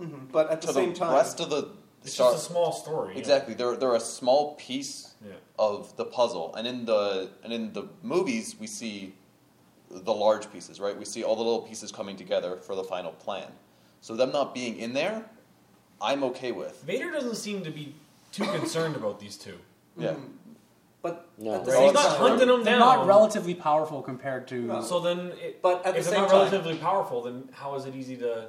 [0.00, 0.32] Mhm.
[0.32, 1.68] But at the to same the time, rest of the
[2.02, 3.12] It's Star- just a small story.
[3.14, 3.18] yeah.
[3.20, 5.32] exactly they're they're a small piece Yeah.
[5.58, 9.14] of the puzzle and in the and in the movies we see
[9.90, 13.12] the large pieces right we see all the little pieces coming together for the final
[13.12, 13.48] plan
[14.02, 15.24] so them not being in there
[16.02, 17.94] i'm okay with Vader doesn't seem to be
[18.32, 19.58] too concerned about these two.
[19.96, 20.14] yeah
[21.00, 21.54] but No.
[21.54, 22.96] at the same He's not time, hunting them They're down.
[22.98, 24.54] not relatively powerful compared to.
[24.54, 24.80] No.
[24.82, 27.74] So then, it, But at the if they're same not time- relatively powerful, then how
[27.76, 28.48] is it easy to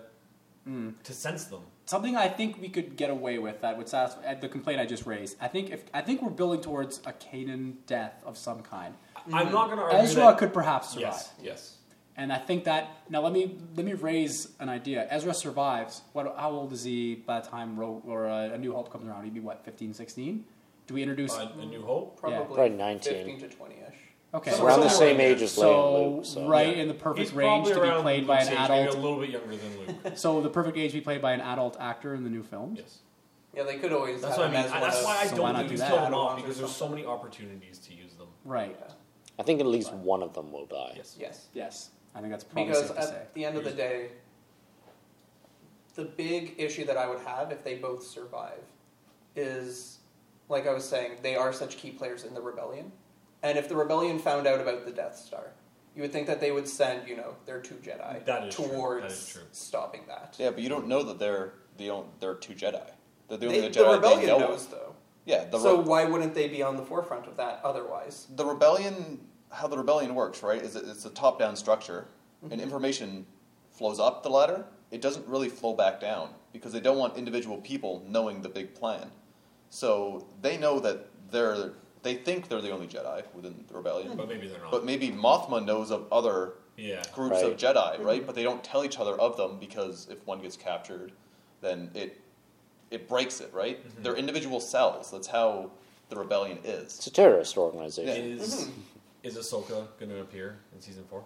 [0.66, 1.62] to sense them?
[1.86, 5.06] something I think we could get away with that would satisfy the complaint I just
[5.06, 5.38] raised.
[5.40, 8.96] I think if I think we're building towards a Kanan death of some kind.
[9.32, 10.38] I'm not going to argue Ezra that.
[10.40, 11.34] could perhaps survive, Yes.
[11.42, 11.78] Yes.
[12.18, 15.08] and I think that now let me let me raise an idea.
[15.12, 16.02] Ezra survives.
[16.14, 16.36] What?
[16.38, 19.24] How old is he by the time Ro, or uh, A New Hope comes around?
[19.26, 20.44] He'd be what 15, 16?
[20.88, 21.34] Do we introduce?
[21.34, 22.20] Uh, a New Hope.
[22.20, 23.14] probably Probably 19.
[23.14, 23.96] 15 to 20 ish.
[24.34, 26.26] Okay, so It's around the same in age as Leia so, Luke.
[26.26, 26.48] So.
[26.48, 26.82] right Yeah.
[26.84, 28.96] in the perfect He's range to be around played by an age, maybe adult.
[28.96, 29.96] a little bit younger than Luke.
[30.18, 32.80] So the perfect age to be played by an adult actor in the new films.
[32.82, 33.00] yes.
[33.54, 34.66] Yeah, they could always That's have what I him mean.
[34.66, 35.88] as I- one That's of- why I So why don't not think do you that?
[35.88, 38.28] kill them Add-ons off or because there's so many opportunities to use them.
[38.44, 38.76] Right.
[38.80, 38.94] Yeah.
[39.40, 40.94] I think at least one of them will die.
[40.98, 41.16] Yes.
[41.20, 41.48] Yes.
[41.54, 41.90] Yes.
[42.14, 43.16] I think that's probably Because safe to say.
[43.16, 44.10] at the end of the day,
[45.96, 48.62] the big issue that I would have if they both survive
[49.36, 50.00] is,
[50.50, 52.92] like I was saying, they are such key players in the rebellion.
[53.46, 55.52] And if the rebellion found out about the Death Star,
[55.96, 58.66] you would think that they would send, you know, their two Jedi That is true.
[58.66, 59.42] towards That is true.
[59.52, 60.36] stopping that.
[60.40, 62.82] yeah but you don't know that they're the on- they're two jedi
[63.30, 64.96] they're the only They- jedi the they rebellion know knows, though.
[65.26, 68.28] yeah the, so re- why wouldn't they be on the forefront of that otherwise?
[68.36, 72.08] the rebellion how the rebellion works right is it, it's a top-down structure
[72.44, 72.52] Mm-hmm.
[72.54, 73.26] and information
[73.72, 77.58] flows up the ladder it doesn't really flow back down because they don't want individual
[77.58, 79.10] people knowing the big plan.
[79.70, 81.74] So they know that they're
[82.06, 84.72] they think they're the only Jedi within the rebellion, But maybe they're not.
[84.72, 87.02] but maybe Mothma knows of other yeah.
[87.14, 87.58] groups of Right.
[87.58, 88.26] Jedi, right?
[88.26, 91.12] But they don't tell each other of them because if one gets captured,
[91.62, 92.22] then it
[92.92, 93.84] it breaks it, right?
[93.86, 94.04] Mm-hmm.
[94.04, 95.10] They're individual cells.
[95.12, 95.72] That's how
[96.10, 96.96] the rebellion is.
[96.98, 98.40] It's a terrorist organization.
[98.40, 98.70] Is
[99.24, 101.24] is Ahsoka going to appear in season four,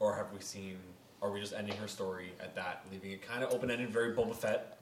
[0.00, 0.78] or have we seen?
[1.20, 4.14] Are we just ending her story at that, leaving it kind of open ended, very
[4.14, 4.75] Boba Fett,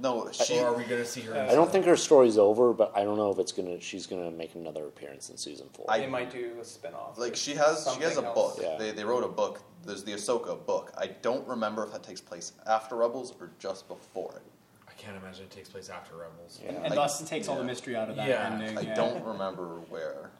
[0.00, 0.58] No, she.
[0.58, 1.34] or are we going to see her?
[1.34, 3.80] in I don't think her story's over, but I don't know if it's gonna.
[3.80, 5.86] She's gonna make another appearance in season four.
[5.88, 7.18] I- they might do a spin-off.
[7.18, 8.58] Like she has, she has a Something book.
[8.58, 8.60] else.
[8.62, 8.76] Yeah.
[8.78, 9.62] They, they wrote a book.
[9.84, 10.92] There's the Ahsoka book.
[10.96, 14.42] I don't remember if that takes place after Rebels or just before it.
[14.88, 16.60] I can't imagine it takes place after Rebels.
[16.62, 16.72] Yeah.
[16.72, 17.66] And I- thus it takes all the yeah.
[17.66, 18.50] mystery out of that Yeah.
[18.52, 18.78] ending.
[18.78, 18.94] I yeah.
[18.94, 20.30] don't remember where.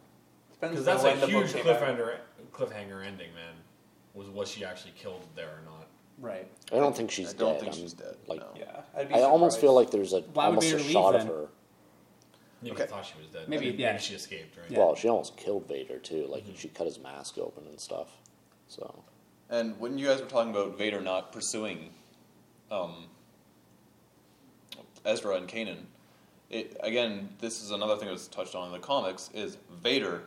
[0.53, 1.81] Depends Because that's on a when the book huge came out.
[1.81, 2.17] cliffhanger,
[2.53, 3.55] cliffhanger ending, man.
[4.15, 5.72] Was was she actually killed there or not?
[6.23, 6.47] Right.
[6.73, 7.37] I don't think she's dead.
[7.37, 7.61] I don't dead.
[7.61, 8.17] think I'm- she's dead.
[8.29, 8.47] Like, no.
[8.57, 9.61] Yeah, I'd be I almost surprised.
[9.61, 11.27] feel like there's a Why would almost a Vader leave shot of then?
[11.29, 11.49] her.
[12.63, 12.85] Maybe Okay.
[12.85, 13.49] I thought she was dead.
[13.49, 13.91] Maybe, I yeah.
[13.93, 14.71] maybe she escaped, right?
[14.71, 14.79] Yeah.
[14.79, 16.27] Well, she almost killed Vader too.
[16.29, 18.17] Like she cut his mask open and stuff.
[18.69, 19.03] So
[19.51, 21.91] And when you guys were talking about Vader not pursuing
[22.71, 23.09] um,
[25.05, 25.79] Ezra and Kanan,
[26.51, 30.23] it, again, this is another thing that was touched on in the comics: is Vader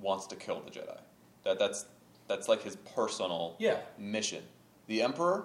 [0.00, 0.98] wants to kill the Jedi.
[1.42, 1.86] That that's
[2.28, 3.78] that's like his personal Yeah.
[3.98, 4.44] mission.
[4.86, 5.44] The Emperor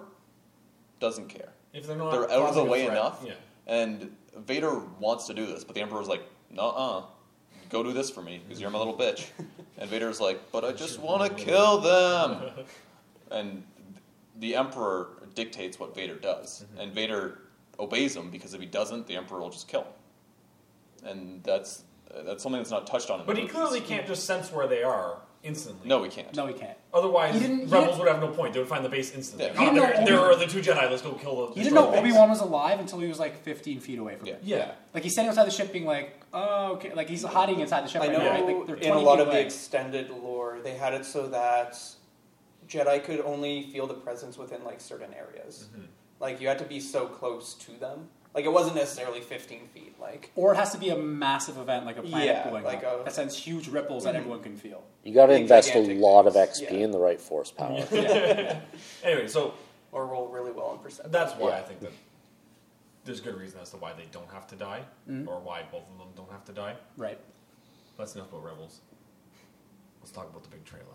[1.00, 1.48] doesn't care.
[1.72, 3.32] If they're not, They're out of the way threat, enough, Yeah.
[3.66, 7.02] and Vader wants to do this, but the Emperor's like, "Nuh-uh,
[7.68, 9.28] go do this for me because you're my little bitch."
[9.78, 12.42] And Vader's like, "But I just want to kill them."
[13.30, 13.62] and
[14.40, 16.80] the Emperor dictates what Vader does, Mm-hmm.
[16.80, 17.38] and Vader
[17.78, 21.06] obeys him because if he doesn't, the Emperor will just kill him.
[21.08, 21.84] And that's
[22.26, 23.20] that's something that's not touched on.
[23.20, 23.54] In But he movies.
[23.56, 25.88] clearly can't just sense where they are instantly.
[25.88, 26.34] No, we can't.
[26.36, 26.76] No, he can't.
[26.92, 28.52] Otherwise, He didn't- he rebels didn't- would have no point.
[28.52, 29.46] They would find the base instantly.
[29.46, 29.52] Yeah.
[29.52, 30.90] He didn't there, know there Obi- are the two Jedi.
[30.90, 31.40] Let's go kill the.
[31.40, 32.18] You didn't destroy know the Obi base.
[32.18, 34.34] Wan was alive until he was like 15 feet away from Yeah.
[34.34, 34.40] him.
[34.42, 34.72] Yeah.
[34.92, 37.88] Like he's standing outside the ship, being like, "Oh, okay." Like he's hiding inside the
[37.88, 38.02] ship.
[38.02, 38.44] I right know now, right?
[38.58, 39.44] Like, they're in a lot feet of the away.
[39.44, 41.78] extended lore, they had it so that
[42.68, 45.68] Jedi could only feel the presence within like certain areas.
[45.72, 45.84] Mm-hmm.
[46.20, 48.08] Like you had to be so close to them.
[48.34, 49.98] Like it wasn't necessarily 15 feet.
[50.00, 52.84] Like Or it has to be a massive event, like a planet Yeah, blowing like
[52.84, 54.82] up a- that sends huge ripples that everyone can feel.
[55.02, 56.34] you got to invest a gigantic lot of.
[56.34, 56.84] XP Yeah.
[56.84, 57.82] in the right force power.
[59.02, 59.54] Anyway, so
[59.92, 61.10] or roll really well in perception.
[61.10, 61.56] that's why Yeah.
[61.58, 61.92] I think that
[63.04, 65.28] there's good reason as to why they don't have to die, Mm-hmm.
[65.28, 66.76] or why both of them don't have to die.
[66.96, 67.18] Right.
[67.98, 68.80] That's enough about rebels.
[70.00, 70.86] Let's talk about the big trailer.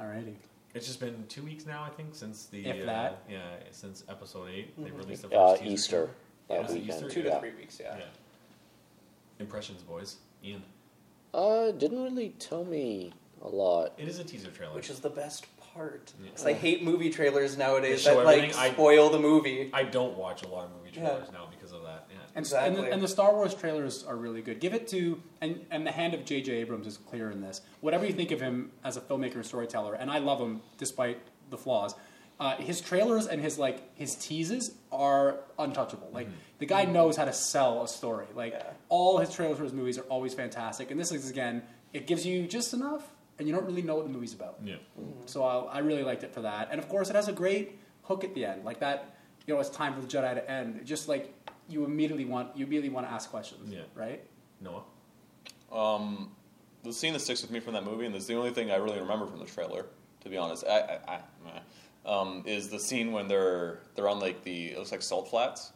[0.00, 0.34] Alrighty.
[0.74, 3.22] It's just been two weeks now, I think, since the If uh, that.
[3.28, 3.40] yeah,
[3.72, 4.98] since episode 8 They Mhm.
[4.98, 6.10] released the first uh, teaser Easter trailer.
[6.48, 6.90] That Was it weekend.
[6.90, 7.08] Easter?
[7.10, 7.38] two to yeah.
[7.40, 7.78] three weeks.
[7.80, 7.96] Yeah.
[7.98, 8.04] Yeah.
[9.38, 10.16] Impressions, boys.
[10.44, 10.62] Ian.
[11.32, 13.12] Uh, didn't really tell me
[13.42, 13.92] a lot.
[13.98, 14.74] It is a teaser trailer.
[14.74, 16.12] Which is the best part.
[16.22, 16.30] Yeah.
[16.30, 18.58] 'Cause I hate movie trailers nowadays that like everything.
[18.58, 19.70] I- spoil the movie.
[19.72, 21.08] I don't watch a lot of movie Yeah.
[21.10, 22.06] trailers now because of that.
[22.10, 22.16] Yeah.
[22.16, 22.82] And, and, Exactly.
[22.82, 24.58] the, and the Star Wars trailers are really good.
[24.60, 26.52] Give it to and and the hand of J.J.
[26.52, 27.60] Abrams is clear in this.
[27.80, 31.18] Whatever you think of him as a filmmaker and storyteller, and I love him despite
[31.50, 31.94] the flaws.
[32.40, 36.08] Uh, his trailers and his like his teases are untouchable.
[36.12, 36.28] Like
[36.58, 38.26] the guy knows how to sell a story.
[38.34, 38.62] Like Yeah.
[38.88, 40.90] all his trailers for his movies are always fantastic.
[40.92, 41.62] And this is again,
[41.92, 43.08] it gives you just enough,
[43.38, 44.58] and you don't really know what the movie's about.
[44.62, 44.76] Yeah.
[45.26, 47.78] So I, I really liked it for that, and of course, it has a great
[48.02, 49.16] hook at the end, like that.
[49.46, 50.84] You know, it's time for the Jedi to end.
[50.84, 51.34] Just like
[51.68, 53.72] you immediately want, you immediately want to ask questions.
[53.72, 53.80] Yeah.
[53.94, 54.22] Right.
[54.60, 54.82] Noah.
[55.72, 56.30] Um,
[56.84, 58.70] the scene that sticks with me from that movie, and this is the only thing
[58.70, 59.86] I really remember from the trailer,
[60.22, 60.78] to be honest, I,
[61.08, 61.60] I, I, meh,
[62.08, 65.72] um, is the scene when they're they're on like the it looks like salt flats,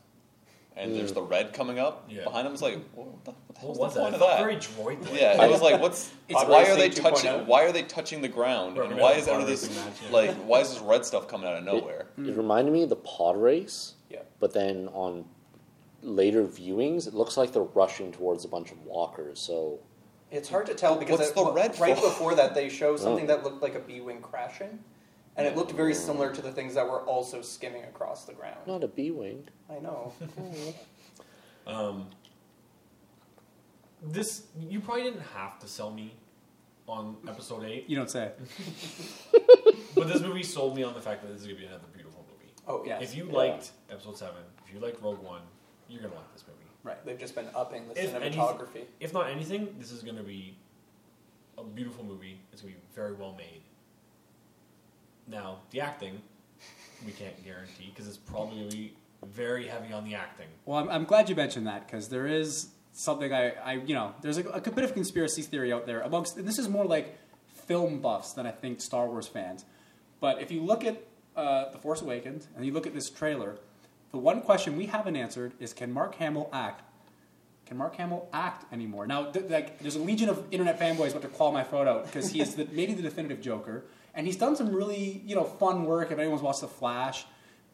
[0.76, 2.24] and there's the red coming up Yeah.
[2.24, 2.54] behind them.
[2.54, 4.04] It's like, what the, what the hell's What was the that?
[4.04, 4.42] point It of felt that?
[4.42, 5.20] very droid.
[5.20, 7.46] Yeah, it was like, what's It's why are they Racing touching?
[7.46, 8.78] Why are they touching the ground?
[8.78, 10.80] Right, And why is a out of pod this racing match, like why is this
[10.80, 12.06] red stuff coming out of nowhere?
[12.18, 14.20] It reminded me of the pod race, Yeah.
[14.40, 15.26] but then on
[16.02, 19.38] later viewings, it looks like they're rushing towards a bunch of walkers.
[19.38, 19.78] So
[20.30, 22.02] It's hard to tell because What's it- the red right for?
[22.08, 23.36] before that they show something Oh.
[23.36, 24.78] that looked like a B wing crashing,
[25.36, 28.58] and it looked very similar to the things that were also skimming across the ground.
[28.66, 29.48] not a B wing.
[29.70, 30.12] I know.
[31.64, 32.08] Um,
[34.02, 36.14] this you probably didn't have to sell me
[36.88, 38.32] on episode eight, You don't say.
[39.94, 42.26] but this movie sold me on the fact that this is gonna be another beautiful
[42.28, 42.52] movie.
[42.66, 43.32] Oh yeah, If you Yeah.
[43.36, 45.42] liked episode seven, if you liked Rogue One,
[45.88, 46.58] you're gonna like this movie.
[46.82, 47.04] Right.
[47.06, 48.84] they've just been upping the If anything- cinematography.
[48.98, 50.56] If not anything, this is gonna be
[51.56, 52.40] a beautiful movie.
[52.52, 53.61] It's gonna be very well made.
[55.26, 56.20] Now, the acting,
[57.06, 58.94] we can't guarantee because it's probably
[59.24, 60.48] very heavy on the acting.
[60.66, 64.14] Well, I'm, I'm glad you mentioned that because there is something I, I, you know,
[64.20, 67.16] there's a, a bit of conspiracy theory out there amongst, and this is more like
[67.66, 69.64] film buffs than I think Star Wars fans.
[70.20, 71.02] But if you look at
[71.36, 73.56] uh, The Force Awakens and you look at this trailer,
[74.10, 76.82] the one question we haven't answered is can Mark Hamill act?
[77.66, 79.06] Can Mark Hamill act anymore?
[79.06, 82.30] Now, th- like, there's a legion of internet fanboys about to call my out because
[82.30, 85.84] he is the, maybe the definitive Joker, and he's done some really you know fun
[85.84, 86.10] work.
[86.10, 87.24] If anyone's watched The Flash,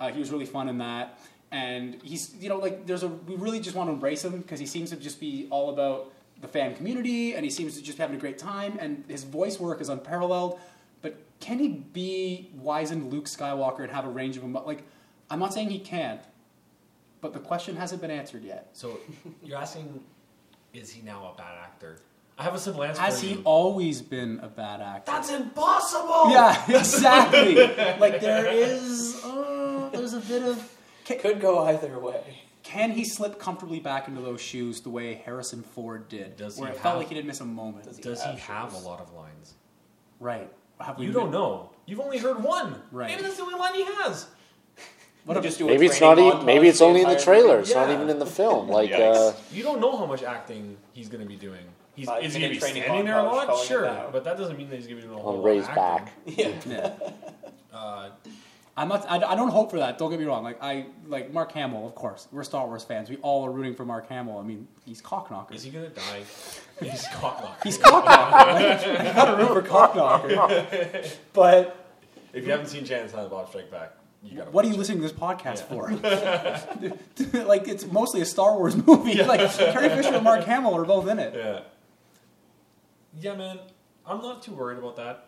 [0.00, 1.18] uh, he was really fun in that,
[1.50, 4.60] and he's you know like there's a we really just want to embrace him because
[4.60, 7.98] he seems to just be all about the fan community, and he seems to just
[7.98, 10.58] be having a great time, and his voice work is unparalleled.
[11.02, 14.84] But can he be wizened Luke Skywalker and have a range of emo- like?
[15.30, 16.22] I'm not saying he can't,
[17.20, 18.70] but the question hasn't been answered yet.
[18.72, 18.98] So
[19.42, 20.02] you're asking,
[20.72, 21.98] is he now a bad actor?
[22.38, 23.42] I have a simple answer Has for he you.
[23.44, 25.10] always been a bad actor?
[25.10, 26.30] That's impossible.
[26.30, 27.56] yeah, exactly.
[27.98, 30.74] like there is, uh, there's a bit of.
[31.04, 32.38] Can, Could go either way.
[32.62, 36.70] can he slip comfortably back into those shoes the way Harrison Ford did, Does where
[36.70, 37.84] he it felt like he didn't miss a moment?
[37.84, 39.54] Does he Does he have have a lot of lines?
[40.20, 40.50] Right.
[40.80, 41.70] Have You don't know.
[41.86, 42.80] You've only heard one.
[42.92, 43.08] Right.
[43.10, 44.26] Maybe that's the only line he has.
[45.24, 46.44] What You just do Maybe it's not even.
[46.46, 47.56] Maybe it's only in the trailer.
[47.56, 47.62] movie.
[47.62, 48.68] It's not even in the film.
[48.78, 51.64] Like, uh, You don't know how much acting he's going to be doing.
[51.98, 53.64] He's, Five is he going to minute be training standing there a lot?
[53.66, 55.44] Sure, but that doesn't mean that he's going to be doing a whole on lot
[55.44, 56.12] Rey's of back.
[56.28, 56.72] acting.
[56.72, 56.92] Yeah.
[57.02, 57.76] yeah.
[57.76, 58.10] Uh,
[58.76, 59.04] I'm not.
[59.10, 59.98] I, I don't hope for that.
[59.98, 60.44] Don't get me wrong.
[60.44, 61.84] Like I like Mark Hamill.
[61.84, 63.10] Of course, we're Star Wars fans.
[63.10, 64.38] We all are rooting for Mark Hamill.
[64.38, 65.52] I mean, he's Cocknocker.
[65.52, 66.22] is he going to die?
[66.80, 68.04] he's cock He's Cocknocker.
[68.06, 71.16] Like, I gotta root for Cocknocker.
[71.32, 71.76] But
[72.32, 74.50] If you haven't seen Jan Silent Bob Strike Back, you got to.
[74.52, 75.90] what are you listening to this podcast for?
[77.46, 79.20] like it's mostly a Star Wars movie.
[79.24, 81.34] Like Carrie Fisher and Mark Hamill are both in it.
[81.34, 81.60] Yeah.
[83.20, 83.58] Yeah, man.
[84.06, 85.26] I'm not too worried about that.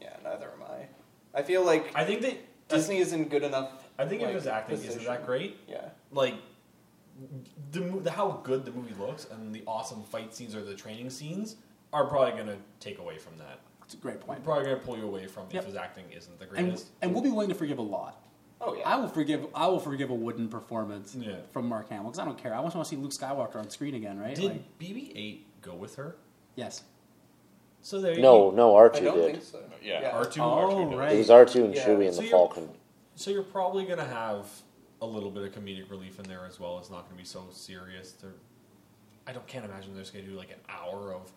[0.00, 1.38] Yeah, neither am I.
[1.38, 2.36] I feel like I think that
[2.68, 3.70] Disney isn't good enough.
[3.98, 5.88] I think if his acting isn't that great, Yeah.
[6.12, 6.34] like
[7.72, 11.10] the, the how good the movie looks and the awesome fight scenes or the training
[11.10, 11.56] scenes
[11.92, 13.60] are probably going to take away from that.
[13.84, 14.42] It's a great point.
[14.44, 15.62] Probably going to pull you away from Yep.
[15.62, 16.88] if his acting isn't the And, greatest.
[17.02, 18.20] and we'll be willing to forgive a lot.
[18.60, 18.88] Oh yeah.
[18.88, 19.46] I will forgive.
[19.54, 21.36] I will forgive a wooden performance Yeah.
[21.52, 22.54] from Mark Hamill because I don't care.
[22.54, 24.34] I just want to see Luke Skywalker on screen again, right?
[24.34, 26.16] Did Like, BB-8 go with her?
[26.56, 26.82] yes.
[27.84, 28.18] So there.
[28.18, 29.32] No, You, no, I R2 don't did.
[29.32, 29.60] think so.
[29.82, 30.10] Yeah.
[30.10, 30.38] R2.
[30.38, 31.12] Oh, R2 right.
[31.12, 31.86] It was R2 and Yeah.
[31.86, 32.68] Chewie and So the Falcon.
[33.14, 34.46] So you're probably going to have
[35.02, 36.78] a little bit of comedic relief in there as well.
[36.78, 38.12] It's not going to be so serious.
[38.12, 38.32] They're,
[39.26, 41.30] I don't can't imagine they're just going to do like an hour of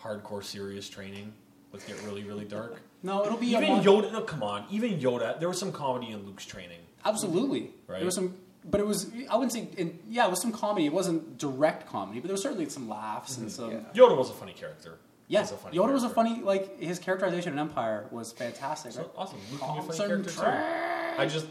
[0.00, 1.32] hardcore serious training.
[1.72, 2.80] Let's get really really dark.
[3.02, 4.12] No, it'll be Even a Yoda.
[4.12, 4.66] No, come on.
[4.70, 5.40] Even Yoda.
[5.40, 6.78] There was some comedy in Luke's training.
[7.04, 7.70] Absolutely.
[7.88, 7.98] Right.
[7.98, 9.10] There was some, but it was.
[9.28, 9.68] I wouldn't say.
[9.76, 10.86] In, yeah, it was some comedy.
[10.86, 13.62] It wasn't direct comedy, but there was certainly some laughs and mm-hmm.
[13.62, 13.70] some.
[13.72, 13.80] Yeah.
[13.94, 14.98] Yoda was a funny character.
[15.30, 16.40] Yes, He's a funny Yoda was a funny.
[16.42, 18.90] Like his characterization in Empire was fantastic.
[18.92, 19.10] So right?
[19.16, 19.38] awesome.
[19.52, 20.34] Luke can be a funny Concentrate.
[20.34, 20.66] character
[21.14, 21.22] too.
[21.22, 21.46] I just.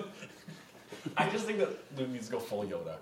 [1.16, 2.96] I just think that Luke needs to go full Yoda.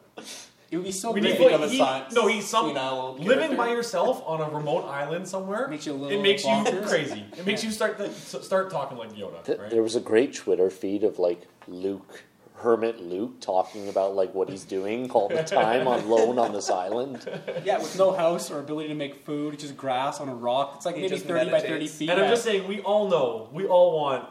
[0.70, 1.38] It would be so We great.
[1.40, 3.56] need of he, science no, he's some living character.
[3.56, 5.66] by yourself on a remote island somewhere.
[5.68, 7.24] Makes you a it little makes you crazy.
[7.38, 9.70] It makes you start to, start talking like Yoda, Th- right?
[9.70, 12.22] There was a great Twitter feed of like Luke,
[12.58, 16.70] Hermit Luke, talking about like what he's doing all the time on loan on this
[16.70, 17.28] island.
[17.64, 20.74] yeah, with no house or ability to make food, it's just grass on a rock.
[20.76, 22.10] It's like He maybe just thirty by thirty feet.
[22.10, 24.28] and I'm just saying, we all know, we all want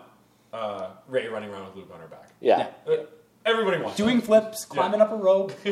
[0.53, 2.29] uh, Rey running around with Luke on her back.
[2.39, 2.67] Yeah.
[2.87, 2.97] Yeah.
[3.89, 5.53] Everybody wants doing flips, climbing up a rope.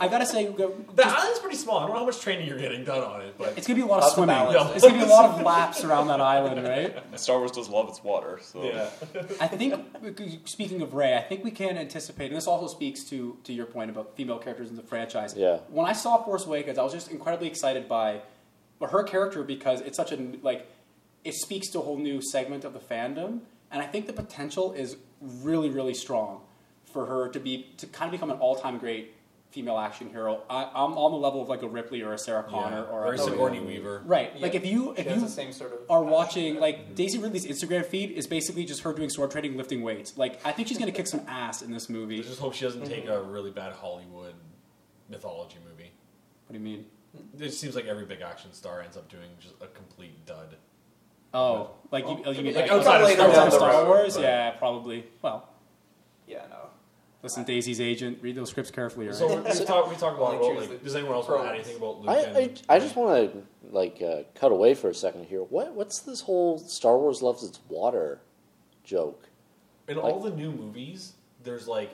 [0.00, 1.78] I gotta say, go- The island's pretty small.
[1.78, 3.82] I don't know how much training you're getting done on it, but it's gonna be
[3.82, 4.34] a lot of Lots of swimming.
[4.36, 4.72] balance.
[4.76, 6.96] It's gonna be a lot of laps around that island, right?
[7.20, 8.88] Star Wars does love its water, so yeah.
[9.40, 9.74] I think,
[10.46, 13.66] speaking of Rey, I think we can anticipate, and this also speaks to to your
[13.66, 15.34] point about female characters in the franchise.
[15.36, 15.58] Yeah.
[15.68, 18.22] When I saw Force Awakens, I was just incredibly excited by
[18.80, 20.66] her character because it's such a like
[21.24, 23.40] it speaks to a whole new segment of the fandom,
[23.70, 26.40] and I think the potential is really really strong
[26.92, 29.14] for her to be to kind of become an all time great
[29.52, 30.42] female action hero.
[30.48, 33.12] I, I'm on the level of like a Ripley or a Sarah Connor or or
[33.12, 34.02] a a Sigourney Weaver.
[34.04, 34.32] Right.
[34.34, 34.42] Yeah.
[34.42, 36.10] Like if you if you the same sort of are passion.
[36.10, 36.94] watching like mm-hmm.
[36.94, 40.16] Daisy Ridley's Instagram feed is basically just her doing sword training, lifting weights.
[40.16, 42.22] Like I think she's gonna kick some ass in this I movie.
[42.22, 43.12] just hope she doesn't take mm-hmm.
[43.12, 44.34] a really bad Hollywood
[45.08, 45.90] mythology movie.
[46.46, 46.86] What do you mean?
[47.38, 50.56] It seems like every big action star ends up doing just a complete dud.
[51.34, 53.84] Oh, like you, you mean Like like, outside of Star outside Wars, of the Star
[53.86, 54.16] Wars?
[54.16, 54.22] right.
[54.22, 55.06] Yeah, probably.
[55.20, 55.48] Well,
[56.26, 56.68] Yeah, no.
[57.22, 59.06] Listen, Daisy's agent, read those scripts carefully.
[59.06, 59.18] All right?
[59.18, 61.54] So we we talked we talked about, Only like, does anyone else want to add
[61.54, 62.10] anything about Luke?
[62.10, 65.42] I, I, and, I just want to like uh, cut away for a second here.
[65.42, 68.20] What what's this whole Star Wars loves its water
[68.84, 69.28] joke?
[69.88, 71.90] in all the new movies, there's like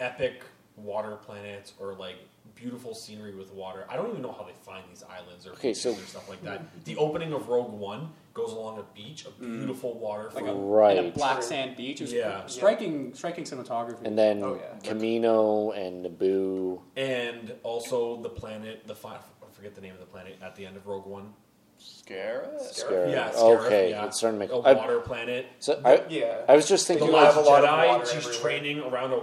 [0.00, 0.42] epic
[0.76, 2.16] water planets or like
[2.54, 3.84] beautiful scenery with water.
[3.88, 6.42] I don't even know how they find these islands or Okay, so- or stuff like
[6.44, 6.62] that.
[6.84, 9.58] The opening of Rogue One goes along a beach, a mm.
[9.58, 10.30] beautiful water.
[10.34, 10.96] like a, Right.
[10.96, 12.00] in a black sand beach.
[12.00, 12.46] It was Yeah.
[12.46, 14.04] striking, striking cinematography.
[14.04, 14.78] And then Oh, yeah.
[14.90, 16.80] Kamino and Naboo.
[16.96, 20.64] and also the planet, the fi- I forget the name of the planet at the
[20.64, 21.34] end of Rogue One.
[21.78, 22.60] Scarab.
[22.60, 23.10] Scarab.
[23.10, 24.06] Yeah, Scarif, okay, yeah.
[24.06, 24.52] it's starting to make.
[24.54, 25.46] a water planet.
[25.58, 26.42] so I, Yeah.
[26.48, 27.08] I was just thinking.
[27.08, 28.40] you last have a lot of Jedi, water she's everywhere.
[28.40, 29.20] training around a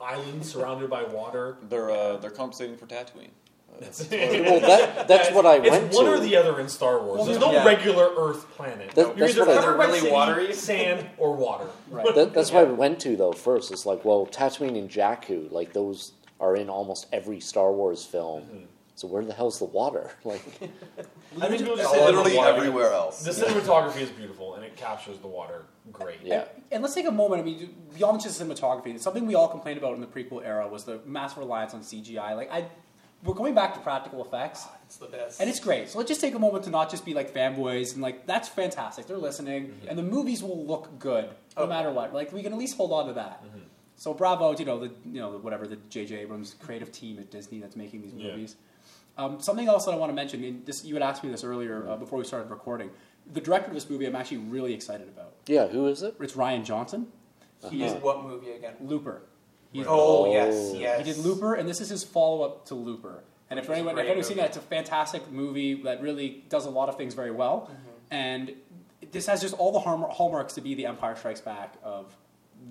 [0.00, 1.56] island surrounded by water.
[1.68, 3.30] They're uh, they're compensating for Tatooine.
[3.80, 6.12] well, that that's what I it's went one to.
[6.12, 7.26] or the other in Star Wars.
[7.26, 7.64] There's no yeah.
[7.66, 8.92] regular Earth planet.
[8.92, 10.54] That- You're either covered by Really city, watery?
[10.54, 11.66] sand, or water.
[11.90, 12.14] Right.
[12.14, 13.32] That, that's what I went to though.
[13.32, 18.04] First, it's like, well, Tatooine and Jakku, like those are in almost every Star Wars
[18.04, 18.42] film.
[18.42, 18.64] Mm-hmm.
[18.96, 20.10] So where the hell's the water?
[20.24, 20.42] Like,
[21.42, 23.24] I think people just say literally water- everywhere else.
[23.24, 26.18] The cinematography is beautiful and it captures the water great.
[26.22, 27.42] yeah, And let's take a moment.
[27.42, 30.84] I mean, beyond just cinematography, something we all complained about in the prequel era was
[30.84, 32.36] the massive reliance on CGI.
[32.36, 32.66] Like, I,
[33.24, 35.40] we're going back to practical effects, It's the best.
[35.40, 35.88] and it's great.
[35.88, 38.48] So let's just take a moment to not just be like fanboys and like that's
[38.48, 39.06] fantastic.
[39.08, 39.88] They're listening, Mm-hmm.
[39.88, 41.24] and the movies will look good
[41.56, 41.66] no Oh.
[41.66, 42.12] matter what.
[42.14, 43.42] Like we can at least hold on to that.
[43.44, 43.58] Mm-hmm.
[43.96, 46.16] So bravo, to, you know the you know whatever the J.J.
[46.18, 48.36] Abrams creative team at Disney that's making these Yeah.
[49.18, 49.34] Movies.
[49.36, 50.42] Um, something else that I want to mention.
[50.44, 52.90] And this, you had asked me this earlier uh, before we started recording.
[53.32, 55.32] The director of this movie, I'm actually really excited about.
[55.46, 55.66] yeah.
[55.68, 56.14] Who is it?
[56.20, 57.06] It's Rian Johnson.
[57.70, 58.74] He is what movie again?
[58.80, 59.22] Looper.
[59.72, 60.32] He's, Oh, Oh.
[60.32, 60.98] yes, yes.
[60.98, 63.24] He did Looper, and this is his follow up to Looper.
[63.50, 66.44] And if Which is anyone, if anyone's seen that, it's a fantastic movie that really
[66.48, 67.70] does a lot of things very well.
[67.70, 67.90] Mm-hmm.
[68.10, 68.52] And
[69.12, 72.14] this has just all the hallmarks to be the Empire Strikes Back of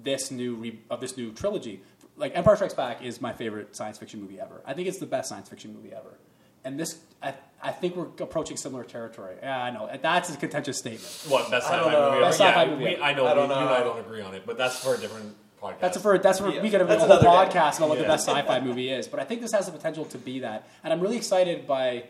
[0.03, 1.81] this new re- of this new trilogy.
[2.15, 4.61] Like Empire Strikes Back is my favorite science fiction movie ever.
[4.65, 6.17] I think it's the best science fiction movie ever.
[6.65, 9.35] And this, I, I think we're approaching similar territory.
[9.41, 11.25] Yeah, I know that's a contentious statement.
[11.27, 12.11] What best I don't sci-fi know.
[12.11, 12.21] movie?
[12.21, 12.49] Best ever?
[12.49, 13.03] sci-fi yeah, movie we, ever.
[13.03, 13.25] I know.
[13.25, 13.73] I we, don't You and.
[13.73, 15.79] I don't agree on it, but that's for a different podcast.
[15.79, 17.27] That's for that's for Yeah, we could have a whole another day.
[17.27, 19.07] podcast about what the best sci-fi movie is.
[19.07, 22.05] But I think this has the potential to be that, and I'm really excited by,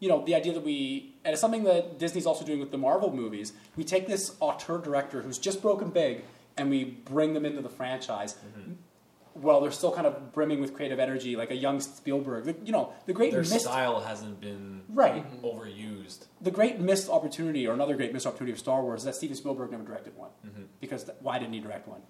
[0.00, 2.78] you know, the idea that we and it's something that Disney's also doing with the
[2.78, 3.52] Marvel movies.
[3.76, 6.24] We take this auteur director who's just broken big,
[6.56, 8.34] and we bring them into the franchise.
[8.34, 8.72] Mm-hmm.
[9.34, 12.44] Well, they're still kind of brimming with creative energy, like a young Spielberg.
[12.44, 15.24] The- You know, the great Their missed style hasn't been right.
[15.42, 16.26] overused.
[16.40, 19.36] The great missed opportunity, or another great missed opportunity of Star Wars, is that Steven
[19.36, 20.30] Spielberg never directed one.
[20.46, 20.62] Mm-hmm.
[20.80, 22.00] Because th- why didn't he direct one?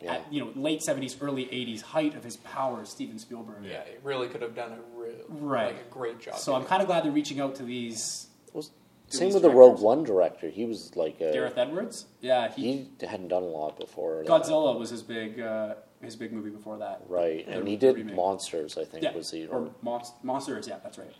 [0.00, 0.14] Yeah.
[0.14, 3.64] At, you know, late '70s, early '80s, height of his power, Steven Spielberg.
[3.64, 5.74] Yeah, he really could have done a real, Right.
[5.74, 6.36] like a great job.
[6.36, 8.28] So I'm kind of glad they're reaching out to these.
[8.54, 9.80] Well, To same these with the Rogue.
[9.80, 10.48] One director.
[10.48, 14.22] He was like a, Gareth Edwards, yeah, he, he hadn't done a lot before.
[14.24, 14.26] that.
[14.26, 17.02] Godzilla was his big uh, his big movie before that.
[17.08, 17.44] right?
[17.46, 18.16] The- And he did remake.
[18.16, 18.78] Monsters.
[18.78, 21.12] I think Yeah, was the or or Monst- Monsters, yeah, that's right.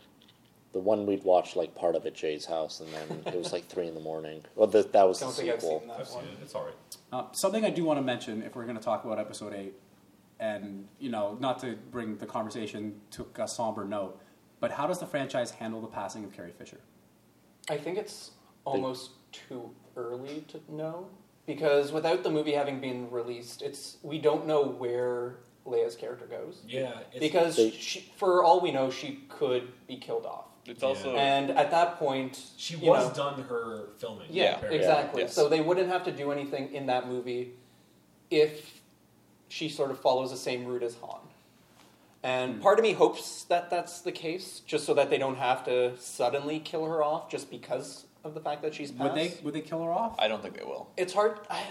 [0.73, 3.67] the one we'd watched like part of at Jay's house, and then it was like
[3.67, 4.43] three in the morning.
[4.55, 5.79] Well, the, that was don't the think I've sequel.
[5.79, 6.37] seen that I've seen it.
[6.41, 6.73] It's all right.
[7.11, 9.73] Uh, something I do want to mention if we're going to talk about Episode Eight,
[10.39, 14.19] and you know, not to bring the conversation to a somber note,
[14.59, 16.79] but how does the franchise handle the passing of Carrie Fisher?
[17.69, 18.31] I think it's
[18.65, 21.07] almost too early to know
[21.55, 26.61] because without the movie having been released, it's we don't know where Leia's character goes
[26.67, 30.45] Yeah, it's, because They- she, for all we know, she could be killed off.
[30.65, 34.27] It's also And at that point, she was know- done her filming.
[34.29, 34.77] Yeah, apparently.
[34.79, 35.21] exactly.
[35.23, 35.33] yes.
[35.33, 37.53] So they wouldn't have to do anything in that movie
[38.29, 38.79] if
[39.49, 41.19] she sort of follows the same route as Han.
[42.23, 42.61] And Hmm.
[42.61, 45.97] part of me hopes that that's the case, just so that they don't have to
[45.97, 49.13] suddenly kill her off just because of the fact that she's passed.
[49.13, 50.89] Would they would they kill her off, I don't think they will.
[50.97, 51.39] It's hard.
[51.49, 51.61] I,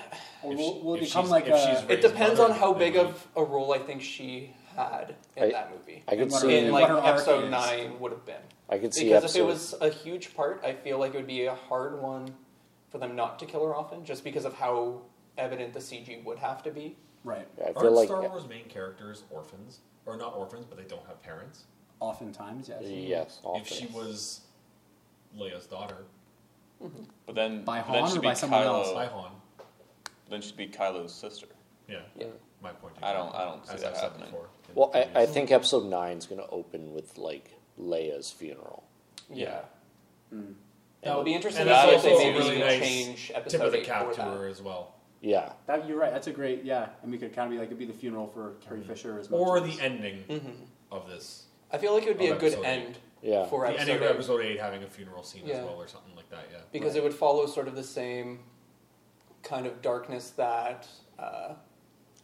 [0.42, 1.58] or If will, she- will it if become she's- like if a?
[1.58, 3.08] she's it Rey's depends mother, on how then big maybe.
[3.08, 6.02] of a role I think she had in I- that movie.
[6.08, 6.56] I could And what her- see.
[6.58, 7.50] in like her arc episode is.
[7.50, 8.42] nine would have been.
[8.68, 9.38] I could see Because episode.
[9.38, 12.34] if it was a huge part, I feel like it would be a hard one
[12.88, 15.00] for them not to kill her off in, just because of how
[15.38, 16.96] evident the CG would have to be.
[17.24, 17.46] right.
[17.60, 21.06] I feel Aren't like Star Wars main characters orphans, or not orphans, but they don't
[21.06, 21.64] have parents?
[22.00, 22.82] Oftentimes, yes.
[22.84, 23.40] yes.
[23.44, 23.60] Often.
[23.62, 24.40] If she was
[25.36, 26.06] Leia's daughter,
[27.26, 28.92] But then By but then Han she'd or be by someone Kylo, else?
[28.92, 29.30] by Han.
[30.30, 31.46] Then she'd be Kylo's sister.
[31.88, 32.26] Yeah, Yeah.
[32.62, 32.94] my point.
[33.02, 34.30] I don't- I don't see As that I've happening.
[34.30, 38.84] before Well, I, I think episode nine is going to open with like Leia's funeral.
[39.28, 39.60] Yeah.
[40.32, 40.54] Mm.
[41.02, 42.78] That would be interesting And to that's see if they also maybe a really nice
[42.88, 46.12] change tip of the cap to her as well, Yeah, That you're right.
[46.12, 48.26] That's a great yeah, and we could kind of be like it'd be the funeral
[48.28, 49.40] for Carrie Fisher as well.
[49.42, 50.66] or as- the ending Mhm.
[50.92, 51.44] of this.
[51.72, 52.66] I feel like it would be a good episode eight.
[52.86, 53.46] end yeah.
[53.46, 55.56] for the episode, ending of eight, episode eight having a funeral scene Yeah.
[55.56, 56.44] as well, or something like that.
[56.52, 58.40] Yeah, because it would follow sort of the same
[59.42, 60.86] kind of darkness that
[61.18, 61.54] uh,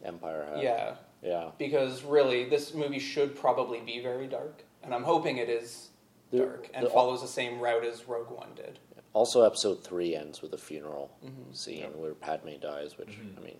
[0.03, 0.45] Empire.
[0.53, 0.63] Had.
[0.63, 1.49] yeah Yeah.
[1.57, 5.89] because really this movie should probably be very dark and i'm hoping it is
[6.31, 8.77] The- dark and the- follows the same route as rogue one did
[9.13, 11.55] Also, episode three ends with a funeral Mhm.
[11.55, 11.95] scene Yep.
[11.95, 13.37] where Padme dies, which Mhm.
[13.37, 13.59] I mean,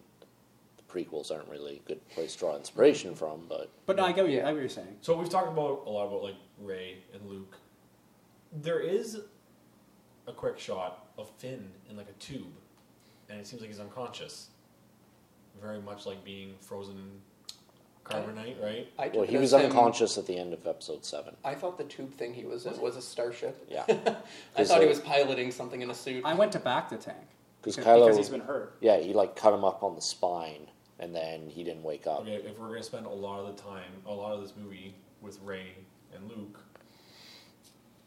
[0.78, 4.11] the prequels aren't really a good place to draw inspiration from, but But no, I
[4.11, 4.44] get what, you, Yeah.
[4.44, 4.98] I get what you're saying.
[5.02, 7.57] So we've talked about a lot about like Rey and Luke.
[8.53, 9.19] There is
[10.28, 12.45] a quick shot of Finn in like a tube,
[13.30, 14.49] and it seems like he's unconscious.
[15.62, 17.12] Very much like being frozen in
[18.04, 18.88] Carbonite, right?
[18.99, 21.36] I took Well, it he as was him- unconscious at the end of episode seven.
[21.44, 23.66] I thought the tube thing he was in was a starship.
[23.70, 23.84] Yeah,
[24.56, 26.24] I thought he was piloting something in a suit.
[26.26, 27.18] I went to back the tank
[27.64, 28.78] 'Cause because, Kylo- because he's been hurt.
[28.82, 28.98] yeah.
[28.99, 30.68] He like cut him up on the spine,
[30.99, 32.20] and then he didn't wake up.
[32.22, 34.94] Okay, if we're gonna spend a lot of the time, a lot of this movie
[35.22, 35.72] with Rey
[36.16, 36.60] and Luke,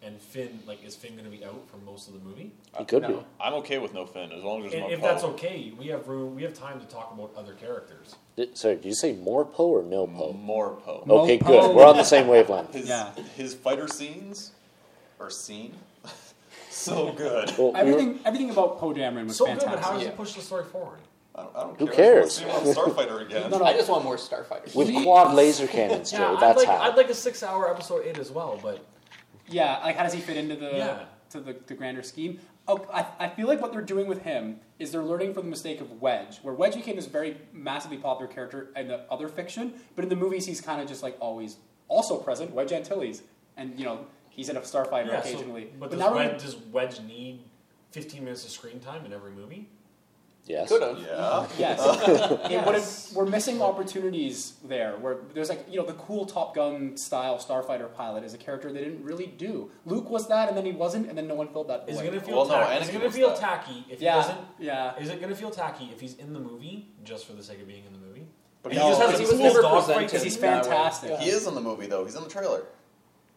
[0.03, 2.51] and Finn, like, is Finn gonna be out for most of the movie?
[2.79, 3.25] He could No.
[3.41, 5.07] I'm okay with no Finn as long as there's And no if Poe.
[5.07, 8.17] that's okay, we have room, we have time to talk about other characters.
[8.37, 10.33] Did, sorry, did you say more Poe or no Poe?
[10.33, 11.03] More Poe.
[11.05, 11.69] Mo Okay, Poe.
[11.69, 11.77] good.
[11.77, 12.73] We're on the same wavelength.
[12.75, 13.13] His, Yeah.
[13.37, 14.53] his fighter scenes
[15.19, 15.75] are seen
[16.71, 17.53] so good.
[17.59, 19.71] Well, we Everything, everything about Poe Dameron was So fantastic.
[19.71, 20.11] good, but how does Yeah.
[20.11, 21.01] he push the story forward?
[21.35, 21.95] I don't, I don't Who care.
[21.95, 22.39] cares?
[22.41, 23.51] I just wanna see him on Starfighter again.
[23.51, 23.65] No, no.
[23.65, 24.75] I just want more starfighters.
[24.75, 26.19] with quad laser cannons, Jay.
[26.19, 26.77] Yeah, I'd like, how.
[26.79, 28.85] I'd like a six-hour episode eight as well, but
[29.51, 31.05] Yeah, like how does he fit into the Yeah.
[31.31, 32.41] to the, the grander scheme?
[32.69, 35.51] Oh, I, I feel like what they're doing with him is they're learning from the
[35.51, 39.75] mistake of Wedge, where Wedge became this very massively popular character in the other fiction,
[39.97, 41.57] but in the movies he's kind of just like always
[41.89, 43.23] also present, Wedge Antilles,
[43.57, 45.23] and you know he's in a Starfighter yeah.
[45.23, 45.71] So, occasionally.
[45.79, 47.41] but but does Wedge, does Wedge need
[47.91, 49.69] 15 minutes of screen time in every movie?
[50.47, 50.69] Yes.
[50.69, 50.99] Could have.
[50.99, 51.47] Yeah.
[51.59, 51.81] Yes.
[52.51, 56.97] It would've- we're missing opportunities there where there's like, you know, the cool Top Gun
[56.97, 59.71] style starfighter pilot is a character they didn't really do.
[59.85, 62.05] Luke was that and then he wasn't and then no one filled that Is it
[62.05, 62.83] gonna feel Well, no, tacky?
[62.83, 63.39] is it Anakin gonna was feel that.
[63.39, 64.39] tacky if Yeah, he doesn't?
[64.59, 64.97] yeah.
[64.99, 67.67] Is it gonna feel tacky if he's in the movie just for the sake of
[67.67, 68.27] being in the movie?
[68.63, 70.23] But And he he just is- has he a was cool never dog presented Because
[70.23, 71.19] he's that fantastic.
[71.19, 72.05] He is in the movie though.
[72.05, 72.65] He's in the trailer.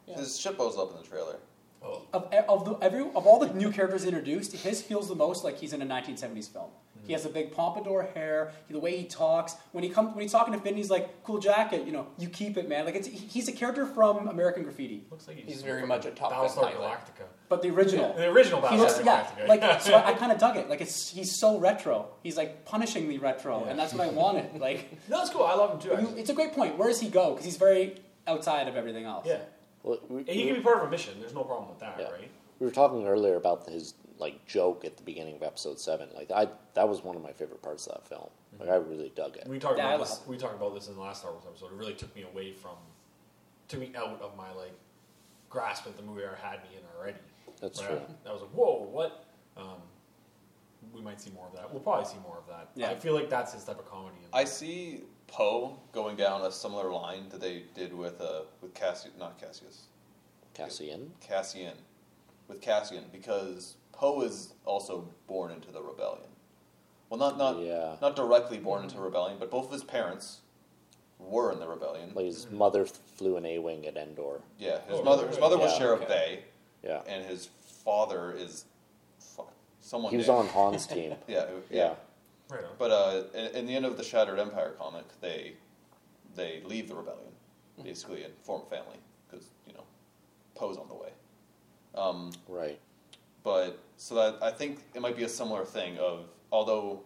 [0.08, 0.18] Yeah.
[0.18, 1.38] His ship blows up in the trailer.
[1.86, 2.02] Oh.
[2.14, 5.44] Of, e, of, the, every, of all the new characters introduced, his feels the most
[5.44, 6.70] like he's in a 1970s film.
[7.06, 8.52] He has a big pompadour hair.
[8.70, 11.40] The way he talks, when he comes, when he's talking to Finn, he's like, "Cool
[11.40, 15.04] jacket, you know, you keep it, man." Like it's, he's a character from American Graffiti,
[15.12, 16.74] Looks like he's, He's very much a Top Gun Battlestar.
[16.74, 17.26] Galactica.
[17.50, 18.14] but the original.
[18.14, 19.94] The original He Battlestar looks, yeah, like so.
[19.96, 20.70] I, I kind of dug it.
[20.70, 22.08] Like it's he's so retro.
[22.24, 23.72] He's like punishingly retro, Yeah.
[23.72, 24.50] and that's what I wanted.
[24.62, 25.44] Like no, it's cool.
[25.44, 25.90] I love him too.
[25.90, 26.22] you, Actually.
[26.22, 26.78] it's a great point.
[26.78, 27.32] Where does he go?
[27.32, 27.96] Because he's very
[28.28, 29.26] outside of everything else.
[29.28, 29.40] Yeah,
[29.84, 31.16] Well, we, and he we- can be part of a mission.
[31.20, 32.12] There's no problem with that, Yeah.
[32.12, 32.30] right?
[32.60, 33.94] we were talking earlier about his
[34.24, 36.10] like joke at the beginning of episode seven.
[36.16, 38.30] Like I, that was one of my favorite parts of that film.
[38.60, 39.48] Like I really dug it.
[39.48, 40.22] We talked Yeah, I about this.
[40.28, 41.68] We talked about this in the last Star Wars episode.
[41.74, 42.76] It really took me away from,
[43.68, 44.74] took me out of my like
[45.50, 47.18] grasp at the movie I had me in already.
[47.62, 47.90] That's Right?
[47.90, 48.02] true.
[48.28, 49.26] I was like, whoa, what?
[49.58, 49.82] Um,
[50.94, 51.72] we might see more of that.
[51.72, 52.70] We'll probably see more of that.
[52.76, 52.90] Yeah.
[52.90, 54.16] I feel like that's his type of comedy.
[54.34, 59.14] I see Poe going down a similar line that they did with uh with Cassius,
[59.18, 59.88] not Cassius,
[60.54, 61.12] Cassian.
[61.22, 61.74] Cassian,
[62.48, 66.28] with Cassian because Poe is also born into the rebellion.
[67.10, 67.96] Well, not not Yeah.
[68.02, 70.42] not directly born into rebellion, but both of his parents
[71.20, 72.12] were in the rebellion.
[72.14, 74.42] Like his mother flew an A-wing at Endor.
[74.60, 75.86] yeah, his Oh, mother his mother was yeah.
[75.86, 76.06] Shara Okay.
[76.08, 76.44] Bey,
[76.84, 77.46] Yeah, and his
[77.86, 78.66] father is
[79.20, 80.12] fuck, someone.
[80.12, 81.16] he was named- on Han's team.
[81.30, 81.96] Yeah, yeah.
[82.52, 82.58] Yeah.
[82.78, 85.56] But uh, in, in the end of the Shattered Empire comic, they
[86.36, 87.32] they leave the rebellion
[87.82, 88.98] basically and form a family
[89.30, 89.86] because you know
[90.56, 91.14] Poe's on the way.
[91.96, 92.80] Um, Right.
[93.44, 97.02] But so that I think it might be a similar thing of although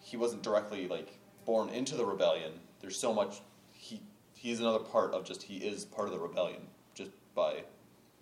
[0.00, 3.40] he wasn't directly like born into the rebellion, there's so much
[3.70, 4.00] he
[4.34, 6.62] he's another part of just he is part of the rebellion
[6.94, 7.62] just by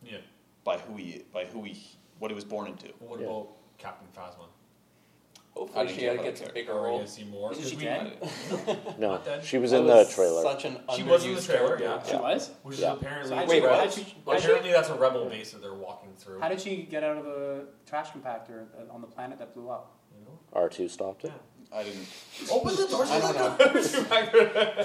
[0.02, 0.18] Yeah.
[0.64, 1.80] by who he by who he
[2.18, 2.88] what he was born into.
[3.00, 3.26] What Yeah.
[3.26, 3.48] about
[3.78, 4.46] Captain Phasma?
[5.54, 6.96] I Hopefully she gets a bigger Are we role.
[6.98, 7.52] gonna see more?
[7.52, 8.16] Isn't 'Cause she we- dead?
[8.98, 9.44] No, Not dead?
[9.44, 10.42] she was That in the was trailer.
[10.42, 11.84] Such an She was in the underused trailer, character.
[11.84, 12.10] yeah.
[12.10, 12.50] She was.
[12.62, 12.92] Which Yeah.
[12.94, 13.70] is apparently So Wait, she- what?
[13.78, 16.40] how'd she- how'd she- apparently that's a rebel base that they're walking through.
[16.40, 19.68] How did she get out of the trash compactor uh, on the planet that blew
[19.68, 19.90] up?
[20.18, 20.38] You know?
[20.54, 21.32] R two stopped it.
[21.70, 22.06] I didn't.
[22.50, 23.10] Oh, Open the doors.
[23.10, 24.84] I don't know.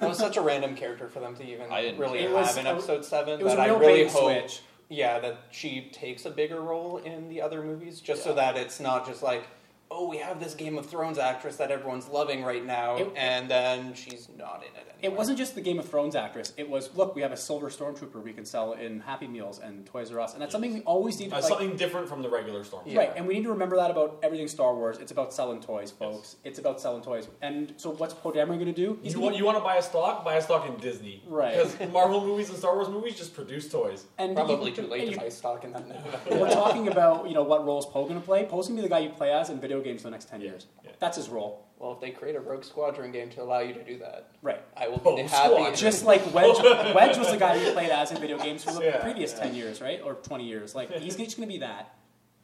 [0.00, 2.28] That was such a random character for them to even I didn't really care.
[2.30, 3.40] It have was in episode seven.
[3.40, 4.60] It was that a real I really bait hope, switch.
[4.88, 8.78] yeah, that she takes a bigger role in the other movies, just so that it's
[8.78, 9.42] not just like,
[9.90, 13.50] oh, we have this Game of Thrones actress that everyone's loving right now, It- and
[13.50, 14.94] then she's not in it anymore.
[15.00, 16.52] It wasn't just the Game of Thrones actress.
[16.56, 19.86] It was look, we have a silver stormtrooper we can sell in Happy Meals and
[19.86, 22.20] Toys R Us, and that's something we always need to Uh, like, something different from
[22.22, 22.82] the regular storm.
[22.86, 22.98] Yeah.
[22.98, 24.98] Right, and we need to remember that about everything Star Wars.
[24.98, 26.36] It's about selling toys, folks.
[26.44, 27.28] It's about selling toys.
[27.42, 28.98] And so, what's Poe Dameron going to do?
[29.02, 30.24] He's You gonna- want, you want to buy a stock?
[30.24, 31.22] Buy a stock in Disney.
[31.28, 31.56] Right.
[31.56, 34.04] Because Marvel movies and Star Wars movies just produce toys.
[34.18, 35.96] and Probably you- too late to you- buy stock in that now.
[36.30, 38.44] We're talking about you know what role is Poe going to play.
[38.44, 40.28] Poe's going to be the guy you play as in video games for the next
[40.28, 40.66] ten Yeah, years.
[40.84, 40.90] yeah.
[40.98, 41.64] That's his role.
[41.78, 44.60] well, if they create a Rogue Squadron game to allow you to do that, Right.
[44.76, 45.52] I will Oh, be happy.
[45.54, 45.74] Squadron.
[45.76, 46.92] Just like Wedge, oh.
[46.94, 49.38] Wedge was the guy you played as in video games for the Yeah, previous yeah.
[49.44, 50.74] ten years, right, or twenty years.
[50.74, 51.94] Like he's just going to be that.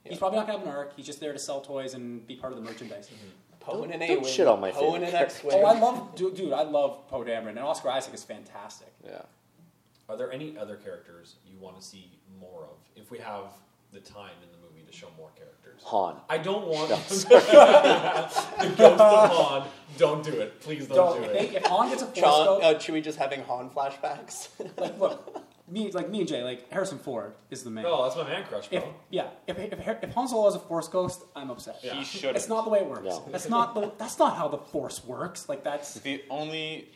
[0.05, 0.19] He's Yeah.
[0.19, 0.97] probably not going to have an arc.
[0.97, 3.09] He's just there to sell toys and be part of the merchandise.
[3.09, 3.29] Mm-hmm.
[3.61, 5.57] Poe and an Don't A-wing, shit on my Poe and favorite an X-wing.
[5.59, 8.93] Oh, I love, dude, dude, I love Poe Dameron, and Oscar Isaac is fantastic.
[9.03, 9.23] Yeah.
[10.09, 12.77] Are there any other characters you want to see more of?
[12.95, 13.45] If we have
[13.93, 14.64] the time in the movie to
[14.95, 15.83] show more characters.
[15.85, 16.17] Han.
[16.31, 19.69] I don't want No, the ghost of Han.
[19.99, 20.61] Don't do it.
[20.61, 21.33] Please don't, Don't do it.
[21.53, 24.49] they, if Han gets a force John, ghost, uh, Chewie just having Han flashbacks.
[24.79, 27.85] like look, me like me and Jay, like Harrison Ford is the man.
[27.87, 28.79] Oh, that's my man crush, bro.
[28.79, 31.81] If yeah, if, if, if Han Solo is a Force ghost, I'm upset.
[31.83, 31.95] Yeah.
[31.95, 32.35] He should.
[32.35, 33.05] That's not the way it works.
[33.05, 33.29] No.
[33.31, 35.49] That's not the, that's not how the Force works.
[35.49, 36.89] Like that's The only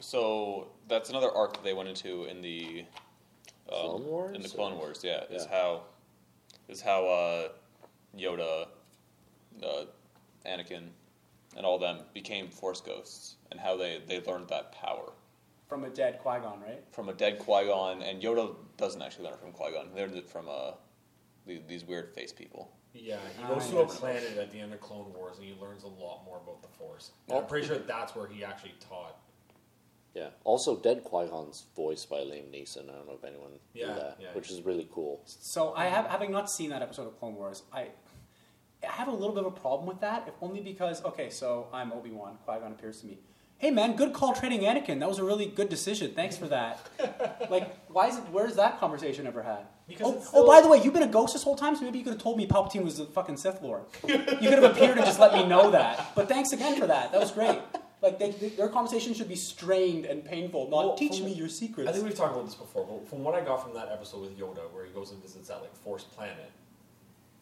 [0.00, 2.84] so that's another arc that they went into in the
[3.72, 5.82] um, Clone Wars, In the or- Clone Wars, yeah, is how
[6.68, 7.48] is how uh,
[8.16, 8.66] Yoda,
[9.62, 9.84] uh,
[10.46, 10.88] Anakin,
[11.56, 15.12] and all them became Force ghosts, and how they they learned that power
[15.68, 16.82] from a dead Qui Gon, right?
[16.92, 19.88] from a dead Qui Gon, and Yoda doesn't actually learn it from Qui Gon.
[19.94, 20.72] He learned it from uh,
[21.46, 22.70] the, these weird face people.
[22.94, 25.54] Yeah, he Ah, goes to a planet at the end of Clone Wars and he
[25.60, 27.10] learns a lot more about the Force.
[27.28, 29.18] And Well- I'm pretty sure that's where he actually taught.
[30.16, 30.28] Yeah.
[30.44, 32.88] Also, Dead Qui Gon's voiced by Liam Neeson.
[32.88, 34.28] I don't know if anyone Yeah, knew that, yeah.
[34.32, 35.20] which is really cool.
[35.26, 37.88] So I have, having not seen that episode of Clone Wars, I,
[38.82, 40.24] I have a little bit of a problem with that.
[40.26, 42.38] If only because okay, so I'm Obi Wan.
[42.46, 43.18] Qui Gon appears to me.
[43.58, 45.00] Hey man, good call trading Anakin.
[45.00, 46.12] That was a really good decision.
[46.14, 46.78] Thanks for that.
[47.50, 48.24] like, why is it?
[48.30, 49.66] Where's that conversation ever had?
[49.88, 51.82] Because oh, it's oh, by the way, you've been a ghost this whole time, so
[51.82, 53.84] maybe you could have told me Palpatine was the fucking Sith Lord.
[54.06, 56.12] you could have appeared and just let me know that.
[56.14, 57.12] But thanks again for that.
[57.12, 57.58] That was great.
[58.02, 61.48] Like they, they- their conversation should be strained and painful, not Well, teach me your
[61.48, 61.88] secrets.
[61.88, 64.20] I think we've talked about this before, but from what I got from that episode
[64.22, 66.50] with Yoda, where he goes and visits that like Force planet,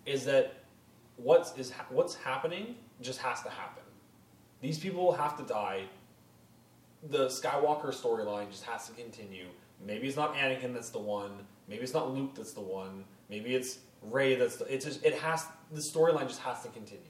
[0.07, 0.55] is that
[1.17, 3.83] what's is ha- what's happening just has to happen.
[4.61, 5.83] These people have to die.
[7.11, 9.47] The Skywalker storyline just has to continue.
[9.85, 11.33] Maybe it's not Anakin that's the one.
[11.69, 13.05] Maybe it's not Luke that's the one.
[13.29, 14.73] Maybe it's Rey that's the.
[14.73, 17.03] It's just it has the storyline just has to continue.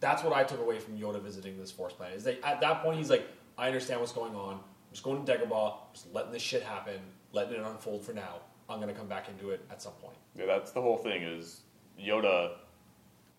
[0.00, 2.16] That's what I took away from Yoda visiting this Force planet.
[2.16, 3.26] Is that at that point he's like,
[3.56, 4.54] I understand what's going on.
[4.54, 4.60] I'm
[4.92, 6.98] just going to Dagobah, just letting this shit happen,
[7.32, 8.36] letting it unfold for now.
[8.70, 10.16] I'm gonna come back into it at some point.
[10.34, 11.22] Yeah, that's the whole thing.
[11.22, 11.62] Is
[11.98, 12.52] Yoda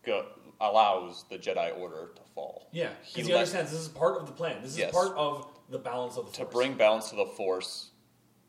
[0.04, 0.26] go,
[0.60, 2.66] allows the Jedi Order to fall?
[2.72, 4.60] Yeah, He because he, understands this is part of the plan.
[4.60, 4.90] This is Yes.
[4.92, 6.52] part of the balance of the To Force.
[6.52, 7.90] bring balance to the Force,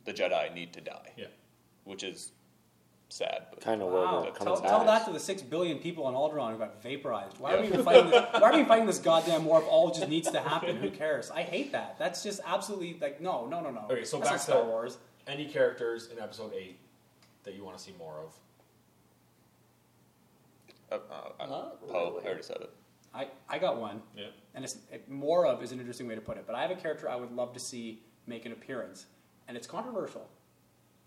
[0.06, 1.28] the Jedi need to die, yeah,
[1.84, 2.32] which is
[3.12, 3.48] sad.
[3.50, 4.20] But Kind of where Wow.
[4.22, 7.38] we're Tell, coming tell that to the six billion people on Alderaan who got vaporized.
[7.40, 8.10] Why are we even fighting?
[8.12, 10.78] This, why are we fighting this goddamn war if all just needs to happen?
[10.78, 11.30] Who cares?
[11.30, 11.98] I hate that.
[12.00, 13.82] That's just absolutely like no, no, no, no.
[13.92, 14.98] Okay, so That's back to- Star Wars.
[15.28, 16.80] any characters in Episode Eight
[17.44, 18.34] that you want to see more of?
[20.92, 22.24] uh, uh, Not Poe, really.
[22.24, 22.70] I already said it.
[23.14, 26.22] I, I got one, Yeah, and it's it, more of is an interesting way to
[26.22, 26.46] put it.
[26.48, 29.06] But I have a character I would love to see make an appearance,
[29.50, 30.30] and it's controversial.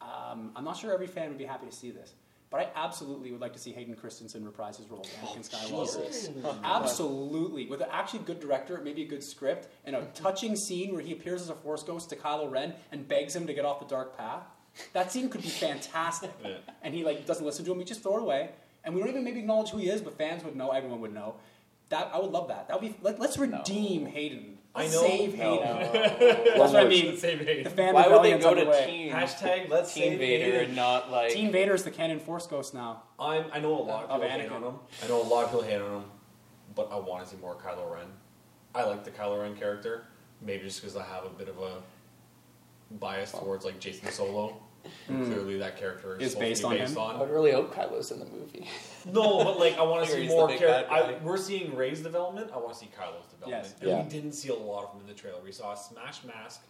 [0.05, 2.15] Um, I'm not sure every fan would be happy to see this,
[2.51, 5.97] but I absolutely would like to see Hayden Christensen reprise his role as Anakin Skywalker.
[5.99, 6.31] Oh, Jesus.
[6.65, 7.67] Absolutely.
[7.67, 11.13] With an actually good director, maybe a good script, and a touching scene where he
[11.13, 13.87] appears as a Force ghost to Kylo Ren and begs him to get off the
[13.87, 14.43] dark path.
[14.93, 16.31] That scene could be fantastic.
[16.45, 16.57] Yeah.
[16.83, 18.51] And he like doesn't listen to him, he just throw it away.
[18.85, 21.15] And we don't even maybe acknowledge who he is, but fans would know, everyone would
[21.15, 21.37] know.
[21.89, 22.69] That I would love that.
[22.69, 24.59] That would be let, let's redeem Hayden.
[24.77, 25.57] I know- Save No.
[25.59, 25.93] Hayden.
[26.59, 27.17] That's what I mean.
[27.17, 28.87] Save The fan Why would they rebellion's go to underway.
[28.87, 30.65] Teen, Hashtag Let's Teen Save Vader Hayden.
[30.67, 33.03] and not like Teen Vader's the canon Force ghost now.
[33.19, 34.57] I'm, I know a lot of Of people hate Anakin.
[34.57, 34.75] on him.
[35.05, 36.05] I know a lot of people hate on him,
[36.75, 38.07] but I want to see more Kylo Ren.
[38.75, 40.07] I like the Kylo Ren character,
[40.43, 41.75] maybe just because I have a bit of a
[42.99, 44.57] bias towards like Jacen Solo.
[45.09, 46.99] Who Clearly, that character is, Is supposed to based be on based him?
[46.99, 47.19] I on.
[47.21, 48.69] would really hope Kylo's in the movie.
[49.07, 50.89] No, but like I want to see more big character.
[50.91, 51.19] bad I, guy.
[51.23, 52.51] we're seeing Rey's development.
[52.53, 53.75] I want to see Kylo's development, Yes.
[53.81, 54.03] and Yeah.
[54.03, 55.41] we didn't see a lot of him in the trailer.
[55.43, 56.63] We saw a Smash mask.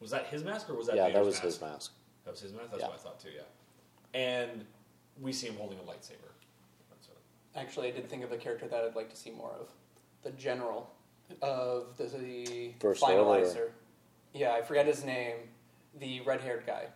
[0.00, 1.44] Was that his mask or was that Yeah, Vader's that was mask?
[1.44, 1.92] his mask.
[2.24, 2.70] That was his mask.
[2.70, 2.88] That's Yeah.
[2.88, 3.30] what I thought too.
[3.34, 4.64] Yeah, and
[5.20, 6.28] we see him holding a lightsaber.
[7.54, 9.68] Actually, I did think of a character that I'd like to see more of.
[10.22, 10.90] The general
[11.42, 13.72] of the, the First finalizer.
[14.32, 15.36] Yeah, I forget his name.
[16.00, 16.86] The red-haired guy.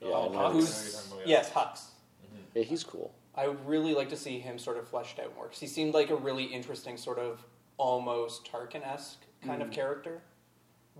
[0.00, 0.38] Yeah, Oh, I know.
[0.38, 0.52] Hux.
[0.52, 1.36] Who's I know you're talking about, yeah.
[1.36, 1.70] yes, Hux.
[1.72, 2.42] Mm-hmm.
[2.58, 3.14] Yeah, he's cool.
[3.34, 5.94] I would really like to see him sort of fleshed out more because he seemed
[5.94, 7.44] like a really interesting sort of
[7.78, 9.74] almost Tarkin-esque kind of mm-hmm.
[9.74, 10.22] character,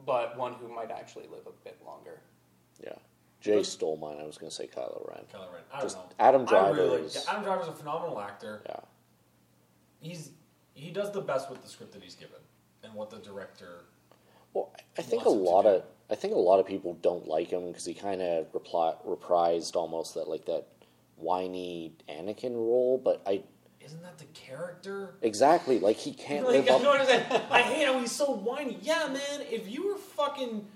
[0.04, 2.20] but one who might actually live a bit longer.
[2.82, 2.94] Yeah.
[3.40, 4.16] Jay stole mine.
[4.20, 5.24] I was going to say Kylo Ren.
[5.32, 5.62] Kylo Ren.
[5.72, 6.04] I don't Just know.
[6.18, 8.62] Adam I Driver really like- is- yeah, Adam Driver's a phenomenal actor.
[8.66, 8.80] Yeah.
[10.00, 10.30] He's
[10.74, 12.40] he does the best with the script that he's given
[12.82, 13.84] and what the director.
[14.54, 15.68] Well, I think a Wants him to lot do.
[15.68, 18.96] of I think a lot of people don't like him because he kind of repli-
[19.06, 20.66] reprised almost that like that
[21.16, 23.00] whiny Anakin role.
[23.02, 23.42] But I
[23.84, 25.14] Isn't that the character?
[25.22, 26.82] exactly like he can't Like, live I up.
[26.82, 27.42] don't understand.
[27.50, 28.78] I hate how he's so whiny.
[28.82, 29.46] Yeah, man.
[29.50, 30.66] If you were fucking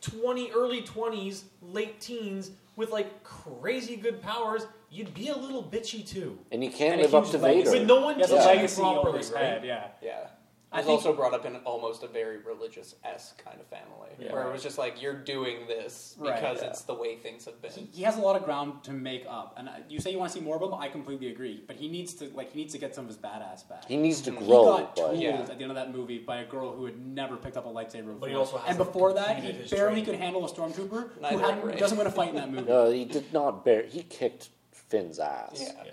[0.00, 6.06] twenty, early twenties, late teens with like crazy good powers, you'd be a little bitchy
[6.06, 6.38] too.
[6.52, 7.70] And you can't And a live up huge to legacy.
[7.72, 7.78] Vader.
[7.78, 9.42] But no one He has teaches a you legacy over properly, his right?
[9.44, 9.86] head, yeah.
[10.02, 10.26] Yeah.
[10.72, 14.32] I was also brought up in almost a very religious s kind of family, Yeah.
[14.32, 16.68] where it was just like you're doing this Right, because yeah.
[16.68, 17.70] it's the way things have been.
[17.70, 20.18] He, he has a lot of ground to make up, and I- you say you
[20.18, 20.74] want to see more of him.
[20.74, 23.16] I completely agree, but he needs to like he needs to get some of his
[23.16, 23.84] badass back.
[23.86, 25.36] He needs to He He grow, got but tooled Yeah.
[25.38, 27.68] at the end of that movie by a girl who had never picked up a
[27.70, 28.14] lightsaber before.
[28.20, 29.68] But he also and hasn't before that, he barely
[30.02, 30.04] training.
[30.04, 32.68] could handle a stormtrooper who, Neither hadn't, who doesn't win a fight in that movie.
[32.68, 33.84] no, he did not bear.
[33.84, 35.60] He kicked Finn's ass.
[35.62, 35.84] Yeah.
[35.86, 35.90] Yeah.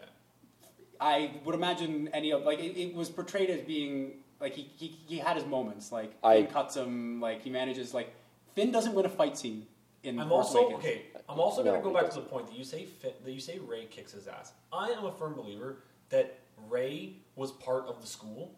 [1.00, 4.96] I would imagine any of like it, it was portrayed as being like he, he
[5.08, 8.14] he had his moments like I- Finn cuts him like he manages like
[8.54, 9.66] Finn doesn't win a fight scene
[10.04, 10.84] in I'm Force also Awakens.
[10.84, 11.02] okay.
[11.28, 13.32] I'm also going to go he back to the point that you say Finn, that
[13.32, 14.52] you say Rey kicks his ass.
[14.72, 15.78] I am a firm believer
[16.10, 16.40] that
[16.70, 18.54] Rey was part of the school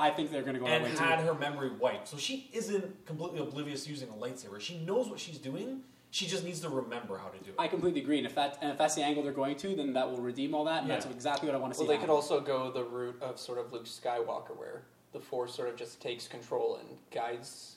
[0.00, 1.04] I think they're going to go and that way too.
[1.04, 4.58] had her memory wiped, so she isn't completely oblivious using a lightsaber.
[4.58, 5.82] She knows what she's doing.
[6.10, 7.56] She just needs to remember how to do it.
[7.58, 9.92] I completely agree, and if that and if that's the angle they're going to, then
[9.92, 11.84] that will redeem all that, and that's exactly what I want to see.
[11.84, 12.14] Well, they could happen.
[12.14, 16.00] also go the route of sort of Luke Skywalker, where the Force sort of just
[16.00, 17.76] takes control and guides,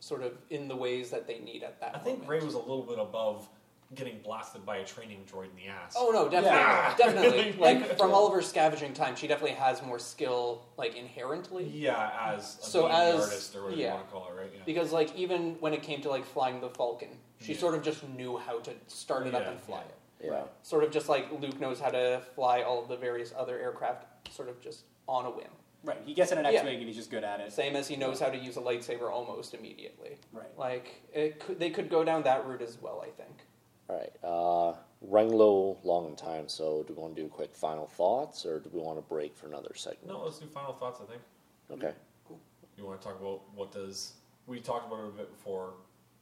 [0.00, 1.94] sort of in the ways that they need at that.
[1.94, 2.40] I think moment.
[2.40, 3.48] Rey was a little bit above
[3.94, 5.94] getting blasted by a training droid in the ass.
[5.96, 6.94] Oh no, definitely, Yeah.
[6.98, 7.52] definitely.
[7.58, 11.64] Like from all of her scavenging time, she definitely has more skill, like inherently.
[11.68, 13.86] yeah, as a So as- artist or whatever yeah.
[13.88, 14.50] you want to call it, right?
[14.52, 14.60] Yeah.
[14.66, 17.10] Because like even when it came to like flying the Falcon,
[17.40, 17.60] she Yeah.
[17.60, 19.76] sort of just knew how to start it up and fly
[20.20, 20.26] yeah.
[20.26, 20.32] it.
[20.32, 20.42] Yeah.
[20.64, 24.06] Sort of just like Luke knows how to fly all of the various other aircraft,
[24.34, 25.46] sort of just on a whim.
[25.86, 25.98] Right.
[26.04, 26.50] He gets in an Yeah.
[26.58, 27.52] X-wing and he's just good at it.
[27.52, 30.18] Same as he knows how to use a lightsaber almost immediately.
[30.32, 30.58] Right.
[30.58, 33.02] Like it could, they could go down that route as well.
[33.02, 33.46] I think.
[33.88, 34.12] All right.
[34.22, 38.44] Uh, running low long in time, so do we want to do quick final thoughts,
[38.44, 40.08] or do we want to break for another segment?
[40.08, 41.00] no, let's do final thoughts.
[41.00, 41.22] I think
[41.70, 41.94] Okay.
[42.26, 42.38] Cool.
[42.76, 44.14] You want to talk about what does
[44.46, 45.74] we talked about it a bit before,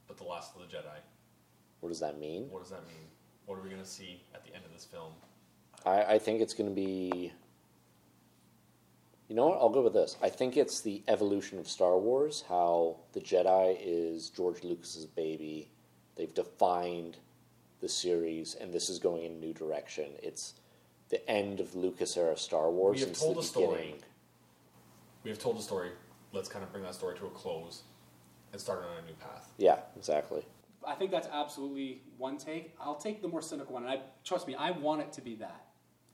[0.07, 0.97] but the Last of the Jedi.
[1.81, 2.49] What does that mean?
[2.49, 3.07] What does that mean?
[3.45, 5.11] What are we going to see at the end of this film?
[5.85, 7.31] I, I think it's going to be.
[9.27, 9.57] You know what?
[9.59, 10.17] I'll go with this.
[10.21, 12.43] I think it's the evolution of Star Wars.
[12.47, 15.69] How the Jedi is George Lucas's baby.
[16.15, 17.17] They've defined
[17.81, 20.11] the series, and this is going in a new direction.
[20.21, 20.53] It's
[21.09, 22.95] the end of Lucas era Star Wars.
[22.95, 23.77] We have It's told the a story.
[23.77, 24.01] beginning.
[25.23, 25.89] We have told the story.
[26.31, 27.81] Let's kind of bring that story to a close
[28.51, 29.49] and start on a new path.
[29.57, 30.45] Yeah, exactly.
[30.87, 32.75] I think that's absolutely one take.
[32.79, 35.35] I'll take the more cynical one, and I trust me, I want it to be
[35.35, 35.65] that.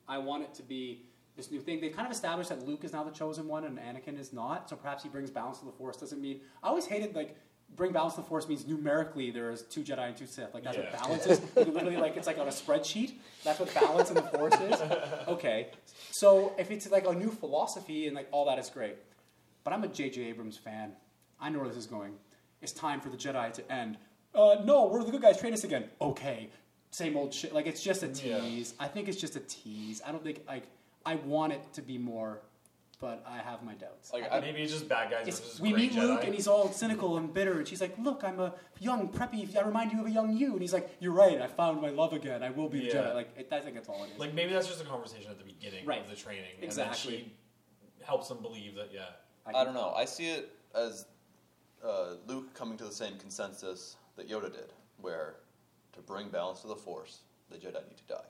[0.07, 1.03] I want it to be
[1.35, 1.79] this new thing.
[1.81, 4.69] They kind of established that Luke is now the chosen one and Anakin is not,
[4.69, 5.97] so perhaps he brings balance to the Force.
[5.97, 7.35] Doesn't mean I always hated like
[7.77, 10.53] bring balance to the Force means numerically there is two Jedi and two Sith.
[10.53, 10.83] Like that's Yeah.
[10.91, 11.41] what balance is.
[11.55, 13.13] Literally, like it's like on a spreadsheet.
[13.43, 14.81] That's what balance in the Force is.
[15.27, 15.69] Okay,
[16.11, 18.95] so if it's like a new philosophy and like all that is great,
[19.63, 20.23] but I'm a J.J.
[20.23, 20.91] Abrams fan.
[21.39, 22.13] I know where this is going.
[22.61, 23.97] It's time for the Jedi to end.
[24.35, 25.39] Uh, no, we're the good guys.
[25.39, 25.85] Train us again.
[26.01, 26.49] Okay,
[26.91, 27.53] same old shit.
[27.53, 28.39] Like it's just a Yeah.
[28.41, 28.73] tease.
[28.79, 30.01] I think it's just a tease.
[30.05, 30.63] I don't think like
[31.05, 32.41] I want it to be more,
[32.99, 34.13] but I have my doubts.
[34.13, 36.33] Like, I- I- Maybe it's just bad guys it's- versus we great meet Luke and
[36.35, 39.55] he's all cynical and bitter, and she's like, "Look, I'm a young preppy.
[39.55, 41.41] I remind you of a young you." And he's like, "You're right.
[41.41, 42.43] I found my love again.
[42.43, 42.93] I will be the Yeah.
[42.93, 44.19] Jedi." Like it, I think that's all it is.
[44.19, 46.01] like maybe that's just a conversation at the beginning Right.
[46.01, 47.15] of the training, Exactly.
[47.15, 47.31] and then
[47.99, 49.09] she helps them believe that yeah,
[49.47, 49.93] I don't know.
[49.95, 51.05] I see it as
[51.83, 55.37] uh, Luke coming to the same consensus that Yoda did, where
[55.93, 58.25] to bring balance to the Force, the Jedi need to die.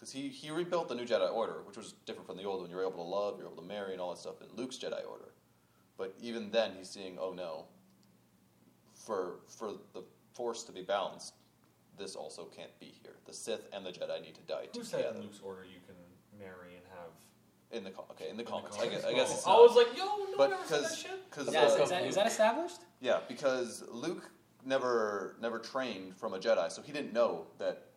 [0.00, 2.70] Because he, he rebuilt the new Jedi Order, which was different from the old one.
[2.70, 4.48] You were able to love, you were able to marry, and all that stuff in
[4.56, 5.28] Luke's Jedi Order.
[5.98, 7.66] But even then, he's seeing, oh no,
[8.94, 10.02] for, for the
[10.32, 11.34] Force to be balanced,
[11.98, 13.12] this also can't be here.
[13.26, 14.84] The Sith and the Jedi need to die who together.
[14.84, 15.96] said in Luke's order you can
[16.38, 18.78] marry and have In the, co- okay, in the in the comics.
[18.78, 20.84] I guess, I guess Oh, it's I was like, yo, no but one ever said
[20.84, 21.28] that shit.
[21.30, 22.78] because yeah, is, uh, is that, is that established?
[23.02, 24.30] Yeah, because Luke
[24.64, 27.88] never never trained from a Jedi, so he didn't know that.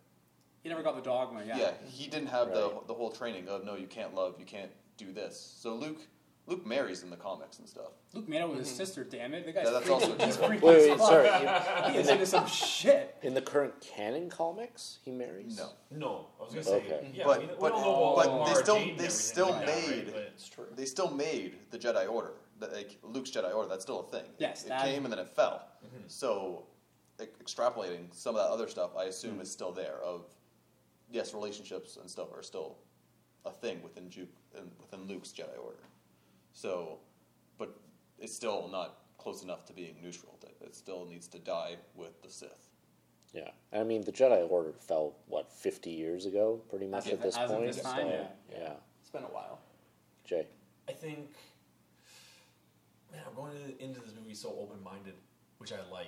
[0.64, 1.42] He never got the dogma.
[1.46, 1.58] Yeah.
[1.58, 2.86] Yeah, he didn't have the Right.
[2.88, 5.38] the whole training of no, you can't love, you can't do this.
[5.60, 5.98] So Luke
[6.46, 7.92] Luke marries in the comics and stuff.
[8.14, 9.04] Luke made out with his sister.
[9.04, 10.04] Damn it, the guy's Yeah, that's freaky.
[10.12, 10.46] also He's true.
[10.46, 11.08] freaky Wait, as wait, fuck.
[11.08, 11.92] sorry.
[11.92, 13.16] He is into some shit.
[13.22, 15.56] In the current canon comics, he marries.
[15.58, 17.10] No, No, I was gonna say, Okay.
[17.14, 19.04] yeah, but we, we but, don't know all but Mara they still Jade and they
[19.04, 20.12] everything still like that, made right?
[20.14, 20.66] But- It's true.
[20.74, 22.34] they still made the Jedi Order.
[22.58, 24.24] The, like Luke's Jedi Order, that's still a thing.
[24.38, 25.66] Yes, it that- came and then it fell.
[25.84, 26.04] Mm-hmm.
[26.08, 26.66] So,
[27.20, 29.96] e- extrapolating some of that other stuff, I assume is still there.
[30.02, 30.26] Of
[31.10, 32.76] yes, relationships and stuff are still
[33.44, 35.78] a thing within Ju- in- within Luke's Jedi Order.
[36.52, 36.98] So,
[37.58, 37.76] but
[38.18, 40.38] it's still not close enough to being neutral.
[40.40, 42.68] That it still needs to die with the Sith.
[43.32, 47.22] Yeah, I mean the Jedi Order fell what fifty years ago, pretty much As at
[47.22, 47.72] this as of point.
[47.72, 48.26] this time, so, yeah.
[48.58, 48.72] yeah.
[49.00, 49.58] It's been a while.
[50.24, 50.46] Jay.
[50.88, 51.30] I think,
[53.10, 55.14] man, I'm going into this movie so open minded,
[55.58, 56.06] which I like.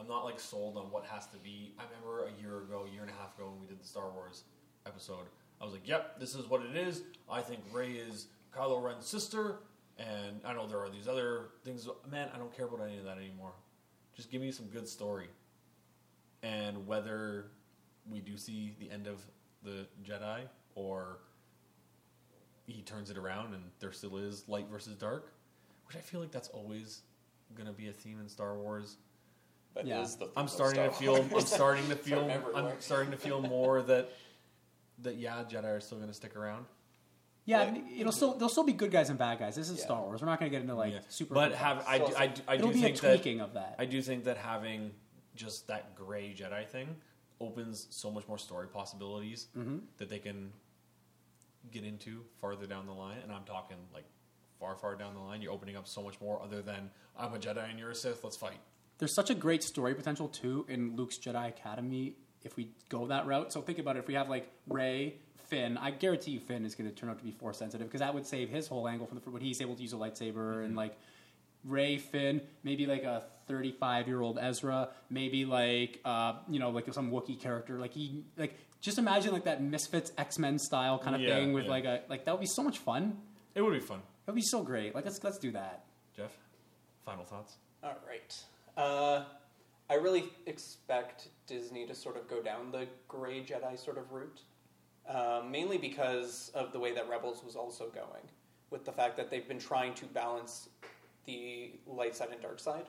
[0.00, 1.74] I'm not like sold on what has to be.
[1.78, 3.86] I remember a year ago, a year and a half ago, when we did the
[3.86, 4.44] Star Wars
[4.86, 5.26] episode,
[5.60, 9.06] I was like, "Yep, this is what it is." I think Rey is Kylo Ren's
[9.06, 9.60] sister,
[9.98, 11.86] And I know there are these other things.
[12.10, 13.52] Man, I don't care about any of that anymore.
[14.14, 15.28] Just give me some good story.
[16.42, 17.50] And whether
[18.08, 19.20] we do see the end of
[19.62, 21.18] the Jedi or
[22.66, 25.34] he turns it around and there still is light versus dark,
[25.86, 27.02] which I feel like that's always
[27.54, 28.96] going to be a theme in Star Wars.
[29.74, 30.00] That is Yeah.
[30.02, 31.16] the theme I'm of starting to feel.
[31.16, 32.30] I'm starting to feel.
[32.54, 34.10] I'm starting to feel more that
[35.02, 36.66] that yeah, Jedi are still going to stick around.
[37.46, 39.56] Yeah, Like- it'll still there'll still be good guys and bad guys.
[39.56, 39.84] This is Yeah.
[39.84, 40.20] Star Wars.
[40.20, 41.00] We're not going to get into like Yeah.
[41.08, 41.34] super.
[41.34, 43.54] But have I, do, So- I, do- I it'll do be a think that of
[43.54, 43.76] that.
[43.78, 44.92] I do think that having
[45.36, 46.96] just that gray Jedi thing
[47.40, 49.78] opens so much more story possibilities Mm-hmm.
[49.96, 50.52] that they can
[51.70, 53.18] get into farther down the line.
[53.22, 54.04] And I'm talking like
[54.58, 55.40] far, far down the line.
[55.40, 58.22] You're opening up so much more other than I'm a Jedi and you're a Sith.
[58.22, 58.60] Let's fight.
[59.00, 62.14] There's such a great story potential too in Luke's Jedi Academy
[62.44, 63.52] if we go that route.
[63.52, 64.00] So think about it.
[64.00, 65.14] If we have like Rey,
[65.48, 68.00] Finn, I guarantee you Finn is going to turn out to be force sensitive because
[68.00, 70.64] that would save his whole angle from the when he's able to use a lightsaber
[70.64, 70.96] and like
[71.64, 76.92] Rey, Finn, maybe like a 35 year old Ezra, maybe like uh, you know like
[76.92, 77.78] some Wookiee character.
[77.78, 81.54] Like he like just imagine like that Misfits X Men style kind of Yeah, thing
[81.54, 81.70] with yeah.
[81.70, 83.16] like a like that would be so much fun.
[83.54, 83.98] It would be fun.
[84.26, 84.94] It would be so great.
[84.94, 85.84] Like let's let's do that.
[86.16, 86.32] Jeff,
[87.04, 87.56] final thoughts?
[87.82, 88.36] All right.
[88.80, 89.24] Uh,
[89.90, 94.40] I really expect Disney to sort of go down the gray Jedi sort of route,
[95.06, 98.22] uh, mainly because of the way that Rebels was also going,
[98.70, 100.70] with the fact that they've been trying to balance
[101.26, 102.86] the light side and dark side,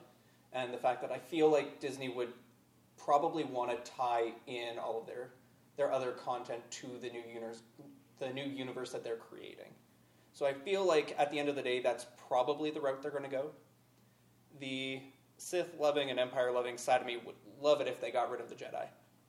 [0.54, 2.32] and the fact that I feel like Disney would
[2.96, 5.28] probably want to tie in all of their
[5.76, 7.60] their other content to the new universe,
[8.18, 9.74] the new universe that they're creating.
[10.32, 13.10] So I feel like at the end of the day, that's probably the route they're
[13.10, 13.50] going to go
[14.60, 15.00] the
[15.42, 18.40] Sith loving and Empire loving side of me would love it if they got rid
[18.40, 18.86] of the Jedi,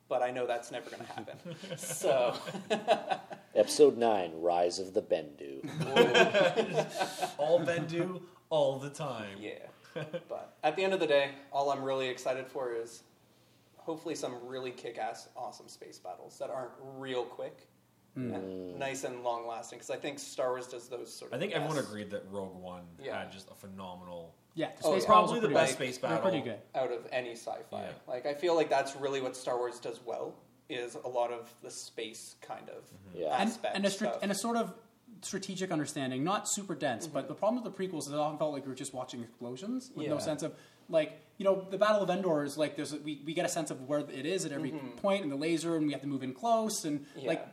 [0.07, 1.38] but I know that's never going to happen.
[1.77, 2.35] so
[3.56, 5.68] Episode 9 Rise of the Bendu.
[7.40, 9.38] All Bendu, all the time.
[9.40, 9.65] yeah,
[10.30, 13.02] but at the end of the day, all I'm really excited for is
[13.77, 17.68] hopefully some really kick-ass, awesome space battles that aren't real quick.
[18.15, 18.77] And hmm.
[18.77, 21.35] nice and long lasting because I think Star Wars does those sort of.
[21.35, 23.18] I think everyone agreed that Rogue One Yeah.
[23.18, 24.35] had just a phenomenal.
[24.55, 24.99] Yeah, the Oh, yeah.
[24.99, 25.85] battles Probably are the best good.
[25.85, 26.30] space They're battle.
[26.30, 26.59] pretty good.
[26.75, 27.81] out of any sci-fi.
[27.81, 27.89] Yeah.
[28.07, 30.35] Like I feel like that's really what Star Wars does well
[30.69, 33.21] is a lot of the space kind of mm-hmm.
[33.21, 33.38] Yeah.
[33.39, 34.19] and, aspect and, a stra- stuff.
[34.23, 34.73] and a sort of
[35.21, 37.27] strategic understanding, not super dense, but mm-hmm.
[37.30, 39.91] the problem with the prequels is it often felt like we were just watching explosions
[39.95, 40.53] with no sense of
[40.89, 43.49] like you know the Battle of Endor is like there's a, we we get a
[43.49, 44.89] sense of where it is at every mm-hmm.
[44.97, 47.30] point and the laser and we have to move in close and Yeah.
[47.30, 47.47] like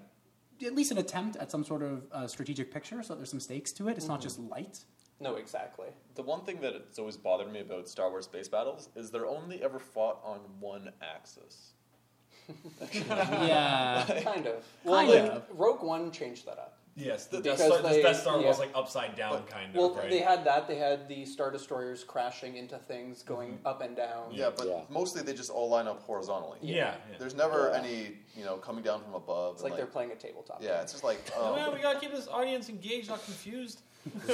[0.67, 3.41] at least an attempt at some sort of uh, strategic picture so that there's some
[3.41, 3.97] stakes to it.
[3.97, 4.81] It's not just light.
[5.21, 5.89] No, exactly.
[6.15, 9.27] The one thing that it's always bothered me about Star Wars space battles is they're
[9.27, 11.73] only ever fought on one axis.
[12.93, 14.65] yeah, kind of.
[14.85, 15.45] Well, Kind like, of.
[15.55, 16.79] Rogue One changed that up.
[16.97, 18.65] Yes, the Because Death Star, they- the Death Star was yeah.
[18.65, 19.77] like upside down, kind of.
[19.77, 20.11] Well, right?
[20.11, 20.67] they had that.
[20.67, 23.33] They had the Star Destroyers crashing into things, mm-hmm.
[23.35, 24.33] going up and down.
[24.33, 24.81] Yeah, but Yeah.
[24.89, 26.59] mostly they just all line up horizontally.
[26.61, 27.19] yeah, yeah.
[27.19, 27.79] There's never Yeah.
[27.79, 29.55] any, you know, coming down from above.
[29.55, 30.63] It's and, like they're playing a tabletop.
[30.63, 33.83] Yeah, it's just like, Oh, oh, man, we gotta keep this audience engaged, not confused.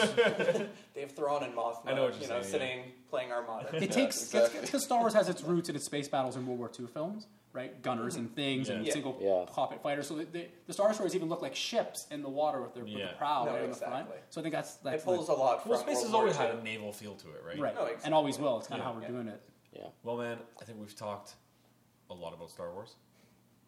[0.94, 2.80] They have Thrawn and Mothma, I know what you're you know, saying, sitting
[3.10, 3.68] playing Armada.
[3.76, 4.60] it takes exactly.
[4.62, 7.26] because Star Wars has its roots in its space battles in World War II films,
[7.52, 7.80] right?
[7.82, 8.92] Gunners and things and Yeah.
[8.92, 9.44] single Yeah.
[9.52, 10.06] cockpit fighters.
[10.08, 12.84] So the, the, the Star Destroyers even look like ships in the water with their,
[12.84, 13.12] with Yeah.
[13.18, 13.94] prow No, right on the front.
[13.94, 14.16] exactly.
[14.30, 16.20] So I think that's that's it pulls a lot from Well, space World has War
[16.22, 16.46] always II.
[16.46, 17.58] had a naval feel to it, right?
[17.58, 18.04] right, No, exactly.
[18.06, 18.58] and always will.
[18.58, 18.88] It's kind Yeah.
[18.88, 19.12] of how we're Yeah.
[19.12, 19.40] doing it.
[19.74, 19.86] Yeah.
[20.02, 21.34] Well, man, I think we've talked
[22.08, 22.94] a lot about Star Wars.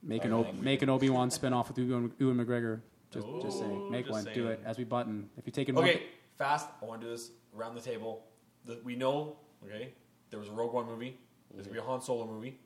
[0.02, 2.36] Make I an o- think we- make an Obi Wan spin off with Ewan, Ewan
[2.38, 2.80] McGregor.
[3.10, 5.30] Just just Ooh, saying, make just one, do it as we button.
[5.36, 6.02] If you take it, Okay,
[6.36, 6.68] fast.
[6.82, 8.24] I want to do this around the table.
[8.64, 9.94] The, we know, okay,
[10.30, 11.18] there was a Rogue One movie.
[11.54, 12.58] There's gonna be a Han Solo movie.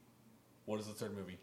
[0.65, 1.39] What is the third movie?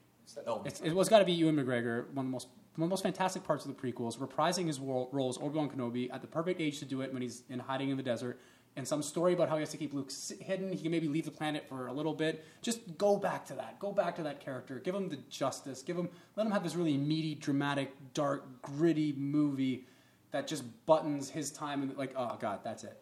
[0.65, 2.93] It's, it was got to be Ewan McGregor, one of the most one of the
[2.93, 6.21] most fantastic parts of the prequels, reprising his role, role as Obi Wan Kenobi at
[6.21, 8.39] the perfect age to do it when he's in hiding in the desert,
[8.75, 10.71] and some story about how he has to keep Luke hidden.
[10.71, 12.45] He can maybe leave the planet for a little bit.
[12.61, 13.79] Just go back to that.
[13.79, 14.79] Go back to that character.
[14.79, 15.81] Give him the justice.
[15.81, 19.85] Give him let him have this really meaty, dramatic, dark, gritty movie
[20.31, 23.01] that just buttons his time and like oh god, that's it.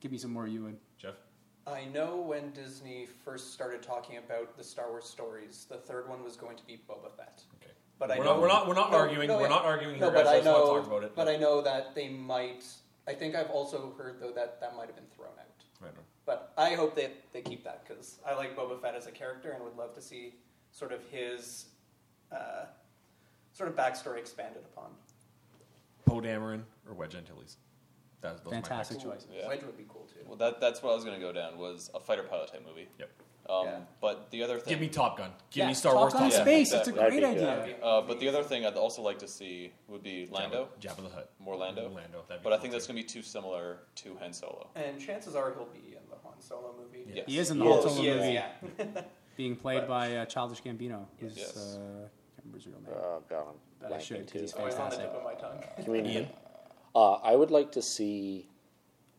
[0.00, 0.76] Give me some more Ewan.
[0.98, 1.14] Jeff.
[1.66, 6.22] I know when Disney first started talking about the Star Wars stories, the third one
[6.24, 7.42] was going to be Boba Fett.
[7.62, 7.72] Okay.
[7.98, 9.28] But I We're know not- we're not- we're not arguing.
[9.28, 9.48] We're yeah.
[9.48, 10.32] not arguing No, here, but guys.
[10.32, 10.76] I I just wanna know.
[10.78, 11.12] talk about it.
[11.16, 12.64] But I know that they might.
[13.08, 15.46] I think I've also heard though that that might have been thrown out.
[15.80, 16.04] Right on.
[16.26, 19.52] But I hope that they keep that because I like Boba Fett as a character
[19.52, 20.34] and would love to see
[20.72, 21.66] sort of his
[22.30, 22.66] uh,
[23.54, 24.90] sort of backstory expanded upon.
[26.04, 27.56] Poe Dameron or Wedge Antilles.
[28.20, 29.08] That's those Fantastic picks.
[29.08, 29.26] choice.
[29.34, 29.48] Yeah.
[29.48, 30.20] Wedge would be cool too.
[30.26, 32.66] well, that that's what I was going to go down was a fighter pilot type
[32.66, 32.88] movie.
[32.98, 33.10] Yep.
[33.48, 33.78] Um, Yeah.
[34.00, 35.30] But the other thing, Give me Top Gun.
[35.50, 36.12] Give Yeah, me Star Top Wars.
[36.12, 36.40] Gun Top Gun.
[36.42, 36.70] Space.
[36.70, 37.64] That's a great That'd idea.
[37.76, 40.96] be uh, but the other thing I'd also like to see would be Lando, Jabba,
[40.96, 41.30] Jabba the Hutt.
[41.38, 41.88] more Lando.
[41.88, 42.24] Lando.
[42.28, 44.68] That'd be But I cool think that's going to be too similar to Han Solo.
[44.76, 47.10] And chances are he'll be in the Han Solo movie.
[47.12, 47.24] Yes.
[47.26, 49.02] He is in the Han Solo is, movie, yeah.
[49.36, 51.06] being played by uh, Childish Gambino.
[51.18, 51.56] Who's, Yes.
[51.56, 52.10] uh, I can't
[52.44, 52.92] remember his real name.
[52.94, 54.38] Oh, God, I'm But I blanking should, 'cause too.
[54.40, 55.10] he's Always on the fantastic.
[55.10, 55.84] tip of my tongue.
[55.84, 56.22] Comedian.
[56.24, 56.28] Ian?
[56.94, 58.47] Uh, I would like to see.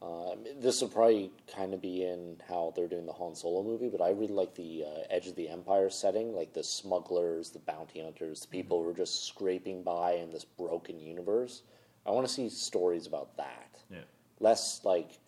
[0.02, 3.90] Uh, this will probably kind of be in how they're doing the Han Solo movie,
[3.90, 7.60] but I really like the uh, Edge of the Empire setting, like the smugglers, the
[7.60, 11.64] bounty hunters, the people who are just scraping by in this broken universe.
[12.06, 13.78] I want to see stories about that.
[13.92, 14.00] Yeah.
[14.40, 15.20] Less like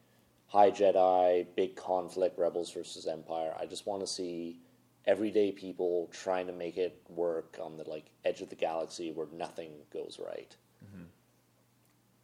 [0.47, 3.53] High Jedi, big conflict, Rebels versus Empire.
[3.59, 4.59] I just want to see
[5.05, 9.27] everyday people trying to make it work on the like edge of the galaxy where
[9.33, 10.55] nothing goes right.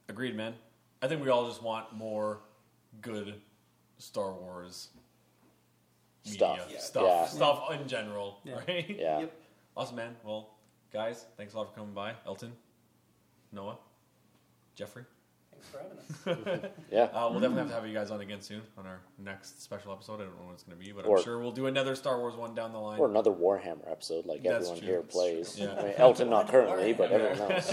[0.10, 0.54] Agreed, man.
[1.02, 2.40] I think we all just want more
[3.02, 3.36] good
[3.98, 4.90] Star Wars
[6.26, 6.68] media Stuff.
[6.72, 6.80] Yeah.
[6.80, 7.26] stuff, Yeah.
[7.28, 8.54] stuff in general, Yeah.
[8.68, 8.90] right?
[8.90, 9.20] Yeah.
[9.20, 9.42] Yep.
[9.76, 10.16] Awesome, man.
[10.24, 10.50] Well,
[10.92, 12.16] guys, thanks a lot for coming by.
[12.26, 12.52] Elton,
[13.52, 13.78] Noah,
[14.76, 15.06] Jeffrey.
[15.52, 16.72] Thanks for having us.
[16.92, 17.04] Yeah.
[17.06, 19.92] Uh, we'll definitely have to have you guys on again soon on our next special
[19.92, 20.16] episode.
[20.22, 21.96] I don't know when it's going to be, but Or- I'm sure we'll do another
[21.96, 23.00] Star Wars one down the line.
[23.00, 24.88] Or another Warhammer episode, like That's everyone true.
[24.88, 25.56] here That's plays.
[25.56, 25.66] true.
[25.66, 25.74] Yeah.
[25.80, 27.72] I mean, Elton not currently, but everyone else.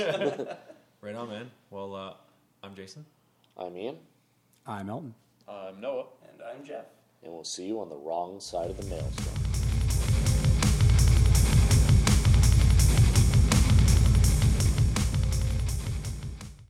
[1.00, 1.50] Right on, man.
[1.70, 2.14] Well, uh,
[2.62, 3.04] I'm Jason.
[3.56, 3.96] I'm Ian,
[4.66, 5.14] I'm Elton.
[5.48, 6.06] I'm Noah.
[6.28, 6.86] And I'm Jeff.
[7.22, 9.43] and we'll see you on the wrong side of the maelstrom.